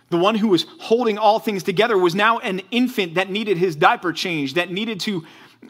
The 0.10 0.18
one 0.18 0.36
who 0.36 0.48
was 0.48 0.66
holding 0.80 1.18
all 1.18 1.40
things 1.40 1.64
together 1.64 1.98
was 1.98 2.16
now 2.16 2.40
an 2.40 2.62
infant 2.72 3.16
that 3.16 3.30
needed 3.30 3.58
his 3.58 3.76
diaper 3.76 4.14
changed, 4.14 4.56
that 4.56 4.72
needed 4.72 5.00
to 5.02 5.26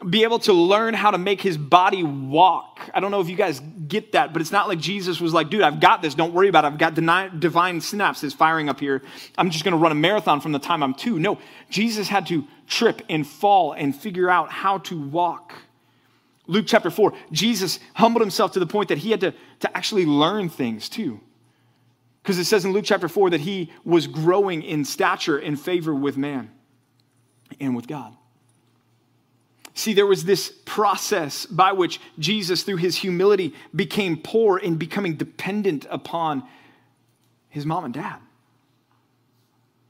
be 0.08 0.22
able 0.22 0.38
to 0.40 0.52
learn 0.52 0.94
how 0.94 1.10
to 1.10 1.18
make 1.18 1.40
his 1.40 1.56
body 1.56 2.02
walk. 2.02 2.88
I 2.94 3.00
don't 3.00 3.10
know 3.10 3.20
if 3.20 3.28
you 3.28 3.36
guys 3.36 3.60
get 3.88 4.12
that, 4.12 4.32
but 4.32 4.40
it's 4.42 4.52
not 4.52 4.68
like 4.68 4.78
Jesus 4.78 5.20
was 5.20 5.32
like, 5.32 5.50
dude, 5.50 5.62
I've 5.62 5.80
got 5.80 6.02
this. 6.02 6.14
Don't 6.14 6.32
worry 6.32 6.48
about 6.48 6.64
it. 6.64 6.68
I've 6.68 6.78
got 6.78 6.94
divine 6.94 7.80
synapses 7.80 8.34
firing 8.34 8.68
up 8.68 8.78
here. 8.78 9.02
I'm 9.36 9.50
just 9.50 9.64
going 9.64 9.72
to 9.72 9.78
run 9.78 9.92
a 9.92 9.96
marathon 9.96 10.40
from 10.40 10.52
the 10.52 10.58
time 10.58 10.82
I'm 10.82 10.94
two. 10.94 11.18
No, 11.18 11.38
Jesus 11.70 12.08
had 12.08 12.26
to 12.28 12.46
trip 12.66 13.02
and 13.08 13.26
fall 13.26 13.72
and 13.72 13.94
figure 13.94 14.30
out 14.30 14.50
how 14.50 14.78
to 14.78 15.00
walk. 15.00 15.54
Luke 16.46 16.64
chapter 16.66 16.90
4, 16.90 17.12
Jesus 17.32 17.78
humbled 17.94 18.22
himself 18.22 18.52
to 18.52 18.60
the 18.60 18.66
point 18.66 18.88
that 18.88 18.98
he 18.98 19.10
had 19.10 19.20
to, 19.20 19.34
to 19.60 19.76
actually 19.76 20.06
learn 20.06 20.48
things 20.48 20.88
too. 20.88 21.20
Because 22.22 22.38
it 22.38 22.44
says 22.44 22.64
in 22.64 22.72
Luke 22.72 22.84
chapter 22.84 23.08
4 23.08 23.30
that 23.30 23.40
he 23.40 23.72
was 23.84 24.06
growing 24.06 24.62
in 24.62 24.84
stature 24.84 25.38
and 25.38 25.60
favor 25.60 25.94
with 25.94 26.16
man 26.16 26.50
and 27.60 27.74
with 27.74 27.86
God. 27.86 28.14
See, 29.78 29.94
there 29.94 30.06
was 30.06 30.24
this 30.24 30.52
process 30.64 31.46
by 31.46 31.70
which 31.70 32.00
Jesus, 32.18 32.64
through 32.64 32.78
his 32.78 32.96
humility, 32.96 33.54
became 33.72 34.16
poor 34.16 34.58
in 34.58 34.74
becoming 34.74 35.14
dependent 35.14 35.86
upon 35.88 36.42
his 37.48 37.64
mom 37.64 37.84
and 37.84 37.94
dad. 37.94 38.16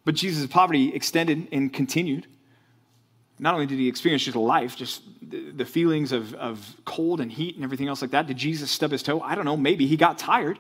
But 0.04 0.14
Jesus' 0.14 0.46
poverty 0.46 0.94
extended 0.94 1.48
and 1.52 1.72
continued. 1.72 2.26
Not 3.38 3.54
only 3.54 3.64
did 3.64 3.78
he 3.78 3.88
experience 3.88 4.24
just 4.24 4.36
life, 4.36 4.76
just 4.76 5.04
the 5.22 5.64
feelings 5.64 6.12
of, 6.12 6.34
of 6.34 6.76
cold 6.84 7.22
and 7.22 7.32
heat 7.32 7.54
and 7.54 7.64
everything 7.64 7.88
else 7.88 8.02
like 8.02 8.10
that, 8.10 8.26
did 8.26 8.36
Jesus 8.36 8.70
stub 8.70 8.90
his 8.90 9.02
toe? 9.02 9.22
I 9.22 9.34
don't 9.36 9.46
know. 9.46 9.56
Maybe 9.56 9.86
he 9.86 9.96
got 9.96 10.18
tired. 10.18 10.58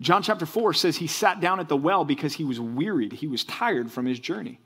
John 0.00 0.24
chapter 0.24 0.44
4 0.44 0.74
says 0.74 0.96
he 0.96 1.06
sat 1.06 1.40
down 1.40 1.60
at 1.60 1.68
the 1.68 1.76
well 1.76 2.04
because 2.04 2.34
he 2.34 2.42
was 2.42 2.58
wearied, 2.58 3.12
he 3.12 3.28
was 3.28 3.44
tired 3.44 3.92
from 3.92 4.06
his 4.06 4.18
journey. 4.18 4.58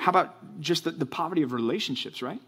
How 0.00 0.08
about 0.08 0.60
just 0.60 0.84
the, 0.84 0.92
the 0.92 1.04
poverty 1.04 1.42
of 1.42 1.52
relationships, 1.52 2.22
right? 2.22 2.40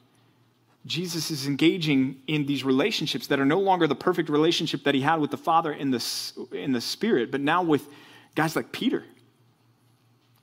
Jesus 0.87 1.31
is 1.31 1.47
engaging 1.47 2.17
in 2.27 2.47
these 2.47 2.65
relationships 2.65 3.27
that 3.27 3.39
are 3.39 3.45
no 3.45 3.61
longer 3.61 3.87
the 3.87 3.95
perfect 3.95 4.31
relationship 4.31 4.85
that 4.85 4.95
he 4.95 5.03
had 5.03 5.17
with 5.17 5.31
the 5.31 5.37
Father 5.37 5.71
in 5.71 5.91
the, 5.91 6.03
in 6.51 6.73
the 6.73 6.81
Spirit, 6.81 7.31
but 7.31 7.43
now 7.43 7.63
with 7.63 7.87
guys 8.35 8.57
like 8.57 8.73
Peter, 8.73 9.05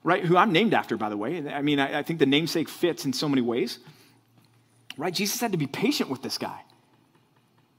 right? 0.03 0.23
Who 0.23 0.37
I'm 0.37 0.51
named 0.51 0.75
after, 0.75 0.97
by 0.97 1.09
the 1.09 1.17
way. 1.17 1.49
I 1.51 1.63
mean, 1.63 1.79
I, 1.79 1.97
I 1.97 2.03
think 2.03 2.19
the 2.19 2.27
namesake 2.27 2.69
fits 2.69 3.05
in 3.05 3.11
so 3.11 3.27
many 3.27 3.41
ways, 3.41 3.79
right? 4.95 5.11
Jesus 5.11 5.41
had 5.41 5.51
to 5.53 5.57
be 5.57 5.65
patient 5.65 6.11
with 6.11 6.21
this 6.21 6.37
guy. 6.37 6.61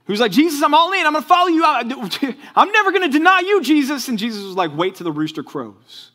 Who's 0.07 0.19
like, 0.19 0.33
Jesus, 0.33 0.61
I'm 0.61 0.75
all 0.75 0.93
in. 0.93 1.07
I'm 1.07 1.13
going 1.13 1.23
to 1.23 1.29
follow 1.29 1.51
you. 1.51 1.63
I'm 2.57 2.73
never 2.73 2.91
going 2.91 3.09
to 3.09 3.17
deny 3.17 3.45
you, 3.47 3.63
Jesus. 3.63 4.09
And 4.09 4.19
Jesus 4.19 4.43
was 4.43 4.57
like, 4.57 4.77
wait 4.77 4.97
till 4.97 5.05
the 5.05 5.13
rooster 5.13 5.45
crows. 5.45 6.11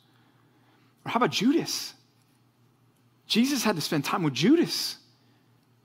Or 1.05 1.11
how 1.11 1.19
about 1.19 1.31
Judas? 1.31 1.93
Jesus 3.27 3.63
had 3.63 3.75
to 3.75 3.81
spend 3.81 4.05
time 4.05 4.23
with 4.23 4.33
Judas, 4.33 4.97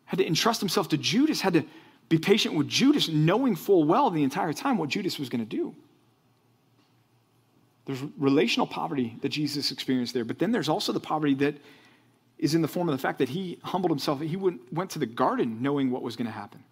had 0.05 0.19
to 0.19 0.27
entrust 0.27 0.61
himself 0.61 0.89
to 0.89 0.99
Judas, 0.99 1.41
had 1.41 1.55
to 1.55 1.65
be 2.09 2.19
patient 2.19 2.55
with 2.55 2.69
Judas, 2.69 3.09
knowing 3.09 3.57
full 3.57 3.85
well 3.85 4.11
the 4.11 4.23
entire 4.23 4.53
time 4.53 4.77
what 4.77 4.89
Judas 4.89 5.19
was 5.19 5.29
going 5.29 5.41
to 5.41 5.57
do. 5.57 5.75
There's 7.87 8.03
relational 8.19 8.67
poverty 8.67 9.17
that 9.23 9.31
Jesus 9.31 9.71
experienced 9.71 10.13
there, 10.13 10.25
but 10.25 10.39
then 10.39 10.53
there's 10.53 10.69
also 10.69 10.93
the 10.93 11.01
poverty 11.01 11.35
that 11.35 11.57
is 12.39 12.55
in 12.55 12.63
the 12.63 12.69
form 12.69 12.89
of 12.89 12.93
the 12.93 13.01
fact 13.01 13.19
that 13.19 13.29
he 13.29 13.59
humbled 13.63 13.91
himself. 13.91 14.21
He 14.21 14.37
went, 14.37 14.91
to 14.91 14.99
the 14.99 15.07
garden 15.07 15.63
knowing 15.63 15.91
what 15.91 16.03
was 16.03 16.17
going 16.17 16.27
to 16.27 16.33
happen. 16.33 16.63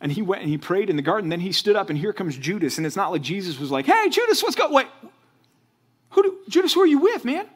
And 0.00 0.12
he 0.12 0.20
went 0.20 0.42
and 0.42 0.50
he 0.50 0.58
prayed 0.58 0.90
in 0.90 0.96
the 0.96 1.02
garden. 1.02 1.30
Then 1.30 1.40
he 1.40 1.52
stood 1.52 1.74
up, 1.74 1.88
and 1.88 1.98
here 1.98 2.12
comes 2.12 2.36
Judas. 2.36 2.76
And 2.76 2.86
it's 2.86 2.96
not 2.96 3.10
like 3.10 3.22
Jesus 3.22 3.58
was 3.58 3.70
like, 3.70 3.86
"Hey, 3.86 4.10
Judas, 4.10 4.42
what's 4.42 4.54
going? 4.54 4.72
Wait, 4.72 4.86
who 6.10 6.22
do, 6.22 6.38
Judas? 6.50 6.74
Who 6.74 6.82
are 6.82 6.86
you 6.86 6.98
with, 6.98 7.24
man? 7.24 7.46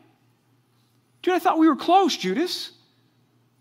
Dude, 1.22 1.34
I 1.34 1.38
thought 1.38 1.58
we 1.58 1.68
were 1.68 1.76
close, 1.76 2.16
Judas. 2.16 2.72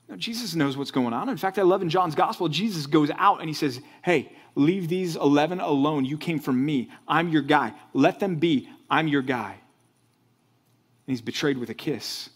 No, 0.08 0.16
Jesus 0.16 0.56
knows 0.56 0.76
what's 0.76 0.92
going 0.92 1.14
on. 1.14 1.30
In 1.30 1.38
fact, 1.38 1.60
I 1.60 1.62
love 1.62 1.82
in 1.82 1.90
John's 1.90 2.16
gospel, 2.16 2.50
Jesus 2.50 2.88
goes 2.88 3.12
out 3.16 3.40
and 3.40 3.50
he 3.50 3.54
says, 3.54 3.80
Hey, 4.02 4.32
leave 4.56 4.88
these 4.88 5.16
11 5.16 5.60
alone. 5.60 6.06
You 6.06 6.18
came 6.18 6.40
from 6.40 6.64
me. 6.66 6.90
I'm 7.08 7.30
your 7.30 7.44
guy. 7.44 7.74
Let 7.94 8.20
them 8.20 8.36
be. 8.36 8.70
I'm 8.90 9.08
your 9.08 9.22
guy. 9.22 9.52
And 9.52 11.14
he's 11.14 11.22
betrayed 11.22 11.58
with 11.58 11.70
a 11.70 11.76
kiss. 11.76 12.30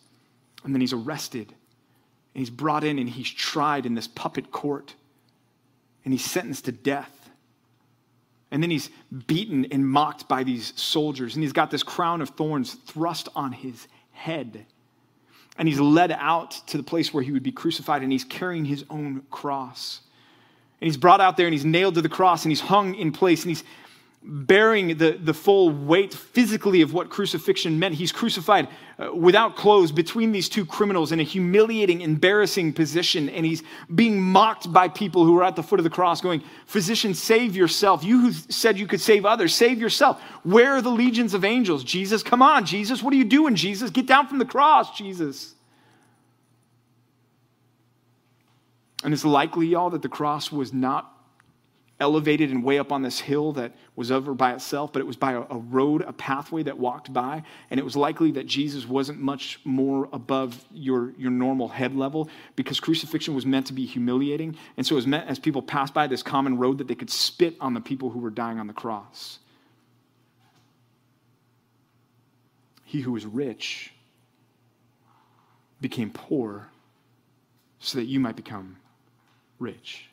And 0.63 0.73
then 0.73 0.81
he's 0.81 0.93
arrested. 0.93 1.49
And 1.49 2.41
he's 2.41 2.49
brought 2.49 2.83
in 2.83 2.99
and 2.99 3.09
he's 3.09 3.29
tried 3.29 3.85
in 3.85 3.95
this 3.95 4.07
puppet 4.07 4.51
court. 4.51 4.93
And 6.05 6.13
he's 6.13 6.25
sentenced 6.25 6.65
to 6.65 6.71
death. 6.71 7.11
And 8.51 8.61
then 8.61 8.69
he's 8.69 8.91
beaten 9.25 9.65
and 9.71 9.87
mocked 9.87 10.27
by 10.27 10.43
these 10.43 10.79
soldiers. 10.79 11.33
And 11.35 11.43
he's 11.43 11.53
got 11.53 11.71
this 11.71 11.81
crown 11.81 12.21
of 12.21 12.29
thorns 12.29 12.73
thrust 12.73 13.29
on 13.35 13.51
his 13.51 13.87
head. 14.11 14.67
And 15.57 15.67
he's 15.67 15.79
led 15.79 16.11
out 16.11 16.51
to 16.67 16.77
the 16.77 16.83
place 16.83 17.13
where 17.13 17.23
he 17.23 17.31
would 17.31 17.43
be 17.43 17.51
crucified, 17.51 18.01
and 18.01 18.11
he's 18.11 18.23
carrying 18.23 18.65
his 18.65 18.85
own 18.89 19.23
cross. 19.29 20.01
And 20.81 20.87
he's 20.87 20.97
brought 20.97 21.21
out 21.21 21.37
there, 21.37 21.45
and 21.45 21.53
he's 21.53 21.65
nailed 21.65 21.95
to 21.95 22.01
the 22.01 22.09
cross, 22.09 22.43
and 22.43 22.51
he's 22.51 22.61
hung 22.61 22.95
in 22.95 23.11
place, 23.11 23.43
and 23.43 23.51
he's 23.51 23.63
bearing 24.25 24.97
the, 24.97 25.11
the 25.11 25.33
full 25.33 25.69
weight 25.69 26.13
physically 26.13 26.81
of 26.81 26.93
what 26.93 27.09
crucifixion 27.09 27.77
meant. 27.77 27.95
He's 27.95 28.11
crucified 28.11 28.69
uh, 28.97 29.13
without 29.13 29.57
clothes 29.57 29.91
between 29.91 30.31
these 30.31 30.47
two 30.47 30.65
criminals 30.65 31.11
in 31.11 31.19
a 31.19 31.23
humiliating, 31.23 32.01
embarrassing 32.01 32.73
position. 32.73 33.27
And 33.27 33.45
he's 33.45 33.63
being 33.93 34.21
mocked 34.21 34.71
by 34.71 34.87
people 34.87 35.25
who 35.25 35.37
are 35.37 35.43
at 35.43 35.57
the 35.57 35.63
foot 35.63 35.79
of 35.79 35.83
the 35.83 35.89
cross, 35.89 36.21
going, 36.21 36.41
Physician, 36.67 37.13
save 37.13 37.55
yourself. 37.55 38.03
You 38.03 38.21
who 38.21 38.31
said 38.31 38.79
you 38.79 38.87
could 38.87 39.01
save 39.01 39.25
others, 39.25 39.53
save 39.53 39.79
yourself. 39.79 40.21
Where 40.43 40.73
are 40.73 40.81
the 40.81 40.89
legions 40.89 41.33
of 41.33 41.43
angels? 41.43 41.83
Jesus, 41.83 42.23
come 42.23 42.41
on, 42.41 42.65
Jesus. 42.65 43.03
What 43.03 43.13
are 43.13 43.17
you 43.17 43.25
doing, 43.25 43.55
Jesus? 43.55 43.89
Get 43.89 44.05
down 44.05 44.27
from 44.27 44.39
the 44.39 44.45
cross, 44.45 44.97
Jesus. 44.97 45.53
And 49.03 49.13
it's 49.13 49.25
likely, 49.25 49.67
y'all, 49.67 49.89
that 49.89 50.01
the 50.01 50.07
cross 50.07 50.49
was 50.49 50.71
not 50.71 51.09
elevated 52.03 52.51
and 52.51 52.65
way 52.65 52.79
up 52.79 52.91
on 52.91 53.01
this 53.01 53.21
hill 53.21 53.53
that 53.53 53.71
was 53.95 54.11
over 54.11 54.33
by 54.33 54.53
itself, 54.53 54.91
but 54.91 54.99
it 54.99 55.07
was 55.07 55.15
by 55.15 55.31
a, 55.31 55.41
a, 55.49 55.57
road, 55.57 56.01
a 56.01 56.11
pathway 56.11 56.61
that 56.61 56.77
walked 56.77 57.13
by. 57.13 57.41
And 57.71 57.79
it 57.79 57.83
was 57.83 57.95
likely 57.95 58.31
that 58.31 58.45
Jesus 58.45 58.85
wasn't 58.85 59.21
much 59.21 59.61
more 59.63 60.09
above 60.11 60.65
your, 60.69 61.13
your 61.17 61.31
normal 61.31 61.69
head 61.69 61.95
level 61.95 62.27
because 62.57 62.81
crucifixion 62.81 63.33
was 63.33 63.45
meant 63.45 63.67
to 63.67 63.73
be 63.73 63.85
humiliating. 63.85 64.57
And 64.75 64.85
so 64.85 64.95
it 64.95 64.97
was 64.97 65.07
meant 65.07 65.29
as 65.29 65.39
people 65.39 65.61
passed 65.61 65.93
by 65.93 66.07
this 66.07 66.21
common 66.21 66.57
road 66.57 66.79
that 66.79 66.89
they 66.89 66.95
could 66.95 67.09
spit 67.09 67.55
on 67.61 67.73
the 67.73 67.79
people 67.79 68.09
who 68.09 68.19
were 68.19 68.29
dying 68.29 68.59
on 68.59 68.67
the 68.67 68.73
cross. 68.73 69.39
He 72.83 72.99
who 72.99 73.13
was 73.13 73.25
rich 73.25 73.93
became 75.79 76.11
poor 76.11 76.67
so 77.79 77.97
that 77.97 78.05
you 78.05 78.19
might 78.19 78.35
become 78.35 78.75
rich. 79.57 80.09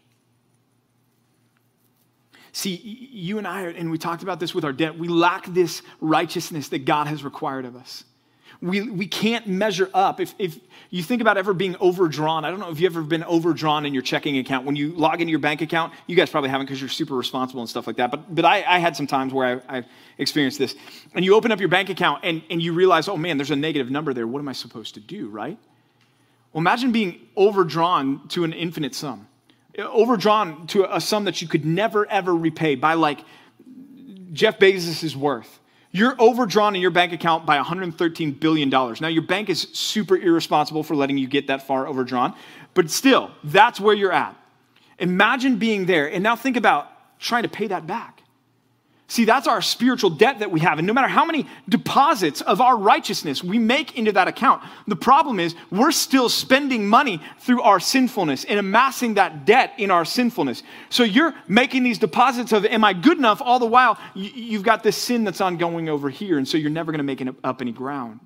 See, 2.53 2.75
you 2.75 3.39
and 3.39 3.47
I, 3.47 3.63
and 3.63 3.91
we 3.91 3.99
talked 3.99 4.23
about 4.23 4.41
this 4.41 4.55
with 4.55 4.65
our 4.65 4.73
debt, 4.73 4.99
we 4.99 5.09
lack 5.09 5.47
this 5.47 5.83
righteousness 6.01 6.69
that 6.69 6.85
God 6.85 7.07
has 7.07 7.23
required 7.23 7.65
of 7.65 7.77
us. 7.77 8.05
We, 8.63 8.83
we 8.83 9.07
can't 9.07 9.47
measure 9.47 9.89
up. 9.95 10.21
If, 10.21 10.35
if 10.39 10.59
you 10.91 11.03
think 11.03 11.23
about 11.23 11.39
ever 11.39 11.55
being 11.55 11.77
overdrawn, 11.81 12.45
I 12.45 12.51
don't 12.51 12.61
know 12.61 12.71
if 12.71 12.79
you've 12.79 12.95
ever 12.95 13.03
been 13.03 13.25
overdrawn 13.25 13.87
in 13.87 13.95
your 13.95 14.03
checking 14.03 14.37
account. 14.37 14.67
When 14.67 14.77
you 14.77 14.93
log 14.93 15.23
into 15.23 15.31
your 15.31 15.39
bank 15.39 15.63
account, 15.63 15.95
you 16.07 16.15
guys 16.15 16.29
probably 16.29 16.51
haven't 16.51 16.67
because 16.67 16.79
you're 16.79 16.91
super 16.91 17.15
responsible 17.15 17.63
and 17.63 17.71
stuff 17.71 17.87
like 17.87 17.97
that. 17.97 18.11
But, 18.11 18.35
but 18.35 18.45
I, 18.45 18.63
I 18.67 18.79
had 18.79 18.97
some 18.97 19.07
times 19.07 19.33
where 19.33 19.63
I, 19.67 19.79
I 19.79 19.85
experienced 20.19 20.59
this. 20.59 20.75
And 21.15 21.25
you 21.25 21.37
open 21.37 21.53
up 21.53 21.61
your 21.61 21.71
bank 21.71 21.89
account 21.89 22.23
and, 22.23 22.43
and 22.51 22.61
you 22.61 22.75
realize, 22.75 23.09
oh 23.09 23.17
man, 23.17 23.39
there's 23.39 23.51
a 23.51 23.57
negative 23.57 23.91
number 23.91 24.13
there. 24.13 24.27
What 24.27 24.41
am 24.41 24.49
I 24.49 24.53
supposed 24.53 24.93
to 24.95 25.01
do, 25.01 25.29
right? 25.29 25.57
Well, 26.53 26.61
imagine 26.61 26.93
being 26.93 27.29
overdrawn 27.39 28.29
to 28.29 28.45
an 28.45 28.53
infinite 28.53 28.95
sum 28.95 29.27
overdrawn 29.79 30.67
to 30.69 30.95
a 30.95 31.01
sum 31.01 31.25
that 31.25 31.41
you 31.41 31.49
could 31.49 31.65
never 31.65 32.07
ever 32.07 32.35
repay 32.35 32.75
by 32.75 32.95
like 32.95 33.25
Jeff 34.33 34.59
Bezos' 34.59 35.17
worth. 35.17 35.59
You're 35.93 36.15
overdrawn 36.21 36.77
in 36.77 36.83
your 36.83 36.93
bank 36.93 37.13
account 37.13 37.47
by 37.47 37.59
$113 37.59 38.39
billion. 38.39 38.69
Now, 38.69 39.09
your 39.09 39.23
bank 39.23 39.51
is 39.51 39.63
super 39.73 40.17
irresponsible 40.17 40.85
for 40.85 40.95
letting 40.95 41.19
you 41.19 41.27
get 41.27 41.49
that 41.49 41.67
far 41.67 41.89
overdrawn, 41.89 42.35
but 42.75 42.91
still, 42.91 43.33
that's 43.43 43.81
where 43.81 43.95
you're 43.95 44.13
at. 44.13 44.37
Imagine 45.01 45.57
being 45.57 45.87
there, 45.87 46.11
and 46.11 46.23
now 46.23 46.37
think 46.37 46.57
about 46.57 47.19
trying 47.19 47.43
to 47.43 47.49
pay 47.49 47.67
that 47.67 47.87
back. 47.89 48.20
See, 49.11 49.25
that's 49.25 49.49
our 49.49 49.61
spiritual 49.61 50.11
debt 50.11 50.39
that 50.39 50.53
we 50.53 50.61
have. 50.61 50.79
And 50.79 50.87
no 50.87 50.93
matter 50.93 51.09
how 51.09 51.25
many 51.25 51.45
deposits 51.69 52.43
of 52.43 52.61
our 52.61 52.77
righteousness 52.77 53.43
we 53.43 53.59
make 53.59 53.99
into 53.99 54.13
that 54.13 54.29
account, 54.29 54.63
the 54.87 54.95
problem 54.95 55.41
is 55.41 55.57
we're 55.69 55.91
still 55.91 56.29
spending 56.29 56.87
money 56.87 57.21
through 57.41 57.61
our 57.63 57.81
sinfulness 57.81 58.45
and 58.45 58.61
amassing 58.61 59.15
that 59.15 59.45
debt 59.45 59.73
in 59.79 59.91
our 59.91 60.05
sinfulness. 60.05 60.63
So 60.91 61.03
you're 61.03 61.35
making 61.49 61.83
these 61.83 61.99
deposits 61.99 62.53
of, 62.53 62.65
am 62.65 62.85
I 62.85 62.93
good 62.93 63.19
enough? 63.19 63.43
All 63.43 63.59
the 63.59 63.67
while, 63.67 63.99
you've 64.15 64.63
got 64.63 64.85
this 64.85 64.97
sin 64.97 65.25
that's 65.25 65.41
ongoing 65.41 65.89
over 65.89 66.09
here. 66.09 66.39
And 66.39 66.47
so 66.47 66.57
you're 66.57 66.71
never 66.71 66.93
going 66.93 67.05
to 67.05 67.27
make 67.27 67.37
up 67.43 67.61
any 67.61 67.73
ground. 67.73 68.21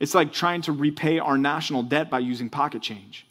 It's 0.00 0.14
like 0.14 0.32
trying 0.32 0.62
to 0.62 0.72
repay 0.72 1.18
our 1.18 1.36
national 1.36 1.82
debt 1.82 2.08
by 2.08 2.20
using 2.20 2.48
pocket 2.48 2.80
change. 2.80 3.26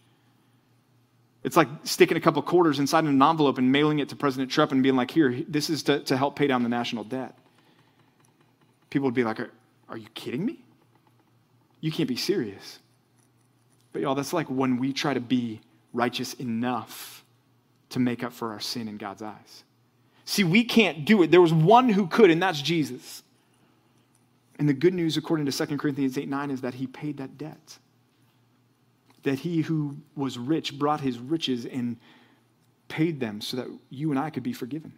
It's 1.43 1.57
like 1.57 1.67
sticking 1.83 2.17
a 2.17 2.21
couple 2.21 2.41
quarters 2.43 2.79
inside 2.79 3.03
an 3.03 3.21
envelope 3.21 3.57
and 3.57 3.71
mailing 3.71 3.99
it 3.99 4.09
to 4.09 4.15
President 4.15 4.51
Trump 4.51 4.71
and 4.71 4.83
being 4.83 4.95
like, 4.95 5.09
here, 5.09 5.43
this 5.47 5.69
is 5.69 5.83
to, 5.83 5.99
to 6.01 6.15
help 6.15 6.35
pay 6.35 6.47
down 6.47 6.63
the 6.63 6.69
national 6.69 7.03
debt. 7.03 7.35
People 8.89 9.05
would 9.05 9.15
be 9.15 9.23
like, 9.23 9.39
are, 9.39 9.51
are 9.89 9.97
you 9.97 10.07
kidding 10.13 10.45
me? 10.45 10.63
You 11.79 11.91
can't 11.91 12.07
be 12.07 12.15
serious. 12.15 12.79
But 13.91 14.03
y'all, 14.03 14.15
that's 14.15 14.33
like 14.33 14.47
when 14.49 14.77
we 14.77 14.93
try 14.93 15.13
to 15.13 15.19
be 15.19 15.61
righteous 15.93 16.33
enough 16.35 17.23
to 17.89 17.99
make 17.99 18.23
up 18.23 18.33
for 18.33 18.51
our 18.51 18.59
sin 18.59 18.87
in 18.87 18.97
God's 18.97 19.21
eyes. 19.21 19.63
See, 20.25 20.43
we 20.43 20.63
can't 20.63 21.05
do 21.05 21.23
it. 21.23 21.31
There 21.31 21.41
was 21.41 21.53
one 21.53 21.89
who 21.89 22.07
could, 22.07 22.29
and 22.29 22.41
that's 22.41 22.61
Jesus. 22.61 23.23
And 24.59 24.69
the 24.69 24.73
good 24.73 24.93
news, 24.93 25.17
according 25.17 25.47
to 25.47 25.51
2 25.51 25.77
Corinthians 25.77 26.17
8 26.17 26.29
9, 26.29 26.51
is 26.51 26.61
that 26.61 26.75
he 26.75 26.87
paid 26.87 27.17
that 27.17 27.37
debt. 27.37 27.79
That 29.23 29.39
he 29.39 29.61
who 29.61 29.97
was 30.15 30.37
rich 30.37 30.77
brought 30.77 31.01
his 31.01 31.19
riches 31.19 31.65
and 31.65 31.97
paid 32.87 33.19
them 33.19 33.41
so 33.41 33.57
that 33.57 33.67
you 33.89 34.11
and 34.11 34.19
I 34.19 34.29
could 34.29 34.43
be 34.43 34.53
forgiven. 34.53 34.93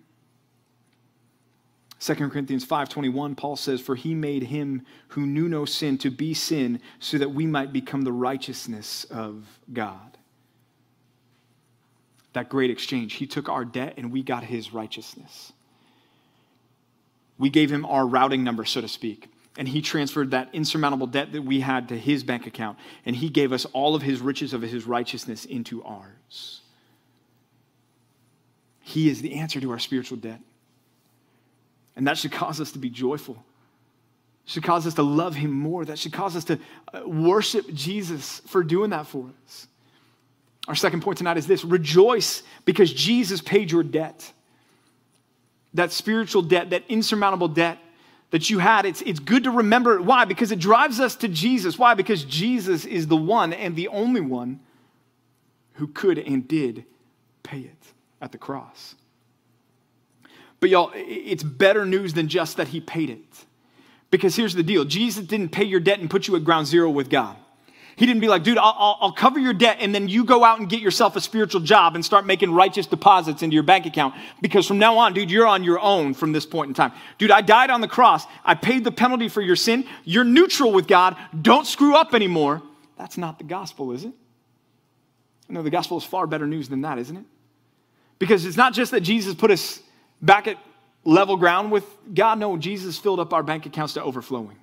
2 1.99 2.15
Corinthians 2.15 2.65
5:21 2.65 3.37
Paul 3.37 3.55
says 3.55 3.79
for 3.79 3.95
he 3.95 4.13
made 4.13 4.43
him 4.43 4.85
who 5.09 5.25
knew 5.25 5.47
no 5.47 5.63
sin 5.63 5.97
to 5.99 6.11
be 6.11 6.33
sin 6.33 6.81
so 6.99 7.17
that 7.17 7.33
we 7.33 7.45
might 7.45 7.71
become 7.71 8.01
the 8.01 8.11
righteousness 8.11 9.05
of 9.05 9.59
God. 9.71 10.17
That 12.33 12.49
great 12.49 12.71
exchange. 12.71 13.13
He 13.13 13.27
took 13.27 13.47
our 13.47 13.63
debt 13.63 13.93
and 13.95 14.11
we 14.11 14.21
got 14.21 14.43
his 14.43 14.73
righteousness. 14.73 15.53
We 17.37 17.49
gave 17.49 17.71
him 17.71 17.85
our 17.85 18.05
routing 18.05 18.43
number 18.43 18.65
so 18.65 18.81
to 18.81 18.87
speak 18.87 19.32
and 19.57 19.67
he 19.67 19.81
transferred 19.81 20.31
that 20.31 20.49
insurmountable 20.53 21.07
debt 21.07 21.31
that 21.31 21.43
we 21.43 21.59
had 21.59 21.89
to 21.89 21.97
his 21.97 22.23
bank 22.23 22.47
account 22.47 22.77
and 23.05 23.15
he 23.15 23.29
gave 23.29 23.51
us 23.51 23.65
all 23.65 23.95
of 23.95 24.01
his 24.01 24.19
riches 24.19 24.53
of 24.53 24.61
his 24.61 24.85
righteousness 24.85 25.45
into 25.45 25.83
ours. 25.83 26.61
He 28.81 29.09
is 29.09 29.21
the 29.21 29.35
answer 29.35 29.61
to 29.61 29.71
our 29.71 29.79
spiritual 29.79 30.17
debt. 30.17 30.41
And 31.95 32.07
that 32.07 32.17
should 32.17 32.31
cause 32.31 32.59
us 32.59 32.71
to 32.71 32.79
be 32.79 32.89
joyful. 32.89 33.43
Should 34.45 34.63
cause 34.63 34.85
us 34.85 34.95
to 34.95 35.03
love 35.03 35.35
him 35.35 35.51
more. 35.51 35.85
That 35.85 35.97
should 35.97 36.11
cause 36.11 36.35
us 36.35 36.43
to 36.45 36.59
uh, 36.93 37.07
worship 37.07 37.71
Jesus 37.73 38.41
for 38.47 38.61
doing 38.63 38.89
that 38.89 39.07
for 39.07 39.29
us. 39.45 39.67
Our 40.67 40.75
second 40.75 41.01
point 41.01 41.17
tonight 41.17 41.37
is 41.37 41.47
this 41.47 41.63
rejoice 41.63 42.43
because 42.65 42.91
Jesus 42.91 43.41
paid 43.41 43.71
your 43.71 43.83
debt. 43.83 44.31
That 45.75 45.91
spiritual 45.91 46.41
debt, 46.41 46.71
that 46.71 46.83
insurmountable 46.89 47.47
debt 47.47 47.77
that 48.33 48.49
you 48.49 48.57
had, 48.57 48.87
it's, 48.87 49.03
it's 49.03 49.19
good 49.19 49.43
to 49.43 49.51
remember. 49.51 50.01
Why? 50.01 50.25
Because 50.25 50.51
it 50.51 50.57
drives 50.57 50.99
us 50.99 51.15
to 51.17 51.27
Jesus. 51.27 51.77
Why? 51.77 51.93
Because 51.93 52.23
Jesus 52.23 52.83
is 52.83 53.05
the 53.05 53.15
one 53.15 53.53
and 53.53 53.75
the 53.75 53.87
only 53.89 54.21
one 54.21 54.59
who 55.73 55.85
could 55.85 56.17
and 56.17 56.47
did 56.47 56.83
pay 57.43 57.59
it 57.59 57.93
at 58.19 58.31
the 58.31 58.39
cross. 58.39 58.95
But 60.59 60.71
y'all, 60.71 60.89
it's 60.95 61.43
better 61.43 61.85
news 61.85 62.15
than 62.15 62.27
just 62.27 62.57
that 62.57 62.69
he 62.69 62.81
paid 62.81 63.11
it. 63.11 63.45
Because 64.09 64.35
here's 64.35 64.55
the 64.55 64.63
deal 64.63 64.83
Jesus 64.83 65.27
didn't 65.27 65.49
pay 65.49 65.65
your 65.65 65.79
debt 65.79 65.99
and 65.99 66.09
put 66.09 66.27
you 66.27 66.35
at 66.35 66.43
ground 66.43 66.65
zero 66.65 66.89
with 66.89 67.11
God. 67.11 67.37
He 67.95 68.05
didn't 68.05 68.21
be 68.21 68.27
like, 68.27 68.43
dude, 68.43 68.57
I'll, 68.57 68.97
I'll, 68.99 69.11
cover 69.11 69.39
your 69.39 69.53
debt 69.53 69.77
and 69.79 69.93
then 69.93 70.07
you 70.07 70.25
go 70.25 70.43
out 70.43 70.59
and 70.59 70.67
get 70.67 70.79
yourself 70.79 71.15
a 71.15 71.21
spiritual 71.21 71.61
job 71.61 71.93
and 71.95 72.03
start 72.03 72.25
making 72.25 72.51
righteous 72.51 72.87
deposits 72.87 73.43
into 73.43 73.53
your 73.53 73.63
bank 73.63 73.85
account. 73.85 74.15
Because 74.41 74.67
from 74.67 74.79
now 74.79 74.97
on, 74.97 75.13
dude, 75.13 75.29
you're 75.29 75.45
on 75.45 75.63
your 75.63 75.79
own 75.79 76.13
from 76.13 76.31
this 76.31 76.45
point 76.45 76.69
in 76.69 76.73
time. 76.73 76.91
Dude, 77.19 77.29
I 77.29 77.41
died 77.41 77.69
on 77.69 77.81
the 77.81 77.87
cross. 77.87 78.25
I 78.43 78.55
paid 78.55 78.83
the 78.83 78.91
penalty 78.91 79.29
for 79.29 79.41
your 79.41 79.55
sin. 79.55 79.85
You're 80.03 80.23
neutral 80.23 80.71
with 80.71 80.87
God. 80.87 81.15
Don't 81.39 81.67
screw 81.67 81.95
up 81.95 82.15
anymore. 82.15 82.63
That's 82.97 83.17
not 83.17 83.37
the 83.37 83.43
gospel, 83.43 83.91
is 83.91 84.05
it? 84.05 84.13
No, 85.47 85.61
the 85.61 85.69
gospel 85.69 85.97
is 85.97 86.03
far 86.03 86.25
better 86.25 86.47
news 86.47 86.69
than 86.69 86.81
that, 86.81 86.97
isn't 86.97 87.17
it? 87.17 87.25
Because 88.17 88.45
it's 88.45 88.57
not 88.57 88.73
just 88.73 88.91
that 88.91 89.01
Jesus 89.01 89.35
put 89.35 89.51
us 89.51 89.81
back 90.21 90.47
at 90.47 90.57
level 91.03 91.37
ground 91.37 91.71
with 91.71 91.85
God. 92.13 92.39
No, 92.39 92.57
Jesus 92.57 92.97
filled 92.97 93.19
up 93.19 93.33
our 93.33 93.43
bank 93.43 93.65
accounts 93.65 93.93
to 93.93 94.03
overflowing 94.03 94.57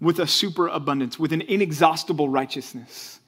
with 0.00 0.20
a 0.20 0.26
superabundance, 0.26 1.18
with 1.18 1.32
an 1.32 1.42
inexhaustible 1.42 2.28
righteousness. 2.28 3.20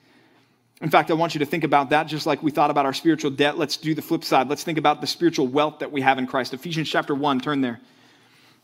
In 0.81 0.89
fact, 0.89 1.11
I 1.11 1.15
want 1.15 1.35
you 1.35 1.41
to 1.41 1.47
think 1.47 1.65
about 1.65 1.91
that 1.91 2.05
just 2.05 2.27
like 2.27 2.43
we 2.43 2.51
thought 2.51 2.71
about 2.71 2.87
our 2.87 2.95
spiritual 2.95 3.31
debt. 3.31 3.59
Let's 3.59 3.77
do 3.77 3.95
the 3.95 4.03
flip 4.03 4.25
side. 4.25 4.49
Let's 4.49 4.65
think 4.65 4.79
about 4.79 5.01
the 5.01 5.07
spiritual 5.07 5.47
wealth 5.47 5.81
that 5.81 5.93
we 5.93 6.01
have 6.01 6.19
in 6.19 6.27
Christ. 6.27 6.55
Ephesians 6.55 6.89
chapter 6.89 7.15
1, 7.15 7.41
turn 7.41 7.61
there. 7.61 7.81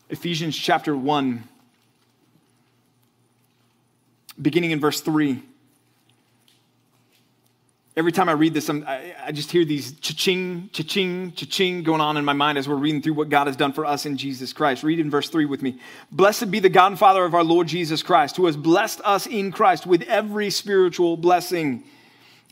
Ephesians 0.09 0.57
chapter 0.57 0.95
1, 0.95 1.43
beginning 4.41 4.71
in 4.71 4.79
verse 4.79 5.01
3. 5.01 5.43
Every 7.97 8.11
time 8.11 8.29
I 8.29 8.33
read 8.33 8.53
this, 8.53 8.69
I, 8.69 9.15
I 9.25 9.31
just 9.31 9.49
hear 9.49 9.65
these 9.65 9.93
cha-ching, 9.93 10.69
cha-ching, 10.71 11.31
cha-ching 11.31 11.81
going 11.81 11.99
on 11.99 12.15
in 12.15 12.23
my 12.23 12.33
mind 12.33 12.59
as 12.59 12.69
we're 12.69 12.75
reading 12.75 13.01
through 13.01 13.15
what 13.15 13.29
God 13.29 13.47
has 13.47 13.55
done 13.55 13.73
for 13.73 13.87
us 13.87 14.05
in 14.05 14.17
Jesus 14.17 14.53
Christ. 14.53 14.83
Read 14.83 14.99
in 14.99 15.09
verse 15.09 15.29
3 15.29 15.45
with 15.45 15.63
me. 15.63 15.79
Blessed 16.11 16.51
be 16.51 16.59
the 16.59 16.69
God 16.69 16.91
and 16.91 16.99
Father 16.99 17.25
of 17.25 17.33
our 17.33 17.43
Lord 17.43 17.65
Jesus 17.65 18.03
Christ, 18.03 18.37
who 18.37 18.45
has 18.45 18.55
blessed 18.55 19.01
us 19.03 19.25
in 19.25 19.51
Christ 19.51 19.87
with 19.87 20.03
every 20.03 20.51
spiritual 20.51 21.17
blessing 21.17 21.85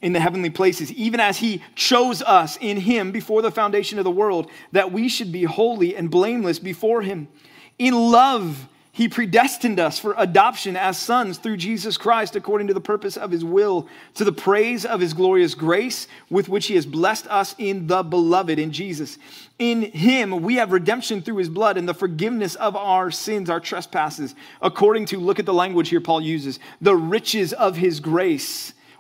in 0.02 0.14
the 0.14 0.20
heavenly 0.20 0.50
places, 0.50 0.92
even 0.94 1.20
as 1.20 1.38
he 1.38 1.62
chose 1.76 2.24
us 2.24 2.58
in 2.60 2.78
him 2.78 3.12
before 3.12 3.44
the 3.44 3.52
foundation 3.52 4.00
of 4.00 4.04
the 4.04 4.10
world, 4.10 4.50
that 4.72 4.92
we 4.92 5.08
should 5.08 5.32
be 5.32 5.44
holy 5.44 5.96
and 5.96 6.10
blameless 6.10 6.58
before 6.58 7.04
him. 7.04 7.28
In 7.78 7.94
love, 7.94 8.68
he 8.96 9.10
predestined 9.10 9.78
us 9.78 10.00
for 10.00 10.16
adoption 10.18 10.78
as 10.78 10.98
sons 10.98 11.38
through 11.38 11.58
Jesus 11.58 11.98
Christ 11.98 12.38
according 12.38 12.68
to 12.68 12.74
the 12.74 12.80
purpose 12.80 13.18
of 13.18 13.30
his 13.30 13.44
will, 13.44 13.90
to 14.14 14.24
the 14.24 14.32
praise 14.32 14.86
of 14.86 15.02
his 15.02 15.14
glorious 15.14 15.54
grace 15.54 16.08
with 16.30 16.48
which 16.48 16.68
he 16.68 16.76
has 16.76 16.86
blessed 16.86 17.28
us 17.28 17.56
in 17.58 17.88
the 17.88 18.04
beloved, 18.04 18.58
in 18.58 18.72
Jesus. 18.72 19.18
In 19.60 19.82
him 19.82 20.42
we 20.42 20.56
have 20.56 20.72
redemption 20.72 21.22
through 21.22 21.36
his 21.36 21.50
blood 21.50 21.76
and 21.76 21.90
the 21.90 21.94
forgiveness 21.94 22.56
of 22.56 22.78
our 22.78 23.12
sins, 23.12 23.50
our 23.50 23.60
trespasses, 23.60 24.34
according 24.62 25.08
to, 25.08 25.20
look 25.20 25.40
at 25.40 25.46
the 25.46 25.54
language 25.54 25.90
here 25.90 26.00
Paul 26.00 26.22
uses, 26.22 26.58
the 26.80 26.96
riches 26.96 27.52
of 27.52 27.76
his 27.76 28.00
grace 28.00 28.72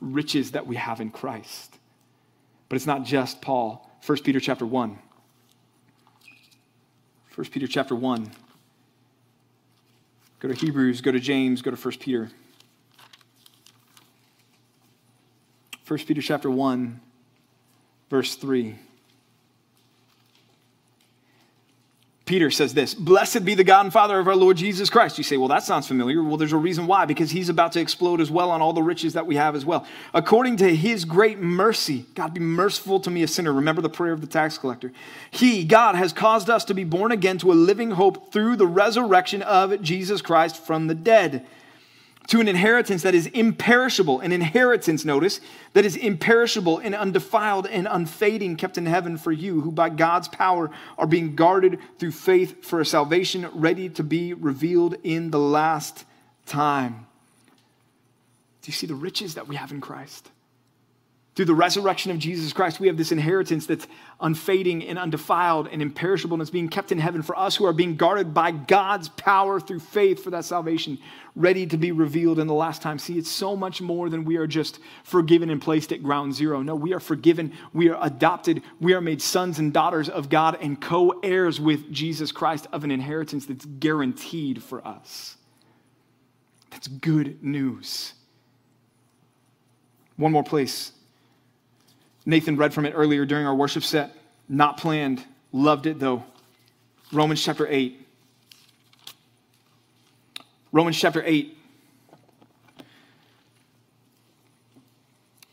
riches 0.00 0.52
that 0.52 0.66
we 0.66 0.76
have 0.76 1.00
in 1.00 1.10
Christ. 1.10 1.78
But 2.68 2.76
it's 2.76 2.86
not 2.86 3.04
just 3.04 3.40
Paul. 3.40 3.90
1 4.04 4.18
Peter 4.18 4.40
chapter 4.40 4.66
1. 4.66 4.98
1 7.34 7.46
Peter 7.48 7.66
chapter 7.66 7.94
1. 7.94 8.30
Go 10.40 10.48
to 10.48 10.54
Hebrews, 10.54 11.00
go 11.00 11.10
to 11.10 11.20
James, 11.20 11.62
go 11.62 11.70
to 11.70 11.76
1 11.76 11.98
Peter. 11.98 12.30
1 15.86 15.98
Peter 16.00 16.22
chapter 16.22 16.50
1, 16.50 17.00
verse 18.08 18.36
3. 18.36 18.76
Peter 22.26 22.50
says 22.50 22.72
this 22.72 22.94
Blessed 22.94 23.44
be 23.44 23.54
the 23.54 23.64
God 23.64 23.86
and 23.86 23.92
Father 23.92 24.18
of 24.18 24.26
our 24.28 24.36
Lord 24.36 24.56
Jesus 24.56 24.88
Christ. 24.88 25.18
You 25.18 25.24
say, 25.24 25.36
Well, 25.36 25.48
that 25.48 25.62
sounds 25.62 25.86
familiar. 25.86 26.22
Well, 26.22 26.36
there's 26.36 26.52
a 26.52 26.56
reason 26.56 26.86
why, 26.86 27.04
because 27.04 27.30
he's 27.30 27.48
about 27.48 27.72
to 27.72 27.80
explode 27.80 28.20
as 28.20 28.30
well 28.30 28.50
on 28.50 28.62
all 28.62 28.72
the 28.72 28.82
riches 28.82 29.12
that 29.12 29.26
we 29.26 29.36
have 29.36 29.54
as 29.54 29.64
well. 29.64 29.86
According 30.14 30.56
to 30.58 30.74
his 30.74 31.04
great 31.04 31.38
mercy, 31.38 32.06
God 32.14 32.32
be 32.32 32.40
merciful 32.40 33.00
to 33.00 33.10
me, 33.10 33.22
a 33.22 33.28
sinner. 33.28 33.52
Remember 33.52 33.82
the 33.82 33.90
prayer 33.90 34.12
of 34.12 34.20
the 34.20 34.26
tax 34.26 34.56
collector. 34.56 34.92
He, 35.30 35.64
God, 35.64 35.96
has 35.96 36.12
caused 36.12 36.48
us 36.48 36.64
to 36.66 36.74
be 36.74 36.84
born 36.84 37.12
again 37.12 37.38
to 37.38 37.52
a 37.52 37.54
living 37.54 37.90
hope 37.92 38.32
through 38.32 38.56
the 38.56 38.66
resurrection 38.66 39.42
of 39.42 39.82
Jesus 39.82 40.22
Christ 40.22 40.56
from 40.56 40.86
the 40.86 40.94
dead 40.94 41.46
to 42.28 42.40
an 42.40 42.48
inheritance 42.48 43.02
that 43.02 43.14
is 43.14 43.26
imperishable, 43.28 44.20
an 44.20 44.32
inheritance, 44.32 45.04
notice, 45.04 45.40
that 45.74 45.84
is 45.84 45.96
imperishable 45.96 46.78
and 46.78 46.94
undefiled 46.94 47.66
and 47.66 47.86
unfading, 47.90 48.56
kept 48.56 48.78
in 48.78 48.86
heaven 48.86 49.18
for 49.18 49.30
you, 49.30 49.60
who 49.60 49.70
by 49.70 49.90
God's 49.90 50.28
power 50.28 50.70
are 50.96 51.06
being 51.06 51.34
guarded 51.34 51.78
through 51.98 52.12
faith 52.12 52.64
for 52.64 52.80
a 52.80 52.86
salvation 52.86 53.48
ready 53.52 53.88
to 53.90 54.02
be 54.02 54.32
revealed 54.32 54.96
in 55.02 55.30
the 55.30 55.38
last 55.38 56.04
time. 56.46 57.06
Do 58.62 58.68
you 58.70 58.72
see 58.72 58.86
the 58.86 58.94
riches 58.94 59.34
that 59.34 59.46
we 59.46 59.56
have 59.56 59.70
in 59.70 59.82
Christ? 59.82 60.30
Through 61.34 61.46
the 61.46 61.54
resurrection 61.54 62.12
of 62.12 62.18
Jesus 62.20 62.52
Christ, 62.52 62.78
we 62.78 62.86
have 62.86 62.96
this 62.96 63.10
inheritance 63.10 63.66
that's 63.66 63.88
unfading 64.20 64.84
and 64.84 64.96
undefiled 64.96 65.66
and 65.66 65.82
imperishable, 65.82 66.36
and 66.36 66.40
it's 66.40 66.50
being 66.50 66.68
kept 66.68 66.92
in 66.92 66.98
heaven 66.98 67.22
for 67.22 67.36
us 67.36 67.56
who 67.56 67.66
are 67.66 67.72
being 67.72 67.96
guarded 67.96 68.32
by 68.32 68.52
God's 68.52 69.08
power 69.08 69.58
through 69.58 69.80
faith 69.80 70.22
for 70.22 70.30
that 70.30 70.44
salvation, 70.44 70.96
ready 71.34 71.66
to 71.66 71.76
be 71.76 71.90
revealed 71.90 72.38
in 72.38 72.46
the 72.46 72.54
last 72.54 72.82
time. 72.82 73.00
See, 73.00 73.18
it's 73.18 73.30
so 73.30 73.56
much 73.56 73.82
more 73.82 74.08
than 74.08 74.24
we 74.24 74.36
are 74.36 74.46
just 74.46 74.78
forgiven 75.02 75.50
and 75.50 75.60
placed 75.60 75.90
at 75.90 76.04
ground 76.04 76.36
zero. 76.36 76.62
No, 76.62 76.76
we 76.76 76.94
are 76.94 77.00
forgiven, 77.00 77.52
we 77.72 77.88
are 77.88 77.98
adopted, 78.00 78.62
we 78.78 78.94
are 78.94 79.00
made 79.00 79.20
sons 79.20 79.58
and 79.58 79.72
daughters 79.72 80.08
of 80.08 80.28
God 80.28 80.56
and 80.60 80.80
co 80.80 81.18
heirs 81.24 81.60
with 81.60 81.90
Jesus 81.90 82.30
Christ 82.30 82.68
of 82.72 82.84
an 82.84 82.92
inheritance 82.92 83.46
that's 83.46 83.66
guaranteed 83.66 84.62
for 84.62 84.86
us. 84.86 85.36
That's 86.70 86.86
good 86.86 87.42
news. 87.42 88.14
One 90.16 90.30
more 90.30 90.44
place 90.44 90.92
Nathan 92.26 92.56
read 92.56 92.72
from 92.72 92.86
it 92.86 92.92
earlier 92.96 93.24
during 93.26 93.46
our 93.46 93.54
worship 93.54 93.82
set. 93.82 94.16
Not 94.48 94.78
planned. 94.78 95.24
Loved 95.52 95.86
it 95.86 95.98
though. 95.98 96.24
Romans 97.12 97.42
chapter 97.42 97.66
8. 97.66 98.00
Romans 100.72 100.98
chapter 100.98 101.22
8. 101.24 101.56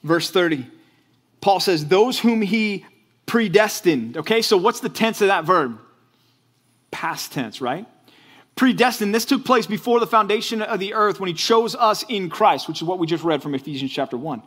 Verse 0.03 0.31
30. 0.31 0.65
Paul 1.41 1.59
says, 1.59 1.85
Those 1.85 2.19
whom 2.19 2.41
he 2.41 2.85
predestined. 3.25 4.17
Okay, 4.17 4.41
so 4.41 4.57
what's 4.57 4.79
the 4.79 4.89
tense 4.89 5.21
of 5.21 5.27
that 5.27 5.45
verb? 5.45 5.79
Past 6.89 7.31
tense, 7.31 7.61
right? 7.61 7.85
Predestined. 8.55 9.13
This 9.13 9.25
took 9.25 9.45
place 9.45 9.65
before 9.65 9.99
the 9.99 10.07
foundation 10.07 10.61
of 10.61 10.79
the 10.79 10.93
earth 10.93 11.19
when 11.19 11.27
he 11.27 11.33
chose 11.33 11.75
us 11.75 12.03
in 12.09 12.29
Christ, 12.29 12.67
which 12.67 12.81
is 12.81 12.83
what 12.83 12.99
we 12.99 13.07
just 13.07 13.23
read 13.23 13.41
from 13.41 13.55
Ephesians 13.55 13.91
chapter 13.91 14.17
1. 14.17 14.41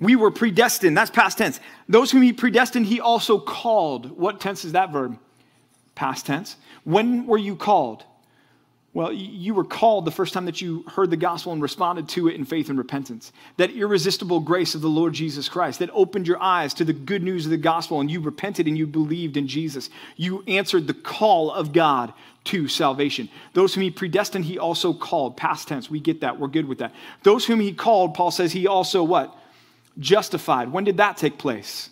We 0.00 0.16
were 0.16 0.30
predestined. 0.30 0.96
That's 0.96 1.10
past 1.10 1.38
tense. 1.38 1.60
Those 1.88 2.10
whom 2.10 2.22
he 2.22 2.32
predestined, 2.32 2.86
he 2.86 3.00
also 3.00 3.38
called. 3.38 4.16
What 4.18 4.40
tense 4.40 4.64
is 4.64 4.72
that 4.72 4.90
verb? 4.90 5.18
Past 5.94 6.26
tense. 6.26 6.56
When 6.84 7.26
were 7.26 7.38
you 7.38 7.54
called? 7.54 8.04
Well, 8.92 9.12
you 9.12 9.54
were 9.54 9.64
called 9.64 10.04
the 10.04 10.10
first 10.10 10.34
time 10.34 10.46
that 10.46 10.60
you 10.60 10.82
heard 10.88 11.10
the 11.10 11.16
gospel 11.16 11.52
and 11.52 11.62
responded 11.62 12.08
to 12.10 12.26
it 12.26 12.34
in 12.34 12.44
faith 12.44 12.70
and 12.70 12.78
repentance. 12.78 13.30
That 13.56 13.70
irresistible 13.70 14.40
grace 14.40 14.74
of 14.74 14.80
the 14.80 14.88
Lord 14.88 15.12
Jesus 15.12 15.48
Christ 15.48 15.78
that 15.78 15.90
opened 15.92 16.26
your 16.26 16.42
eyes 16.42 16.74
to 16.74 16.84
the 16.84 16.92
good 16.92 17.22
news 17.22 17.44
of 17.44 17.52
the 17.52 17.56
gospel 17.56 18.00
and 18.00 18.10
you 18.10 18.20
repented 18.20 18.66
and 18.66 18.76
you 18.76 18.88
believed 18.88 19.36
in 19.36 19.46
Jesus. 19.46 19.90
You 20.16 20.42
answered 20.48 20.88
the 20.88 20.94
call 20.94 21.52
of 21.52 21.72
God 21.72 22.12
to 22.44 22.66
salvation. 22.66 23.28
Those 23.52 23.74
whom 23.74 23.82
he 23.82 23.92
predestined, 23.92 24.46
he 24.46 24.58
also 24.58 24.92
called. 24.92 25.36
Past 25.36 25.68
tense. 25.68 25.88
We 25.88 26.00
get 26.00 26.22
that. 26.22 26.40
We're 26.40 26.48
good 26.48 26.66
with 26.66 26.78
that. 26.78 26.92
Those 27.22 27.44
whom 27.44 27.60
he 27.60 27.72
called, 27.72 28.14
Paul 28.14 28.32
says 28.32 28.50
he 28.50 28.66
also 28.66 29.04
what? 29.04 29.36
Justified. 29.98 30.72
When 30.72 30.84
did 30.84 30.98
that 30.98 31.16
take 31.16 31.38
place? 31.38 31.90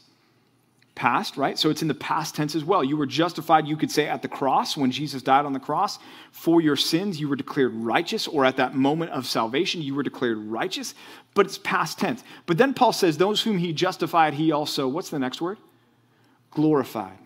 Past, 0.94 1.36
right? 1.36 1.57
So 1.57 1.70
it's 1.70 1.82
in 1.82 1.88
the 1.88 1.94
past 1.94 2.34
tense 2.34 2.57
as 2.57 2.64
well. 2.64 2.82
You 2.82 2.96
were 2.96 3.07
justified, 3.07 3.68
you 3.68 3.76
could 3.76 3.90
say, 3.90 4.09
at 4.09 4.22
the 4.22 4.28
cross 4.28 4.76
when 4.76 4.90
Jesus 4.90 5.22
died 5.22 5.46
on 5.46 5.53
the 5.53 5.61
cross. 5.61 5.99
For 6.32 6.61
your 6.61 6.74
sins, 6.74 7.20
you 7.20 7.28
were 7.28 7.36
declared 7.36 7.72
righteous, 7.72 8.26
or 8.26 8.44
at 8.44 8.57
that 8.57 8.74
moment 8.74 9.12
of 9.12 9.24
salvation, 9.24 9.80
you 9.80 9.94
were 9.94 10.03
declared 10.03 10.38
righteous, 10.38 10.94
but 11.34 11.46
it's 11.46 11.59
past 11.59 12.01
tense. 12.01 12.24
But 12.46 12.59
then 12.59 12.74
Paul 12.74 12.92
says, 12.92 13.16
Those 13.16 13.42
whom 13.42 13.59
he 13.59 13.72
justified, 13.72 14.34
he 14.34 14.51
also, 14.51 14.88
what's 14.88 15.11
the 15.11 15.20
next 15.20 15.40
word? 15.40 15.59
Glorified. 16.51 17.18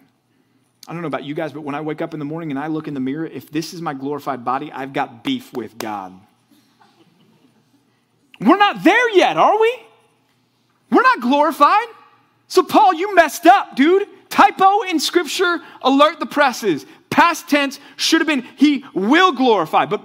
I 0.86 0.92
don't 0.92 1.00
know 1.00 1.08
about 1.08 1.24
you 1.24 1.34
guys, 1.34 1.52
but 1.52 1.62
when 1.62 1.74
I 1.74 1.80
wake 1.80 2.02
up 2.02 2.12
in 2.12 2.18
the 2.18 2.26
morning 2.26 2.50
and 2.50 2.58
I 2.58 2.66
look 2.66 2.88
in 2.88 2.94
the 2.94 3.00
mirror, 3.00 3.24
if 3.24 3.50
this 3.50 3.72
is 3.72 3.80
my 3.80 3.94
glorified 3.94 4.44
body, 4.44 4.70
I've 4.72 4.92
got 4.92 5.22
beef 5.22 5.52
with 5.52 5.78
God. 5.78 6.12
We're 8.40 8.58
not 8.58 8.82
there 8.82 9.10
yet, 9.16 9.36
are 9.36 9.58
we? 9.60 9.78
We're 10.93 11.03
not 11.03 11.20
glorified. 11.20 11.86
So, 12.47 12.62
Paul, 12.62 12.95
you 12.95 13.14
messed 13.14 13.47
up, 13.47 13.74
dude. 13.74 14.07
Typo 14.28 14.82
in 14.82 15.01
scripture, 15.01 15.61
alert 15.82 16.20
the 16.20 16.26
presses. 16.26 16.86
Past 17.11 17.49
tense 17.49 17.80
should 17.97 18.20
have 18.20 18.28
been, 18.28 18.43
he 18.57 18.84
will 18.95 19.32
glorify. 19.32 19.86
But, 19.86 20.03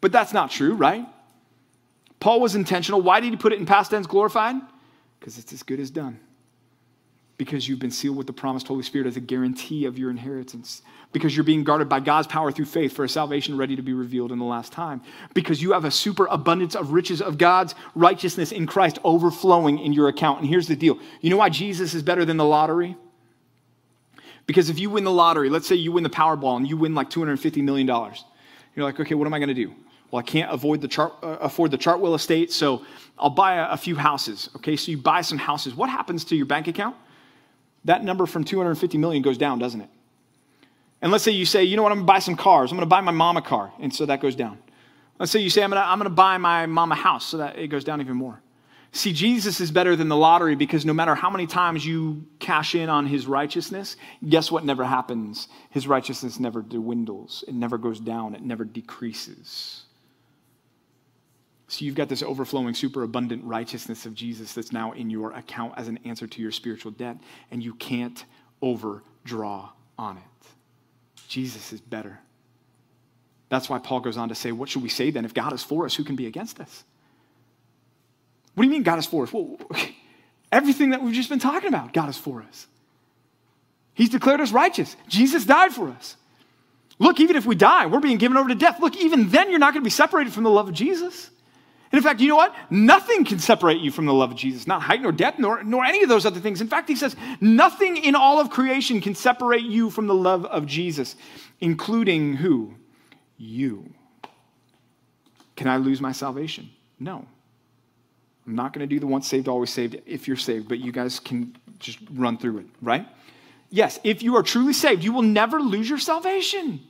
but 0.00 0.12
that's 0.12 0.32
not 0.32 0.50
true, 0.50 0.74
right? 0.74 1.06
Paul 2.18 2.40
was 2.40 2.54
intentional. 2.54 3.00
Why 3.00 3.20
did 3.20 3.30
he 3.30 3.36
put 3.36 3.52
it 3.52 3.58
in 3.58 3.66
past 3.66 3.90
tense 3.92 4.06
glorified? 4.06 4.56
Because 5.20 5.38
it's 5.38 5.52
as 5.52 5.62
good 5.62 5.80
as 5.80 5.90
done 5.90 6.18
because 7.38 7.68
you've 7.68 7.78
been 7.78 7.90
sealed 7.90 8.16
with 8.16 8.26
the 8.26 8.32
promised 8.32 8.66
Holy 8.66 8.82
Spirit 8.82 9.06
as 9.06 9.16
a 9.16 9.20
guarantee 9.20 9.84
of 9.84 9.98
your 9.98 10.10
inheritance, 10.10 10.82
because 11.12 11.36
you're 11.36 11.44
being 11.44 11.64
guarded 11.64 11.88
by 11.88 12.00
God's 12.00 12.26
power 12.26 12.50
through 12.50 12.64
faith 12.64 12.92
for 12.92 13.04
a 13.04 13.08
salvation 13.08 13.56
ready 13.56 13.76
to 13.76 13.82
be 13.82 13.92
revealed 13.92 14.32
in 14.32 14.38
the 14.38 14.44
last 14.44 14.72
time, 14.72 15.02
because 15.34 15.60
you 15.60 15.72
have 15.72 15.84
a 15.84 15.90
super 15.90 16.26
abundance 16.26 16.74
of 16.74 16.92
riches 16.92 17.20
of 17.20 17.36
God's 17.36 17.74
righteousness 17.94 18.52
in 18.52 18.66
Christ 18.66 18.98
overflowing 19.04 19.78
in 19.78 19.92
your 19.92 20.08
account. 20.08 20.40
And 20.40 20.48
here's 20.48 20.68
the 20.68 20.76
deal 20.76 20.98
you 21.20 21.30
know 21.30 21.36
why 21.36 21.50
Jesus 21.50 21.94
is 21.94 22.02
better 22.02 22.24
than 22.24 22.36
the 22.38 22.44
lottery? 22.44 22.96
Because 24.46 24.70
if 24.70 24.78
you 24.78 24.90
win 24.90 25.04
the 25.04 25.12
lottery, 25.12 25.50
let's 25.50 25.66
say 25.66 25.74
you 25.74 25.92
win 25.92 26.04
the 26.04 26.10
Powerball 26.10 26.56
and 26.56 26.68
you 26.68 26.76
win 26.76 26.94
like 26.94 27.10
$250 27.10 27.62
million, 27.64 27.86
you're 27.86 28.84
like, 28.84 29.00
okay, 29.00 29.14
what 29.14 29.26
am 29.26 29.34
I 29.34 29.38
going 29.38 29.48
to 29.48 29.54
do? 29.54 29.74
Well, 30.10 30.20
I 30.20 30.22
can't 30.22 30.52
avoid 30.52 30.80
the 30.80 30.88
chart, 30.88 31.14
uh, 31.22 31.38
afford 31.40 31.72
the 31.72 31.78
Chartwell 31.78 32.14
estate, 32.14 32.52
so 32.52 32.84
I'll 33.18 33.28
buy 33.28 33.56
a, 33.56 33.70
a 33.70 33.76
few 33.76 33.96
houses. 33.96 34.48
Okay, 34.56 34.76
so 34.76 34.92
you 34.92 34.98
buy 34.98 35.22
some 35.22 35.38
houses. 35.38 35.74
What 35.74 35.90
happens 35.90 36.24
to 36.26 36.36
your 36.36 36.46
bank 36.46 36.68
account? 36.68 36.96
That 37.86 38.04
number 38.04 38.26
from 38.26 38.44
250 38.44 38.98
million 38.98 39.22
goes 39.22 39.38
down, 39.38 39.58
doesn't 39.58 39.80
it? 39.80 39.90
And 41.00 41.12
let's 41.12 41.24
say 41.24 41.32
you 41.32 41.46
say, 41.46 41.64
you 41.64 41.76
know 41.76 41.82
what, 41.82 41.92
I'm 41.92 41.98
gonna 41.98 42.06
buy 42.06 42.18
some 42.18 42.36
cars. 42.36 42.70
I'm 42.70 42.76
gonna 42.76 42.86
buy 42.86 43.00
my 43.00 43.12
mom 43.12 43.36
a 43.36 43.42
car, 43.42 43.72
and 43.80 43.94
so 43.94 44.06
that 44.06 44.20
goes 44.20 44.36
down. 44.36 44.58
Let's 45.18 45.32
say 45.32 45.40
you 45.40 45.50
say, 45.50 45.62
I'm 45.62 45.70
gonna, 45.70 45.86
I'm 45.86 45.98
gonna 45.98 46.10
buy 46.10 46.36
my 46.38 46.66
mom 46.66 46.92
a 46.92 46.96
house, 46.96 47.24
so 47.24 47.38
that 47.38 47.58
it 47.58 47.68
goes 47.68 47.84
down 47.84 48.00
even 48.00 48.16
more. 48.16 48.40
See, 48.92 49.12
Jesus 49.12 49.60
is 49.60 49.70
better 49.70 49.94
than 49.94 50.08
the 50.08 50.16
lottery 50.16 50.54
because 50.54 50.86
no 50.86 50.92
matter 50.92 51.14
how 51.14 51.28
many 51.28 51.46
times 51.46 51.84
you 51.84 52.24
cash 52.38 52.74
in 52.74 52.88
on 52.88 53.06
his 53.06 53.26
righteousness, 53.26 53.96
guess 54.26 54.50
what 54.50 54.64
never 54.64 54.84
happens? 54.84 55.48
His 55.70 55.86
righteousness 55.86 56.40
never 56.40 56.62
dwindles, 56.62 57.44
it 57.46 57.54
never 57.54 57.78
goes 57.78 58.00
down, 58.00 58.34
it 58.34 58.42
never 58.42 58.64
decreases. 58.64 59.85
So 61.68 61.84
you've 61.84 61.96
got 61.96 62.08
this 62.08 62.22
overflowing, 62.22 62.74
superabundant 62.74 63.44
righteousness 63.44 64.06
of 64.06 64.14
Jesus 64.14 64.52
that's 64.52 64.72
now 64.72 64.92
in 64.92 65.10
your 65.10 65.32
account 65.32 65.74
as 65.76 65.88
an 65.88 65.98
answer 66.04 66.26
to 66.26 66.42
your 66.42 66.52
spiritual 66.52 66.92
debt, 66.92 67.16
and 67.50 67.62
you 67.62 67.74
can't 67.74 68.24
overdraw 68.62 69.70
on 69.98 70.16
it. 70.18 70.48
Jesus 71.28 71.72
is 71.72 71.80
better. 71.80 72.20
That's 73.48 73.68
why 73.68 73.78
Paul 73.78 74.00
goes 74.00 74.16
on 74.16 74.28
to 74.28 74.34
say, 74.34 74.52
What 74.52 74.68
should 74.68 74.82
we 74.82 74.88
say 74.88 75.10
then? 75.10 75.24
If 75.24 75.34
God 75.34 75.52
is 75.52 75.62
for 75.62 75.86
us, 75.86 75.94
who 75.94 76.04
can 76.04 76.16
be 76.16 76.26
against 76.26 76.60
us? 76.60 76.84
What 78.54 78.62
do 78.62 78.68
you 78.68 78.72
mean 78.72 78.82
God 78.82 78.98
is 78.98 79.06
for 79.06 79.24
us? 79.24 79.32
Well, 79.32 79.58
everything 80.52 80.90
that 80.90 81.02
we've 81.02 81.14
just 81.14 81.28
been 81.28 81.38
talking 81.38 81.68
about, 81.68 81.92
God 81.92 82.08
is 82.08 82.16
for 82.16 82.42
us. 82.42 82.66
He's 83.94 84.10
declared 84.10 84.40
us 84.40 84.52
righteous. 84.52 84.96
Jesus 85.08 85.44
died 85.44 85.72
for 85.72 85.88
us. 85.88 86.16
Look, 86.98 87.20
even 87.20 87.36
if 87.36 87.44
we 87.44 87.54
die, 87.54 87.86
we're 87.86 88.00
being 88.00 88.18
given 88.18 88.36
over 88.36 88.48
to 88.48 88.54
death. 88.54 88.80
Look, 88.80 88.96
even 88.96 89.28
then, 89.30 89.50
you're 89.50 89.58
not 89.58 89.74
going 89.74 89.82
to 89.82 89.86
be 89.86 89.90
separated 89.90 90.32
from 90.32 90.44
the 90.44 90.50
love 90.50 90.68
of 90.68 90.74
Jesus. 90.74 91.30
And 91.92 91.98
in 91.98 92.02
fact, 92.02 92.20
you 92.20 92.28
know 92.28 92.36
what? 92.36 92.54
Nothing 92.68 93.24
can 93.24 93.38
separate 93.38 93.80
you 93.80 93.90
from 93.90 94.06
the 94.06 94.12
love 94.12 94.32
of 94.32 94.36
Jesus, 94.36 94.66
not 94.66 94.82
height 94.82 95.02
nor 95.02 95.12
depth, 95.12 95.38
nor, 95.38 95.62
nor 95.62 95.84
any 95.84 96.02
of 96.02 96.08
those 96.08 96.26
other 96.26 96.40
things. 96.40 96.60
In 96.60 96.68
fact, 96.68 96.88
he 96.88 96.96
says, 96.96 97.14
nothing 97.40 97.96
in 97.96 98.14
all 98.14 98.40
of 98.40 98.50
creation 98.50 99.00
can 99.00 99.14
separate 99.14 99.62
you 99.62 99.90
from 99.90 100.06
the 100.06 100.14
love 100.14 100.44
of 100.46 100.66
Jesus, 100.66 101.14
including 101.60 102.34
who? 102.34 102.74
You. 103.38 103.92
Can 105.54 105.68
I 105.68 105.76
lose 105.76 106.00
my 106.00 106.12
salvation? 106.12 106.70
No. 106.98 107.26
I'm 108.46 108.54
not 108.54 108.72
going 108.72 108.86
to 108.88 108.92
do 108.92 109.00
the 109.00 109.06
once 109.06 109.28
saved, 109.28 109.48
always 109.48 109.70
saved 109.70 110.00
if 110.06 110.28
you're 110.28 110.36
saved, 110.36 110.68
but 110.68 110.78
you 110.78 110.92
guys 110.92 111.20
can 111.20 111.56
just 111.78 111.98
run 112.12 112.38
through 112.38 112.58
it, 112.58 112.66
right? 112.80 113.06
Yes, 113.70 113.98
if 114.04 114.22
you 114.22 114.36
are 114.36 114.42
truly 114.42 114.72
saved, 114.72 115.02
you 115.02 115.12
will 115.12 115.22
never 115.22 115.60
lose 115.60 115.88
your 115.88 115.98
salvation. 115.98 116.80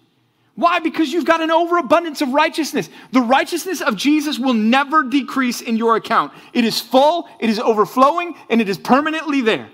Why? 0.56 0.78
Because 0.80 1.12
you've 1.12 1.26
got 1.26 1.42
an 1.42 1.50
overabundance 1.50 2.22
of 2.22 2.30
righteousness. 2.30 2.88
The 3.12 3.20
righteousness 3.20 3.82
of 3.82 3.94
Jesus 3.94 4.38
will 4.38 4.54
never 4.54 5.04
decrease 5.04 5.60
in 5.60 5.76
your 5.76 5.96
account. 5.96 6.32
It 6.54 6.64
is 6.64 6.80
full, 6.80 7.28
it 7.38 7.50
is 7.50 7.60
overflowing, 7.60 8.34
and 8.48 8.60
it 8.60 8.68
is 8.68 8.78
permanently 8.78 9.42
there. 9.42 9.68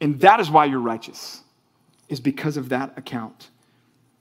And 0.00 0.18
that 0.20 0.40
is 0.40 0.50
why 0.50 0.64
you're 0.64 0.80
righteous, 0.80 1.42
is 2.08 2.18
because 2.18 2.56
of 2.56 2.70
that 2.70 2.96
account, 2.96 3.50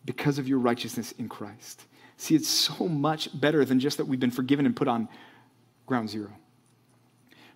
because 0.04 0.38
of 0.38 0.48
your 0.48 0.60
righteousness 0.60 1.14
in 1.14 1.30
Christ. 1.30 1.86
See, 2.18 2.36
it's 2.36 2.50
so 2.50 2.88
much 2.88 3.30
better 3.40 3.64
than 3.64 3.80
just 3.80 3.98
that 3.98 4.06
we've 4.06 4.20
been 4.20 4.32
forgiven 4.32 4.66
and 4.66 4.76
put 4.76 4.88
on 4.88 5.08
ground 5.86 6.10
zero. 6.10 6.32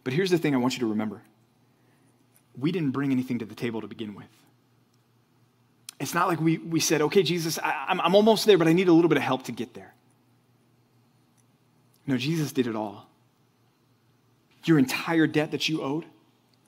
But 0.03 0.13
here's 0.13 0.31
the 0.31 0.37
thing 0.37 0.53
I 0.53 0.57
want 0.57 0.73
you 0.73 0.79
to 0.79 0.87
remember 0.87 1.21
we 2.57 2.71
didn't 2.71 2.91
bring 2.91 3.11
anything 3.11 3.39
to 3.39 3.45
the 3.45 3.55
table 3.55 3.81
to 3.81 3.87
begin 3.87 4.15
with. 4.15 4.27
It's 5.99 6.13
not 6.13 6.27
like 6.27 6.39
we, 6.39 6.57
we 6.59 6.79
said, 6.79 7.01
okay, 7.01 7.23
Jesus, 7.23 7.59
I, 7.59 7.85
I'm, 7.89 7.99
I'm 8.01 8.15
almost 8.15 8.45
there, 8.45 8.57
but 8.57 8.67
I 8.67 8.73
need 8.73 8.87
a 8.87 8.93
little 8.93 9.09
bit 9.09 9.17
of 9.17 9.23
help 9.23 9.43
to 9.43 9.51
get 9.51 9.73
there. 9.73 9.93
No, 12.07 12.17
Jesus 12.17 12.51
did 12.51 12.67
it 12.67 12.75
all. 12.75 13.07
Your 14.63 14.79
entire 14.79 15.27
debt 15.27 15.51
that 15.51 15.67
you 15.67 15.81
owed, 15.81 16.05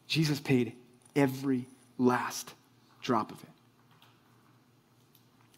Jesus 0.07 0.39
paid 0.39 0.73
every 1.15 1.65
last 1.97 2.53
drop 3.01 3.31
of 3.31 3.41
it. 3.41 3.49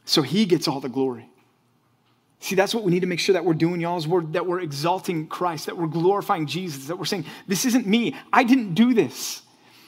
So 0.05 0.21
he 0.21 0.45
gets 0.45 0.67
all 0.67 0.79
the 0.79 0.89
glory. 0.89 1.29
See, 2.39 2.55
that's 2.55 2.75
what 2.75 2.83
we 2.83 2.91
need 2.91 2.99
to 2.99 3.07
make 3.07 3.19
sure 3.19 3.33
that 3.33 3.45
we're 3.45 3.53
doing, 3.53 3.79
y'all, 3.79 3.97
is 3.97 4.07
we're, 4.07 4.21
that 4.21 4.45
we're 4.45 4.59
exalting 4.59 5.27
Christ, 5.27 5.67
that 5.67 5.77
we're 5.77 5.87
glorifying 5.87 6.45
Jesus, 6.45 6.87
that 6.87 6.97
we're 6.97 7.05
saying, 7.05 7.25
this 7.47 7.65
isn't 7.65 7.87
me. 7.87 8.15
I 8.31 8.43
didn't 8.43 8.73
do 8.73 8.93
this. 8.93 9.41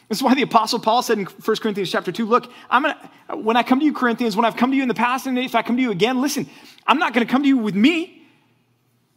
This 0.07 0.19
is 0.19 0.23
why 0.23 0.35
the 0.35 0.43
Apostle 0.43 0.79
Paul 0.79 1.01
said 1.01 1.17
in 1.17 1.25
1 1.25 1.57
Corinthians 1.57 1.91
chapter 1.91 2.11
2, 2.11 2.25
look, 2.27 2.51
I'm 2.69 2.83
gonna, 2.83 3.11
when 3.35 3.57
I 3.57 3.63
come 3.63 3.79
to 3.79 3.85
you, 3.85 3.93
Corinthians, 3.93 4.35
when 4.35 4.45
I've 4.45 4.55
come 4.55 4.69
to 4.71 4.77
you 4.77 4.83
in 4.83 4.87
the 4.87 4.93
past, 4.93 5.25
and 5.25 5.37
if 5.37 5.55
I 5.55 5.63
come 5.63 5.77
to 5.77 5.81
you 5.81 5.91
again, 5.91 6.21
listen, 6.21 6.47
I'm 6.85 6.99
not 6.99 7.13
gonna 7.13 7.25
come 7.25 7.41
to 7.41 7.47
you 7.47 7.57
with 7.57 7.75
me. 7.75 8.23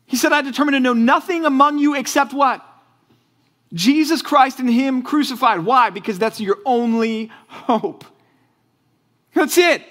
He 0.07 0.17
said, 0.17 0.33
I 0.33 0.41
determined 0.41 0.77
to 0.77 0.81
know 0.81 0.95
nothing 0.95 1.45
among 1.45 1.79
you 1.79 1.95
except 1.95 2.33
what? 2.33 2.65
Jesus 3.75 4.23
Christ 4.23 4.61
and 4.61 4.71
Him 4.71 5.03
crucified. 5.03 5.61
Why? 5.61 5.91
Because 5.91 6.19
that's 6.19 6.41
your 6.41 6.57
only 6.65 7.31
hope. 7.49 8.05
That's 9.35 9.59
it. 9.59 9.83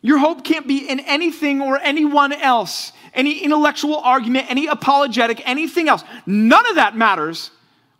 Your 0.00 0.18
hope 0.18 0.44
can't 0.44 0.68
be 0.68 0.88
in 0.88 1.00
anything 1.00 1.60
or 1.60 1.80
anyone 1.80 2.32
else, 2.32 2.92
any 3.14 3.38
intellectual 3.40 3.96
argument, 3.96 4.48
any 4.48 4.66
apologetic, 4.66 5.42
anything 5.48 5.88
else. 5.88 6.04
None 6.26 6.66
of 6.68 6.76
that 6.76 6.96
matters 6.96 7.50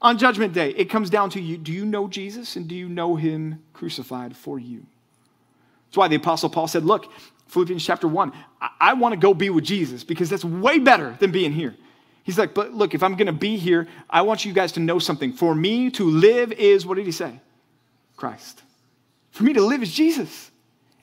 on 0.05 0.19
Judgment 0.19 0.53
Day. 0.53 0.71
It 0.77 0.91
comes 0.91 1.11
down 1.11 1.31
to 1.31 1.41
you 1.41 1.57
do 1.57 1.73
you 1.73 1.85
know 1.85 2.07
Jesus 2.07 2.55
and 2.55 2.69
do 2.69 2.77
you 2.77 2.89
know 2.89 3.17
Him 3.17 3.61
crucified 3.73 4.37
for 4.37 4.61
you? 4.61 4.87
That's 5.89 5.97
why 5.97 6.09
the 6.09 6.17
Apostle 6.17 6.51
Paul 6.51 6.69
said, 6.69 6.85
Look, 6.85 7.11
Philippians 7.49 7.85
chapter 7.85 8.07
1, 8.07 8.33
I, 8.61 8.69
I 8.81 8.93
want 8.93 9.15
to 9.15 9.19
go 9.19 9.35
be 9.35 9.51
with 9.51 9.65
Jesus 9.65 10.05
because 10.05 10.29
that's 10.29 10.45
way 10.45 10.79
better 10.79 11.17
than 11.19 11.33
being 11.33 11.53
here. 11.53 11.75
He's 12.23 12.39
like, 12.39 12.55
But 12.55 12.75
look, 12.75 12.95
if 12.95 13.03
I'm 13.03 13.17
going 13.17 13.27
to 13.27 13.33
be 13.33 13.57
here, 13.57 13.89
I 14.09 14.23
want 14.23 14.45
you 14.45 14.53
guys 14.53 14.73
to 14.73 14.81
know 14.81 14.99
something. 14.99 15.33
For 15.33 15.55
me 15.55 15.91
to 15.93 16.05
live 16.05 16.53
is, 16.53 16.85
what 16.87 16.97
did 16.97 17.07
he 17.07 17.13
say? 17.13 17.41
Christ. 18.17 18.63
For 19.31 19.43
me 19.43 19.55
to 19.55 19.63
live 19.63 19.83
is 19.83 19.93
Jesus. 19.93 20.51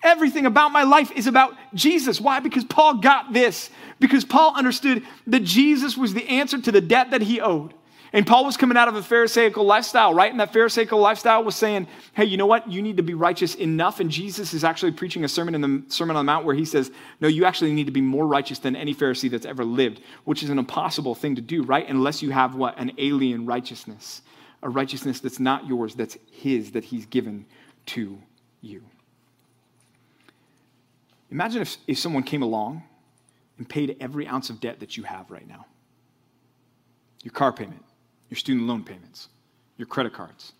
Everything 0.03 0.45
about 0.45 0.71
my 0.71 0.83
life 0.83 1.11
is 1.11 1.27
about 1.27 1.55
Jesus. 1.73 2.21
Why? 2.21 2.39
Because 2.39 2.63
Paul 2.63 2.95
got 2.95 3.33
this. 3.33 3.69
Because 3.99 4.25
Paul 4.25 4.55
understood 4.55 5.03
that 5.27 5.41
Jesus 5.41 5.97
was 5.97 6.13
the 6.13 6.27
answer 6.27 6.59
to 6.59 6.71
the 6.71 6.81
debt 6.81 7.11
that 7.11 7.21
he 7.21 7.41
owed. 7.41 7.73
And 8.13 8.27
Paul 8.27 8.43
was 8.43 8.57
coming 8.57 8.75
out 8.75 8.89
of 8.89 8.95
a 8.95 9.01
Pharisaical 9.01 9.63
lifestyle, 9.63 10.13
right? 10.13 10.29
And 10.29 10.39
that 10.41 10.51
Pharisaical 10.51 10.99
lifestyle 10.99 11.45
was 11.45 11.55
saying, 11.55 11.87
hey, 12.13 12.25
you 12.25 12.35
know 12.35 12.45
what? 12.45 12.69
You 12.69 12.81
need 12.81 12.97
to 12.97 13.03
be 13.03 13.13
righteous 13.13 13.55
enough. 13.55 14.01
And 14.01 14.11
Jesus 14.11 14.53
is 14.53 14.65
actually 14.65 14.91
preaching 14.91 15.23
a 15.23 15.29
sermon 15.29 15.55
in 15.55 15.61
the 15.61 15.83
Sermon 15.87 16.17
on 16.17 16.25
the 16.25 16.31
Mount 16.31 16.45
where 16.45 16.55
he 16.55 16.65
says, 16.65 16.91
no, 17.21 17.29
you 17.29 17.45
actually 17.45 17.71
need 17.71 17.85
to 17.85 17.91
be 17.91 18.01
more 18.01 18.27
righteous 18.27 18.59
than 18.59 18.75
any 18.75 18.93
Pharisee 18.93 19.31
that's 19.31 19.45
ever 19.45 19.63
lived, 19.63 20.01
which 20.25 20.43
is 20.43 20.49
an 20.49 20.59
impossible 20.59 21.15
thing 21.15 21.35
to 21.35 21.41
do, 21.41 21.63
right? 21.63 21.87
Unless 21.87 22.21
you 22.21 22.31
have 22.31 22.55
what? 22.55 22.77
An 22.77 22.91
alien 22.97 23.45
righteousness, 23.45 24.23
a 24.61 24.69
righteousness 24.69 25.21
that's 25.21 25.39
not 25.39 25.65
yours, 25.65 25.95
that's 25.95 26.17
his, 26.31 26.71
that 26.71 26.83
he's 26.83 27.05
given 27.05 27.45
to 27.87 28.21
you. 28.59 28.83
Imagine 31.31 31.61
if, 31.61 31.77
if 31.87 31.97
someone 31.97 32.23
came 32.23 32.41
along 32.41 32.83
and 33.57 33.69
paid 33.69 33.95
every 34.01 34.27
ounce 34.27 34.49
of 34.49 34.59
debt 34.59 34.81
that 34.81 34.97
you 34.97 35.03
have 35.03 35.31
right 35.31 35.47
now 35.47 35.65
your 37.23 37.31
car 37.31 37.53
payment, 37.53 37.85
your 38.31 38.37
student 38.37 38.65
loan 38.65 38.83
payments, 38.83 39.27
your 39.77 39.85
credit 39.85 40.13
cards. 40.13 40.53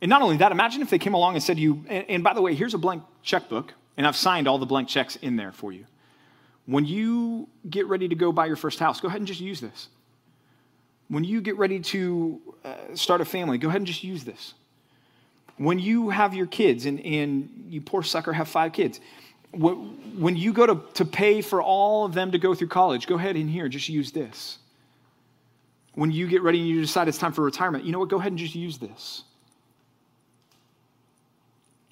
And 0.00 0.08
not 0.08 0.22
only 0.22 0.38
that, 0.38 0.52
imagine 0.52 0.80
if 0.82 0.88
they 0.88 0.98
came 0.98 1.14
along 1.14 1.34
and 1.34 1.42
said 1.42 1.56
to 1.56 1.62
you, 1.62 1.84
and, 1.88 2.06
and 2.08 2.24
by 2.24 2.32
the 2.32 2.40
way, 2.40 2.54
here's 2.54 2.74
a 2.74 2.78
blank 2.78 3.02
checkbook, 3.22 3.74
and 3.96 4.06
I've 4.06 4.16
signed 4.16 4.48
all 4.48 4.58
the 4.58 4.66
blank 4.66 4.88
checks 4.88 5.16
in 5.16 5.36
there 5.36 5.52
for 5.52 5.72
you. 5.72 5.84
When 6.66 6.86
you 6.86 7.48
get 7.68 7.86
ready 7.86 8.08
to 8.08 8.14
go 8.14 8.32
buy 8.32 8.46
your 8.46 8.56
first 8.56 8.78
house, 8.78 9.00
go 9.00 9.08
ahead 9.08 9.20
and 9.20 9.26
just 9.26 9.40
use 9.40 9.60
this. 9.60 9.88
When 11.08 11.24
you 11.24 11.40
get 11.40 11.58
ready 11.58 11.80
to 11.80 12.40
uh, 12.64 12.74
start 12.94 13.20
a 13.20 13.24
family, 13.24 13.58
go 13.58 13.68
ahead 13.68 13.80
and 13.80 13.86
just 13.86 14.04
use 14.04 14.24
this. 14.24 14.54
When 15.56 15.78
you 15.78 16.10
have 16.10 16.34
your 16.34 16.46
kids, 16.46 16.86
and, 16.86 17.00
and 17.00 17.66
you 17.68 17.80
poor 17.80 18.02
sucker 18.02 18.32
have 18.32 18.48
five 18.48 18.72
kids, 18.72 19.00
when 19.52 20.36
you 20.36 20.52
go 20.52 20.66
to, 20.66 20.80
to 20.94 21.04
pay 21.04 21.42
for 21.42 21.60
all 21.60 22.04
of 22.04 22.14
them 22.14 22.30
to 22.30 22.38
go 22.38 22.54
through 22.54 22.68
college, 22.68 23.06
go 23.06 23.16
ahead 23.16 23.36
in 23.36 23.48
here, 23.48 23.68
just 23.68 23.88
use 23.88 24.12
this. 24.12 24.58
When 25.94 26.10
you 26.10 26.26
get 26.26 26.42
ready 26.42 26.58
and 26.58 26.68
you 26.68 26.80
decide 26.80 27.08
it's 27.08 27.18
time 27.18 27.32
for 27.32 27.42
retirement, 27.42 27.84
you 27.84 27.92
know 27.92 27.98
what? 27.98 28.08
Go 28.08 28.18
ahead 28.18 28.32
and 28.32 28.38
just 28.38 28.54
use 28.54 28.78
this. 28.78 29.24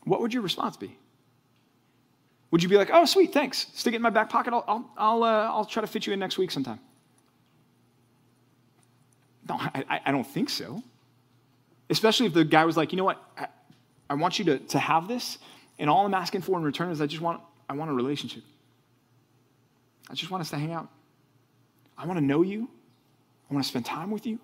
What 0.04 0.20
would 0.20 0.32
your 0.32 0.42
response 0.42 0.76
be? 0.76 0.96
Would 2.50 2.62
you 2.62 2.68
be 2.68 2.76
like, 2.76 2.90
oh, 2.92 3.04
sweet, 3.04 3.32
thanks. 3.32 3.66
Stick 3.74 3.92
it 3.92 3.96
in 3.96 4.02
my 4.02 4.10
back 4.10 4.28
pocket. 4.28 4.52
I'll, 4.52 4.64
I'll, 4.66 4.90
I'll, 4.96 5.22
uh, 5.22 5.50
I'll 5.50 5.64
try 5.64 5.82
to 5.82 5.86
fit 5.86 6.06
you 6.06 6.12
in 6.12 6.18
next 6.18 6.38
week 6.38 6.50
sometime. 6.50 6.80
No, 9.48 9.56
I, 9.58 10.00
I 10.06 10.12
don't 10.12 10.26
think 10.26 10.50
so. 10.50 10.82
Especially 11.88 12.26
if 12.26 12.34
the 12.34 12.44
guy 12.44 12.64
was 12.64 12.76
like, 12.76 12.92
you 12.92 12.96
know 12.96 13.04
what? 13.04 13.22
I, 13.36 13.46
I 14.08 14.14
want 14.14 14.38
you 14.38 14.44
to, 14.46 14.58
to 14.58 14.78
have 14.78 15.06
this, 15.06 15.38
and 15.78 15.88
all 15.88 16.04
I'm 16.04 16.14
asking 16.14 16.42
for 16.42 16.56
in 16.56 16.64
return 16.64 16.90
is 16.90 17.00
I 17.00 17.06
just 17.06 17.22
want, 17.22 17.40
I 17.68 17.74
want 17.74 17.90
a 17.90 17.94
relationship. 17.94 18.42
I 20.08 20.14
just 20.14 20.30
want 20.30 20.40
us 20.40 20.50
to 20.50 20.56
hang 20.56 20.72
out. 20.72 20.88
I 21.96 22.06
want 22.06 22.18
to 22.18 22.24
know 22.24 22.42
you. 22.42 22.68
I 23.50 23.54
want 23.54 23.64
to 23.64 23.68
spend 23.68 23.84
time 23.84 24.10
with 24.10 24.26
you. 24.26 24.38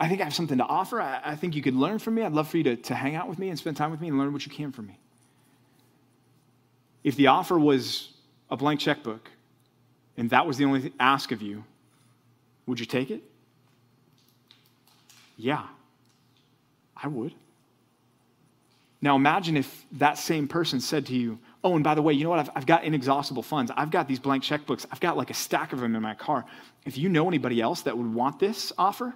I 0.00 0.08
think 0.08 0.20
I 0.20 0.24
have 0.24 0.34
something 0.34 0.58
to 0.58 0.64
offer. 0.64 1.00
I, 1.00 1.20
I, 1.22 1.36
think 1.36 1.54
you 1.54 1.62
could 1.62 1.76
learn 1.76 1.98
from 1.98 2.14
me. 2.14 2.22
I'd 2.22 2.32
love 2.32 2.48
for 2.48 2.56
you 2.56 2.64
to, 2.64 2.76
to 2.76 2.94
hang 2.94 3.14
out 3.14 3.28
with 3.28 3.38
me 3.38 3.50
and 3.50 3.58
spend 3.58 3.76
time 3.76 3.90
with 3.90 4.00
me 4.00 4.08
and 4.08 4.18
learn 4.18 4.32
what 4.32 4.46
you 4.46 4.50
can 4.50 4.72
from 4.72 4.86
me. 4.86 4.98
If 7.04 7.16
the 7.16 7.28
offer 7.28 7.58
was 7.58 8.08
a 8.50 8.56
blank 8.56 8.80
checkbook 8.80 9.30
and 10.16 10.30
that 10.30 10.46
was 10.46 10.56
the 10.56 10.64
only 10.64 10.92
ask 10.98 11.32
of 11.32 11.42
you, 11.42 11.64
would 12.66 12.80
you 12.80 12.86
take 12.86 13.10
it? 13.10 13.22
Yeah, 15.36 15.66
I 16.96 17.08
would. 17.08 17.34
Now 19.02 19.16
imagine 19.16 19.56
if 19.56 19.84
that 19.92 20.18
same 20.18 20.48
person 20.48 20.80
said 20.80 21.06
to 21.06 21.14
you, 21.14 21.38
Oh, 21.62 21.74
and 21.74 21.84
by 21.84 21.94
the 21.94 22.02
way, 22.02 22.14
you 22.14 22.24
know 22.24 22.30
what? 22.30 22.38
I've, 22.38 22.50
I've, 22.54 22.66
got 22.66 22.84
inexhaustible 22.84 23.42
funds. 23.42 23.70
I've 23.76 23.90
got 23.90 24.08
these 24.08 24.18
blank 24.18 24.42
checkbooks. 24.42 24.86
I've 24.90 25.00
got 25.00 25.16
like 25.16 25.30
a 25.30 25.34
stack 25.34 25.72
of 25.72 25.80
them 25.80 25.94
in 25.94 26.00
my 26.00 26.14
car. 26.14 26.46
If 26.86 26.96
you 26.96 27.10
know 27.10 27.28
anybody 27.28 27.60
else 27.60 27.82
that 27.82 27.96
would 27.96 28.14
want 28.14 28.38
this 28.38 28.72
offer, 28.78 29.14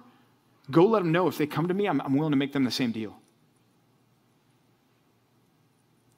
go 0.69 0.85
let 0.85 0.99
them 0.99 1.11
know. 1.11 1.27
If 1.27 1.37
they 1.37 1.47
come 1.47 1.67
to 1.67 1.73
me, 1.73 1.87
I'm, 1.87 1.99
I'm 2.01 2.15
willing 2.15 2.31
to 2.31 2.37
make 2.37 2.53
them 2.53 2.63
the 2.63 2.71
same 2.71 2.91
deal. 2.91 3.15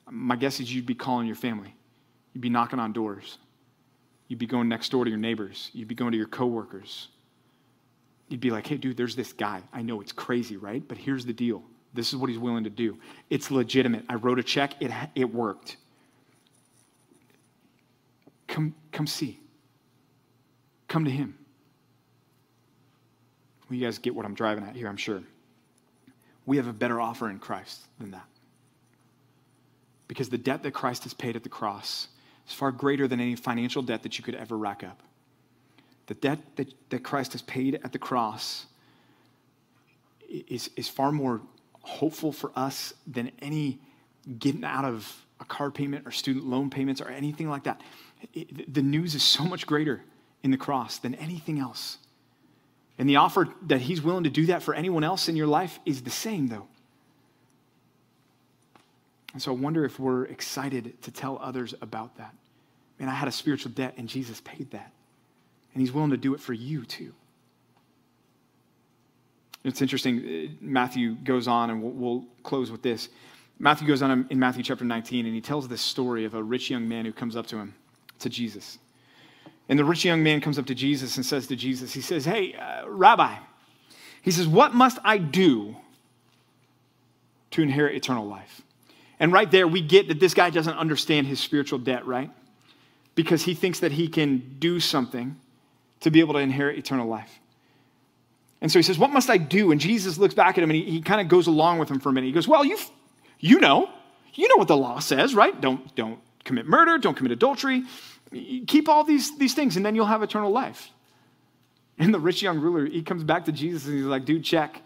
My 0.10 0.36
guess 0.36 0.60
is 0.60 0.74
you'd 0.74 0.86
be 0.86 0.96
calling 0.96 1.28
your 1.28 1.36
family. 1.36 1.74
You'd 2.34 2.42
be 2.42 2.50
knocking 2.50 2.80
on 2.80 2.92
doors. 2.92 3.38
You'd 4.28 4.40
be 4.40 4.48
going 4.48 4.68
next 4.68 4.90
door 4.90 5.06
to 5.06 5.10
your 5.10 5.20
neighbors. 5.20 5.70
You'd 5.74 5.88
be 5.88 5.96
going 5.96 6.12
to 6.12 6.18
your 6.18 6.28
coworkers. 6.28 7.08
You'd 8.28 8.42
be 8.42 8.52
like, 8.52 8.68
hey, 8.68 8.76
dude, 8.76 8.98
there's 8.98 9.16
this 9.16 9.32
guy. 9.32 9.62
I 9.72 9.82
know 9.82 10.02
it's 10.02 10.12
crazy, 10.12 10.58
right? 10.58 10.86
But 10.86 10.98
here's 10.98 11.26
the 11.26 11.34
deal. 11.34 11.64
This 11.94 12.10
is 12.10 12.18
what 12.18 12.30
he's 12.30 12.40
willing 12.40 12.66
to 12.66 12.70
do. 12.70 12.98
It's 13.30 13.50
legitimate. 13.50 14.04
I 14.10 14.16
wrote 14.16 14.40
a 14.40 14.44
check, 14.44 14.74
it, 14.82 14.92
it 15.16 15.34
worked. 15.34 15.78
Come, 18.48 18.74
come 18.92 19.08
see. 19.08 19.40
Come 20.88 21.06
to 21.06 21.12
him. 21.12 21.38
Well, 23.70 23.78
you 23.78 23.86
guys 23.86 23.98
get 23.98 24.16
what 24.16 24.26
I'm 24.26 24.34
driving 24.34 24.64
at 24.64 24.76
here, 24.76 24.88
I'm 24.88 24.98
sure. 24.98 25.22
We 26.46 26.58
have 26.58 26.68
a 26.68 26.74
better 26.74 27.02
offer 27.02 27.30
in 27.30 27.40
Christ 27.40 27.82
than 28.00 28.12
that. 28.12 28.26
Because 30.08 30.30
the 30.30 30.38
debt 30.38 30.64
that 30.64 30.72
Christ 30.72 31.04
has 31.04 31.14
paid 31.14 31.36
at 31.36 31.44
the 31.44 31.50
cross 31.50 32.08
is 32.48 32.54
far 32.54 32.72
greater 32.72 33.08
than 33.08 33.20
any 33.20 33.36
financial 33.36 33.82
debt 33.82 34.04
that 34.04 34.18
you 34.18 34.24
could 34.24 34.36
ever 34.36 34.58
rack 34.58 34.84
up. 34.84 35.02
The 36.06 36.14
debt 36.14 36.40
that, 36.56 36.74
that 36.90 37.04
Christ 37.04 37.34
has 37.34 37.42
paid 37.42 37.82
at 37.84 37.92
the 37.92 38.00
cross 38.00 38.66
is, 40.30 40.70
is 40.78 40.88
far 40.88 41.12
more 41.12 41.42
hopeful 41.82 42.32
for 42.32 42.52
us 42.56 42.94
than 43.06 43.32
any 43.42 43.80
getting 44.40 44.64
out 44.64 44.86
of 44.86 45.26
a 45.40 45.46
car 45.46 45.70
payment 45.70 46.08
or 46.08 46.12
student 46.12 46.46
loan 46.46 46.70
payments 46.70 47.02
or 47.02 47.10
anything 47.10 47.50
like 47.50 47.64
that. 47.64 47.82
The 48.68 48.82
news 48.82 49.16
is 49.16 49.24
so 49.24 49.44
much 49.44 49.66
greater 49.68 50.04
in 50.44 50.52
the 50.52 50.58
cross 50.58 50.98
than 50.98 51.16
anything 51.16 51.60
else. 51.60 51.98
And 52.98 53.08
the 53.08 53.18
offer 53.18 53.48
that 53.68 53.82
he's 53.82 54.02
willing 54.02 54.24
to 54.24 54.30
do 54.30 54.48
that 54.48 54.64
for 54.64 54.74
anyone 54.74 55.04
else 55.04 55.30
in 55.30 55.36
your 55.36 55.48
life 55.48 55.80
is 55.86 56.02
the 56.02 56.10
same, 56.10 56.48
though. 56.48 56.68
And 59.34 59.42
so 59.42 59.52
I 59.52 59.56
wonder 59.56 59.86
if 59.86 60.00
we're 60.00 60.26
excited 60.26 61.00
to 61.04 61.12
tell 61.12 61.38
others 61.42 61.76
about 61.82 62.18
that. 62.18 62.34
Man, 63.00 63.10
I 63.10 63.14
had 63.14 63.28
a 63.28 63.32
spiritual 63.32 63.72
debt 63.72 63.94
and 63.98 64.10
Jesus 64.10 64.42
paid 64.42 64.72
that. 64.72 64.92
And 65.74 65.82
he's 65.82 65.92
willing 65.92 66.10
to 66.10 66.18
do 66.18 66.34
it 66.34 66.40
for 66.40 66.54
you 66.54 66.86
too. 66.86 67.14
It's 69.64 69.82
interesting. 69.82 70.20
Uh, 70.20 70.54
Matthew 70.62 71.16
goes 71.16 71.48
on, 71.48 71.70
and 71.70 71.84
we'll, 71.84 71.92
we'll 71.92 72.26
close 72.42 72.72
with 72.72 72.82
this. 72.82 73.10
Matthew 73.60 73.88
goes 73.88 74.02
on 74.02 74.26
in 74.30 74.40
Matthew 74.40 74.64
chapter 74.64 74.86
19, 74.86 75.26
and 75.26 75.36
he 75.36 75.42
tells 75.42 75.68
this 75.68 75.82
story 75.82 76.26
of 76.26 76.34
a 76.34 76.42
rich 76.42 76.70
young 76.70 76.88
man 76.88 77.06
who 77.06 77.12
comes 77.12 77.36
up 77.36 77.48
to 77.48 77.58
him, 77.58 77.76
to 78.20 78.30
Jesus. 78.30 78.80
And 79.70 79.78
the 79.78 79.86
rich 79.86 80.06
young 80.06 80.24
man 80.24 80.42
comes 80.42 80.58
up 80.58 80.66
to 80.68 80.76
Jesus 80.76 81.18
and 81.18 81.26
says 81.26 81.48
to 81.48 81.56
Jesus, 81.56 81.94
he 81.94 82.02
says, 82.02 82.26
Hey, 82.26 82.54
uh, 82.54 82.88
Rabbi, 82.88 83.36
he 84.22 84.32
says, 84.32 84.48
What 84.48 84.74
must 84.74 84.98
I 85.04 85.18
do 85.18 85.76
to 87.52 87.62
inherit 87.62 87.96
eternal 87.96 88.26
life? 88.26 88.62
And 89.20 89.34
right 89.34 89.50
there, 89.50 89.68
we 89.68 89.82
get 89.82 90.08
that 90.10 90.20
this 90.20 90.34
guy 90.34 90.50
doesn't 90.50 90.78
understand 90.78 91.28
his 91.28 91.40
spiritual 91.40 91.80
debt, 91.80 92.06
right? 92.06 92.32
Because 93.16 93.44
he 93.44 93.54
thinks 93.56 93.80
that 93.80 93.92
he 93.92 94.08
can 94.08 94.58
do 94.60 94.80
something 94.80 95.36
to 96.02 96.12
be 96.12 96.20
able 96.20 96.36
to 96.36 96.40
inherit 96.40 96.78
eternal 96.78 97.08
life. 97.08 97.40
And 98.62 98.72
so 98.72 98.80
he 98.80 98.84
says, 98.84 98.98
What 98.98 99.12
must 99.12 99.30
I 99.30 99.38
do? 99.38 99.72
And 99.72 99.82
Jesus 99.82 100.18
looks 100.18 100.34
back 100.34 100.58
at 100.58 100.64
him 100.64 100.70
and 100.70 100.78
he, 100.78 100.90
he 100.90 101.02
kind 101.02 101.20
of 101.20 101.28
goes 101.28 101.48
along 101.48 101.80
with 101.80 101.90
him 101.90 102.00
for 102.00 102.10
a 102.10 102.14
minute. 102.14 102.28
He 102.28 102.34
goes, 102.34 102.48
Well, 102.48 102.64
you 102.64 102.78
you 103.40 103.60
know. 103.60 103.90
You 104.34 104.48
know 104.48 104.58
what 104.58 104.68
the 104.68 104.78
law 104.78 105.00
says, 105.00 105.34
right? 105.34 105.60
Don't, 105.60 105.96
don't 105.96 106.20
commit 106.48 106.66
murder, 106.66 106.98
don't 106.98 107.16
commit 107.16 107.32
adultery. 107.32 107.84
Keep 108.32 108.90
all 108.90 109.04
these, 109.04 109.38
these 109.38 109.54
things, 109.54 109.78
and 109.78 109.86
then 109.86 109.96
you'll 109.96 110.06
have 110.06 110.24
eternal 110.24 110.52
life. 110.52 110.90
And 112.00 112.14
the 112.14 112.20
rich 112.20 112.42
young 112.42 112.60
ruler, 112.60 112.86
he 112.86 113.04
comes 113.04 113.24
back 113.24 113.46
to 113.46 113.52
Jesus 113.52 113.86
and 113.86 113.96
he's 113.96 114.06
like, 114.06 114.26
dude, 114.26 114.44
check. 114.44 114.82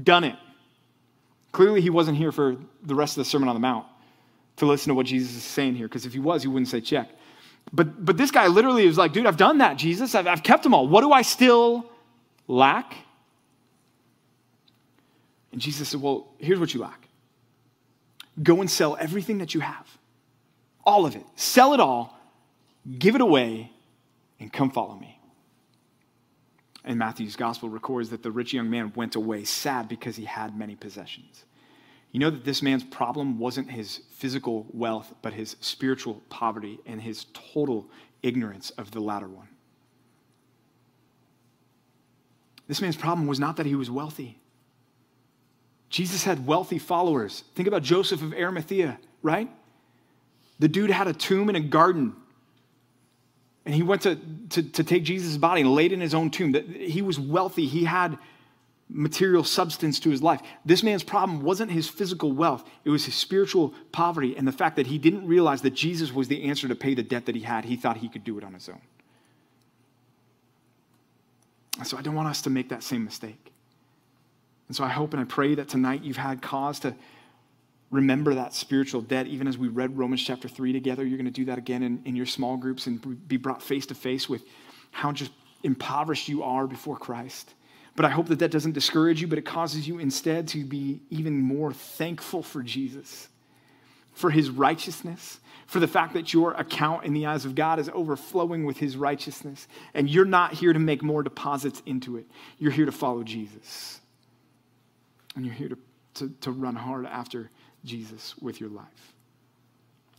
Done 0.00 0.24
it. 0.24 0.36
Clearly, 1.52 1.80
he 1.80 1.90
wasn't 1.90 2.18
here 2.18 2.32
for 2.32 2.56
the 2.82 2.94
rest 2.94 3.16
of 3.16 3.24
the 3.24 3.30
Sermon 3.30 3.48
on 3.48 3.54
the 3.54 3.60
Mount 3.60 3.86
to 4.56 4.66
listen 4.66 4.88
to 4.90 4.94
what 4.94 5.06
Jesus 5.06 5.34
is 5.36 5.44
saying 5.44 5.76
here, 5.76 5.88
because 5.88 6.04
if 6.04 6.12
he 6.12 6.18
was, 6.18 6.42
he 6.42 6.48
wouldn't 6.48 6.68
say 6.68 6.80
check. 6.80 7.08
But, 7.72 8.04
but 8.04 8.16
this 8.16 8.30
guy 8.30 8.46
literally 8.46 8.86
was 8.86 8.98
like, 8.98 9.12
dude, 9.12 9.26
I've 9.26 9.36
done 9.36 9.58
that, 9.58 9.76
Jesus. 9.76 10.14
I've, 10.14 10.26
I've 10.26 10.42
kept 10.42 10.62
them 10.62 10.74
all. 10.74 10.88
What 10.88 11.02
do 11.02 11.12
I 11.12 11.22
still 11.22 11.90
lack? 12.46 12.94
And 15.52 15.60
Jesus 15.60 15.88
said, 15.88 16.02
well, 16.02 16.28
here's 16.38 16.60
what 16.60 16.74
you 16.74 16.80
lack 16.80 17.08
go 18.42 18.60
and 18.60 18.70
sell 18.70 18.96
everything 19.00 19.38
that 19.38 19.52
you 19.54 19.60
have, 19.60 19.97
all 20.88 21.04
of 21.04 21.14
it. 21.14 21.24
Sell 21.36 21.74
it 21.74 21.80
all, 21.80 22.18
give 22.98 23.14
it 23.14 23.20
away, 23.20 23.70
and 24.40 24.50
come 24.50 24.70
follow 24.70 24.96
me. 24.96 25.20
And 26.82 26.98
Matthew's 26.98 27.36
gospel 27.36 27.68
records 27.68 28.08
that 28.08 28.22
the 28.22 28.30
rich 28.30 28.54
young 28.54 28.70
man 28.70 28.92
went 28.96 29.14
away 29.14 29.44
sad 29.44 29.88
because 29.88 30.16
he 30.16 30.24
had 30.24 30.58
many 30.58 30.74
possessions. 30.74 31.44
You 32.10 32.20
know 32.20 32.30
that 32.30 32.44
this 32.44 32.62
man's 32.62 32.84
problem 32.84 33.38
wasn't 33.38 33.70
his 33.70 34.00
physical 34.12 34.66
wealth, 34.72 35.12
but 35.20 35.34
his 35.34 35.56
spiritual 35.60 36.22
poverty 36.30 36.78
and 36.86 37.02
his 37.02 37.26
total 37.34 37.90
ignorance 38.22 38.70
of 38.70 38.90
the 38.90 39.00
latter 39.00 39.28
one. 39.28 39.48
This 42.66 42.80
man's 42.80 42.96
problem 42.96 43.26
was 43.26 43.38
not 43.38 43.56
that 43.56 43.66
he 43.66 43.74
was 43.74 43.90
wealthy. 43.90 44.38
Jesus 45.90 46.24
had 46.24 46.46
wealthy 46.46 46.78
followers. 46.78 47.44
Think 47.54 47.68
about 47.68 47.82
Joseph 47.82 48.22
of 48.22 48.32
Arimathea, 48.32 48.98
right? 49.22 49.50
The 50.58 50.68
dude 50.68 50.90
had 50.90 51.06
a 51.06 51.12
tomb 51.12 51.48
and 51.48 51.56
a 51.56 51.60
garden. 51.60 52.14
And 53.64 53.74
he 53.74 53.82
went 53.82 54.02
to, 54.02 54.18
to, 54.50 54.62
to 54.62 54.84
take 54.84 55.04
Jesus' 55.04 55.36
body 55.36 55.60
and 55.60 55.74
laid 55.74 55.92
it 55.92 55.96
in 55.96 56.00
his 56.00 56.14
own 56.14 56.30
tomb. 56.30 56.54
He 56.54 57.02
was 57.02 57.20
wealthy. 57.20 57.66
He 57.66 57.84
had 57.84 58.18
material 58.88 59.44
substance 59.44 60.00
to 60.00 60.10
his 60.10 60.22
life. 60.22 60.40
This 60.64 60.82
man's 60.82 61.02
problem 61.02 61.42
wasn't 61.42 61.70
his 61.70 61.88
physical 61.88 62.32
wealth, 62.32 62.66
it 62.84 62.90
was 62.90 63.04
his 63.04 63.14
spiritual 63.14 63.74
poverty 63.92 64.34
and 64.36 64.48
the 64.48 64.52
fact 64.52 64.76
that 64.76 64.86
he 64.86 64.98
didn't 64.98 65.26
realize 65.26 65.62
that 65.62 65.74
Jesus 65.74 66.12
was 66.12 66.28
the 66.28 66.44
answer 66.44 66.66
to 66.68 66.74
pay 66.74 66.94
the 66.94 67.02
debt 67.02 67.26
that 67.26 67.34
he 67.34 67.42
had. 67.42 67.66
He 67.66 67.76
thought 67.76 67.98
he 67.98 68.08
could 68.08 68.24
do 68.24 68.38
it 68.38 68.44
on 68.44 68.54
his 68.54 68.68
own. 68.68 68.80
so 71.84 71.96
I 71.96 72.02
don't 72.02 72.14
want 72.14 72.28
us 72.28 72.42
to 72.42 72.50
make 72.50 72.70
that 72.70 72.82
same 72.82 73.04
mistake. 73.04 73.52
And 74.68 74.76
so 74.76 74.84
I 74.84 74.88
hope 74.88 75.12
and 75.12 75.20
I 75.20 75.24
pray 75.24 75.54
that 75.54 75.68
tonight 75.68 76.02
you've 76.02 76.16
had 76.16 76.42
cause 76.42 76.80
to 76.80 76.94
remember 77.90 78.34
that 78.34 78.54
spiritual 78.54 79.00
debt. 79.00 79.26
Even 79.26 79.46
as 79.46 79.56
we 79.56 79.68
read 79.68 79.96
Romans 79.96 80.22
chapter 80.22 80.48
3 80.48 80.72
together, 80.72 81.04
you're 81.04 81.18
going 81.18 81.26
to 81.26 81.30
do 81.30 81.46
that 81.46 81.58
again 81.58 81.82
in, 81.82 82.02
in 82.04 82.16
your 82.16 82.26
small 82.26 82.56
groups 82.56 82.86
and 82.86 83.28
be 83.28 83.36
brought 83.36 83.62
face 83.62 83.86
to 83.86 83.94
face 83.94 84.28
with 84.28 84.42
how 84.90 85.12
just 85.12 85.32
impoverished 85.62 86.28
you 86.28 86.42
are 86.42 86.66
before 86.66 86.96
Christ. 86.96 87.54
But 87.96 88.04
I 88.04 88.10
hope 88.10 88.28
that 88.28 88.38
that 88.38 88.50
doesn't 88.50 88.72
discourage 88.72 89.20
you, 89.20 89.26
but 89.26 89.38
it 89.38 89.44
causes 89.44 89.88
you 89.88 89.98
instead 89.98 90.46
to 90.48 90.64
be 90.64 91.00
even 91.10 91.40
more 91.40 91.72
thankful 91.72 92.42
for 92.42 92.62
Jesus, 92.62 93.28
for 94.12 94.30
his 94.30 94.50
righteousness, 94.50 95.40
for 95.66 95.80
the 95.80 95.88
fact 95.88 96.14
that 96.14 96.32
your 96.32 96.52
account 96.52 97.04
in 97.04 97.12
the 97.12 97.26
eyes 97.26 97.44
of 97.44 97.54
God 97.54 97.78
is 97.78 97.90
overflowing 97.92 98.64
with 98.64 98.76
his 98.76 98.96
righteousness. 98.96 99.66
And 99.94 100.08
you're 100.08 100.24
not 100.24 100.54
here 100.54 100.72
to 100.72 100.78
make 100.78 101.02
more 101.02 101.22
deposits 101.22 101.82
into 101.86 102.16
it, 102.16 102.26
you're 102.58 102.70
here 102.70 102.86
to 102.86 102.92
follow 102.92 103.22
Jesus. 103.22 104.00
And 105.34 105.44
you're 105.44 105.54
here 105.54 105.68
to, 105.68 105.78
to, 106.14 106.28
to 106.42 106.50
run 106.50 106.74
hard 106.74 107.06
after 107.06 107.50
Jesus 107.84 108.36
with 108.38 108.60
your 108.60 108.70
life. 108.70 109.12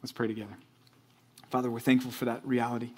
Let's 0.01 0.11
pray 0.11 0.27
together. 0.27 0.55
Father, 1.49 1.69
we're 1.69 1.79
thankful 1.79 2.11
for 2.11 2.25
that 2.25 2.45
reality 2.45 2.91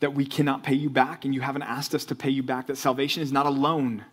that 0.00 0.12
we 0.12 0.26
cannot 0.26 0.62
pay 0.62 0.74
you 0.74 0.90
back 0.90 1.24
and 1.24 1.34
you 1.34 1.40
haven't 1.40 1.62
asked 1.62 1.94
us 1.94 2.04
to 2.04 2.14
pay 2.14 2.28
you 2.28 2.42
back, 2.42 2.66
that 2.66 2.76
salvation 2.76 3.22
is 3.22 3.32
not 3.32 3.46
a 3.46 3.50
loan, 3.50 4.04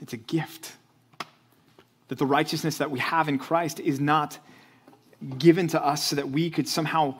it's 0.00 0.12
a 0.12 0.16
gift. 0.16 0.72
That 2.06 2.18
the 2.18 2.26
righteousness 2.26 2.78
that 2.78 2.90
we 2.90 3.00
have 3.00 3.28
in 3.28 3.38
Christ 3.38 3.80
is 3.80 3.98
not 3.98 4.38
given 5.38 5.66
to 5.68 5.84
us 5.84 6.04
so 6.04 6.16
that 6.16 6.30
we 6.30 6.50
could 6.50 6.68
somehow 6.68 7.16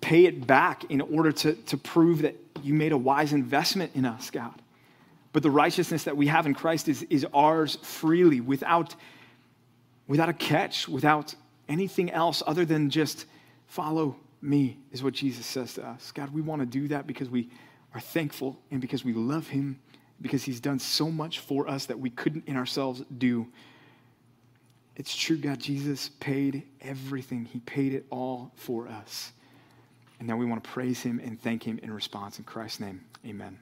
pay 0.00 0.26
it 0.26 0.46
back 0.46 0.84
in 0.90 1.00
order 1.00 1.32
to, 1.32 1.54
to 1.54 1.76
prove 1.76 2.22
that 2.22 2.36
you 2.62 2.72
made 2.72 2.92
a 2.92 2.98
wise 2.98 3.32
investment 3.32 3.90
in 3.94 4.04
us, 4.04 4.30
God. 4.30 4.54
But 5.32 5.42
the 5.42 5.50
righteousness 5.50 6.04
that 6.04 6.16
we 6.16 6.28
have 6.28 6.46
in 6.46 6.54
Christ 6.54 6.88
is, 6.88 7.02
is 7.10 7.26
ours 7.34 7.78
freely, 7.82 8.40
without, 8.40 8.94
without 10.06 10.28
a 10.28 10.32
catch, 10.32 10.88
without 10.88 11.34
anything 11.68 12.10
else 12.10 12.42
other 12.46 12.64
than 12.64 12.90
just 12.90 13.26
follow 13.66 14.16
me, 14.40 14.78
is 14.92 15.02
what 15.02 15.14
Jesus 15.14 15.46
says 15.46 15.74
to 15.74 15.86
us. 15.86 16.12
God, 16.12 16.32
we 16.32 16.40
want 16.40 16.60
to 16.60 16.66
do 16.66 16.88
that 16.88 17.06
because 17.06 17.28
we 17.28 17.48
are 17.94 18.00
thankful 18.00 18.60
and 18.70 18.80
because 18.80 19.04
we 19.04 19.12
love 19.12 19.48
Him, 19.48 19.80
because 20.20 20.44
He's 20.44 20.60
done 20.60 20.78
so 20.78 21.10
much 21.10 21.40
for 21.40 21.68
us 21.68 21.86
that 21.86 21.98
we 21.98 22.10
couldn't 22.10 22.46
in 22.46 22.56
ourselves 22.56 23.02
do. 23.18 23.46
It's 24.94 25.14
true, 25.14 25.36
God. 25.36 25.58
Jesus 25.58 26.10
paid 26.20 26.62
everything, 26.80 27.44
He 27.44 27.60
paid 27.60 27.92
it 27.92 28.06
all 28.10 28.52
for 28.54 28.88
us. 28.88 29.32
And 30.18 30.28
now 30.28 30.36
we 30.36 30.46
want 30.46 30.62
to 30.62 30.70
praise 30.70 31.02
Him 31.02 31.20
and 31.22 31.40
thank 31.40 31.62
Him 31.62 31.78
in 31.82 31.92
response. 31.92 32.38
In 32.38 32.44
Christ's 32.44 32.80
name, 32.80 33.04
amen. 33.24 33.58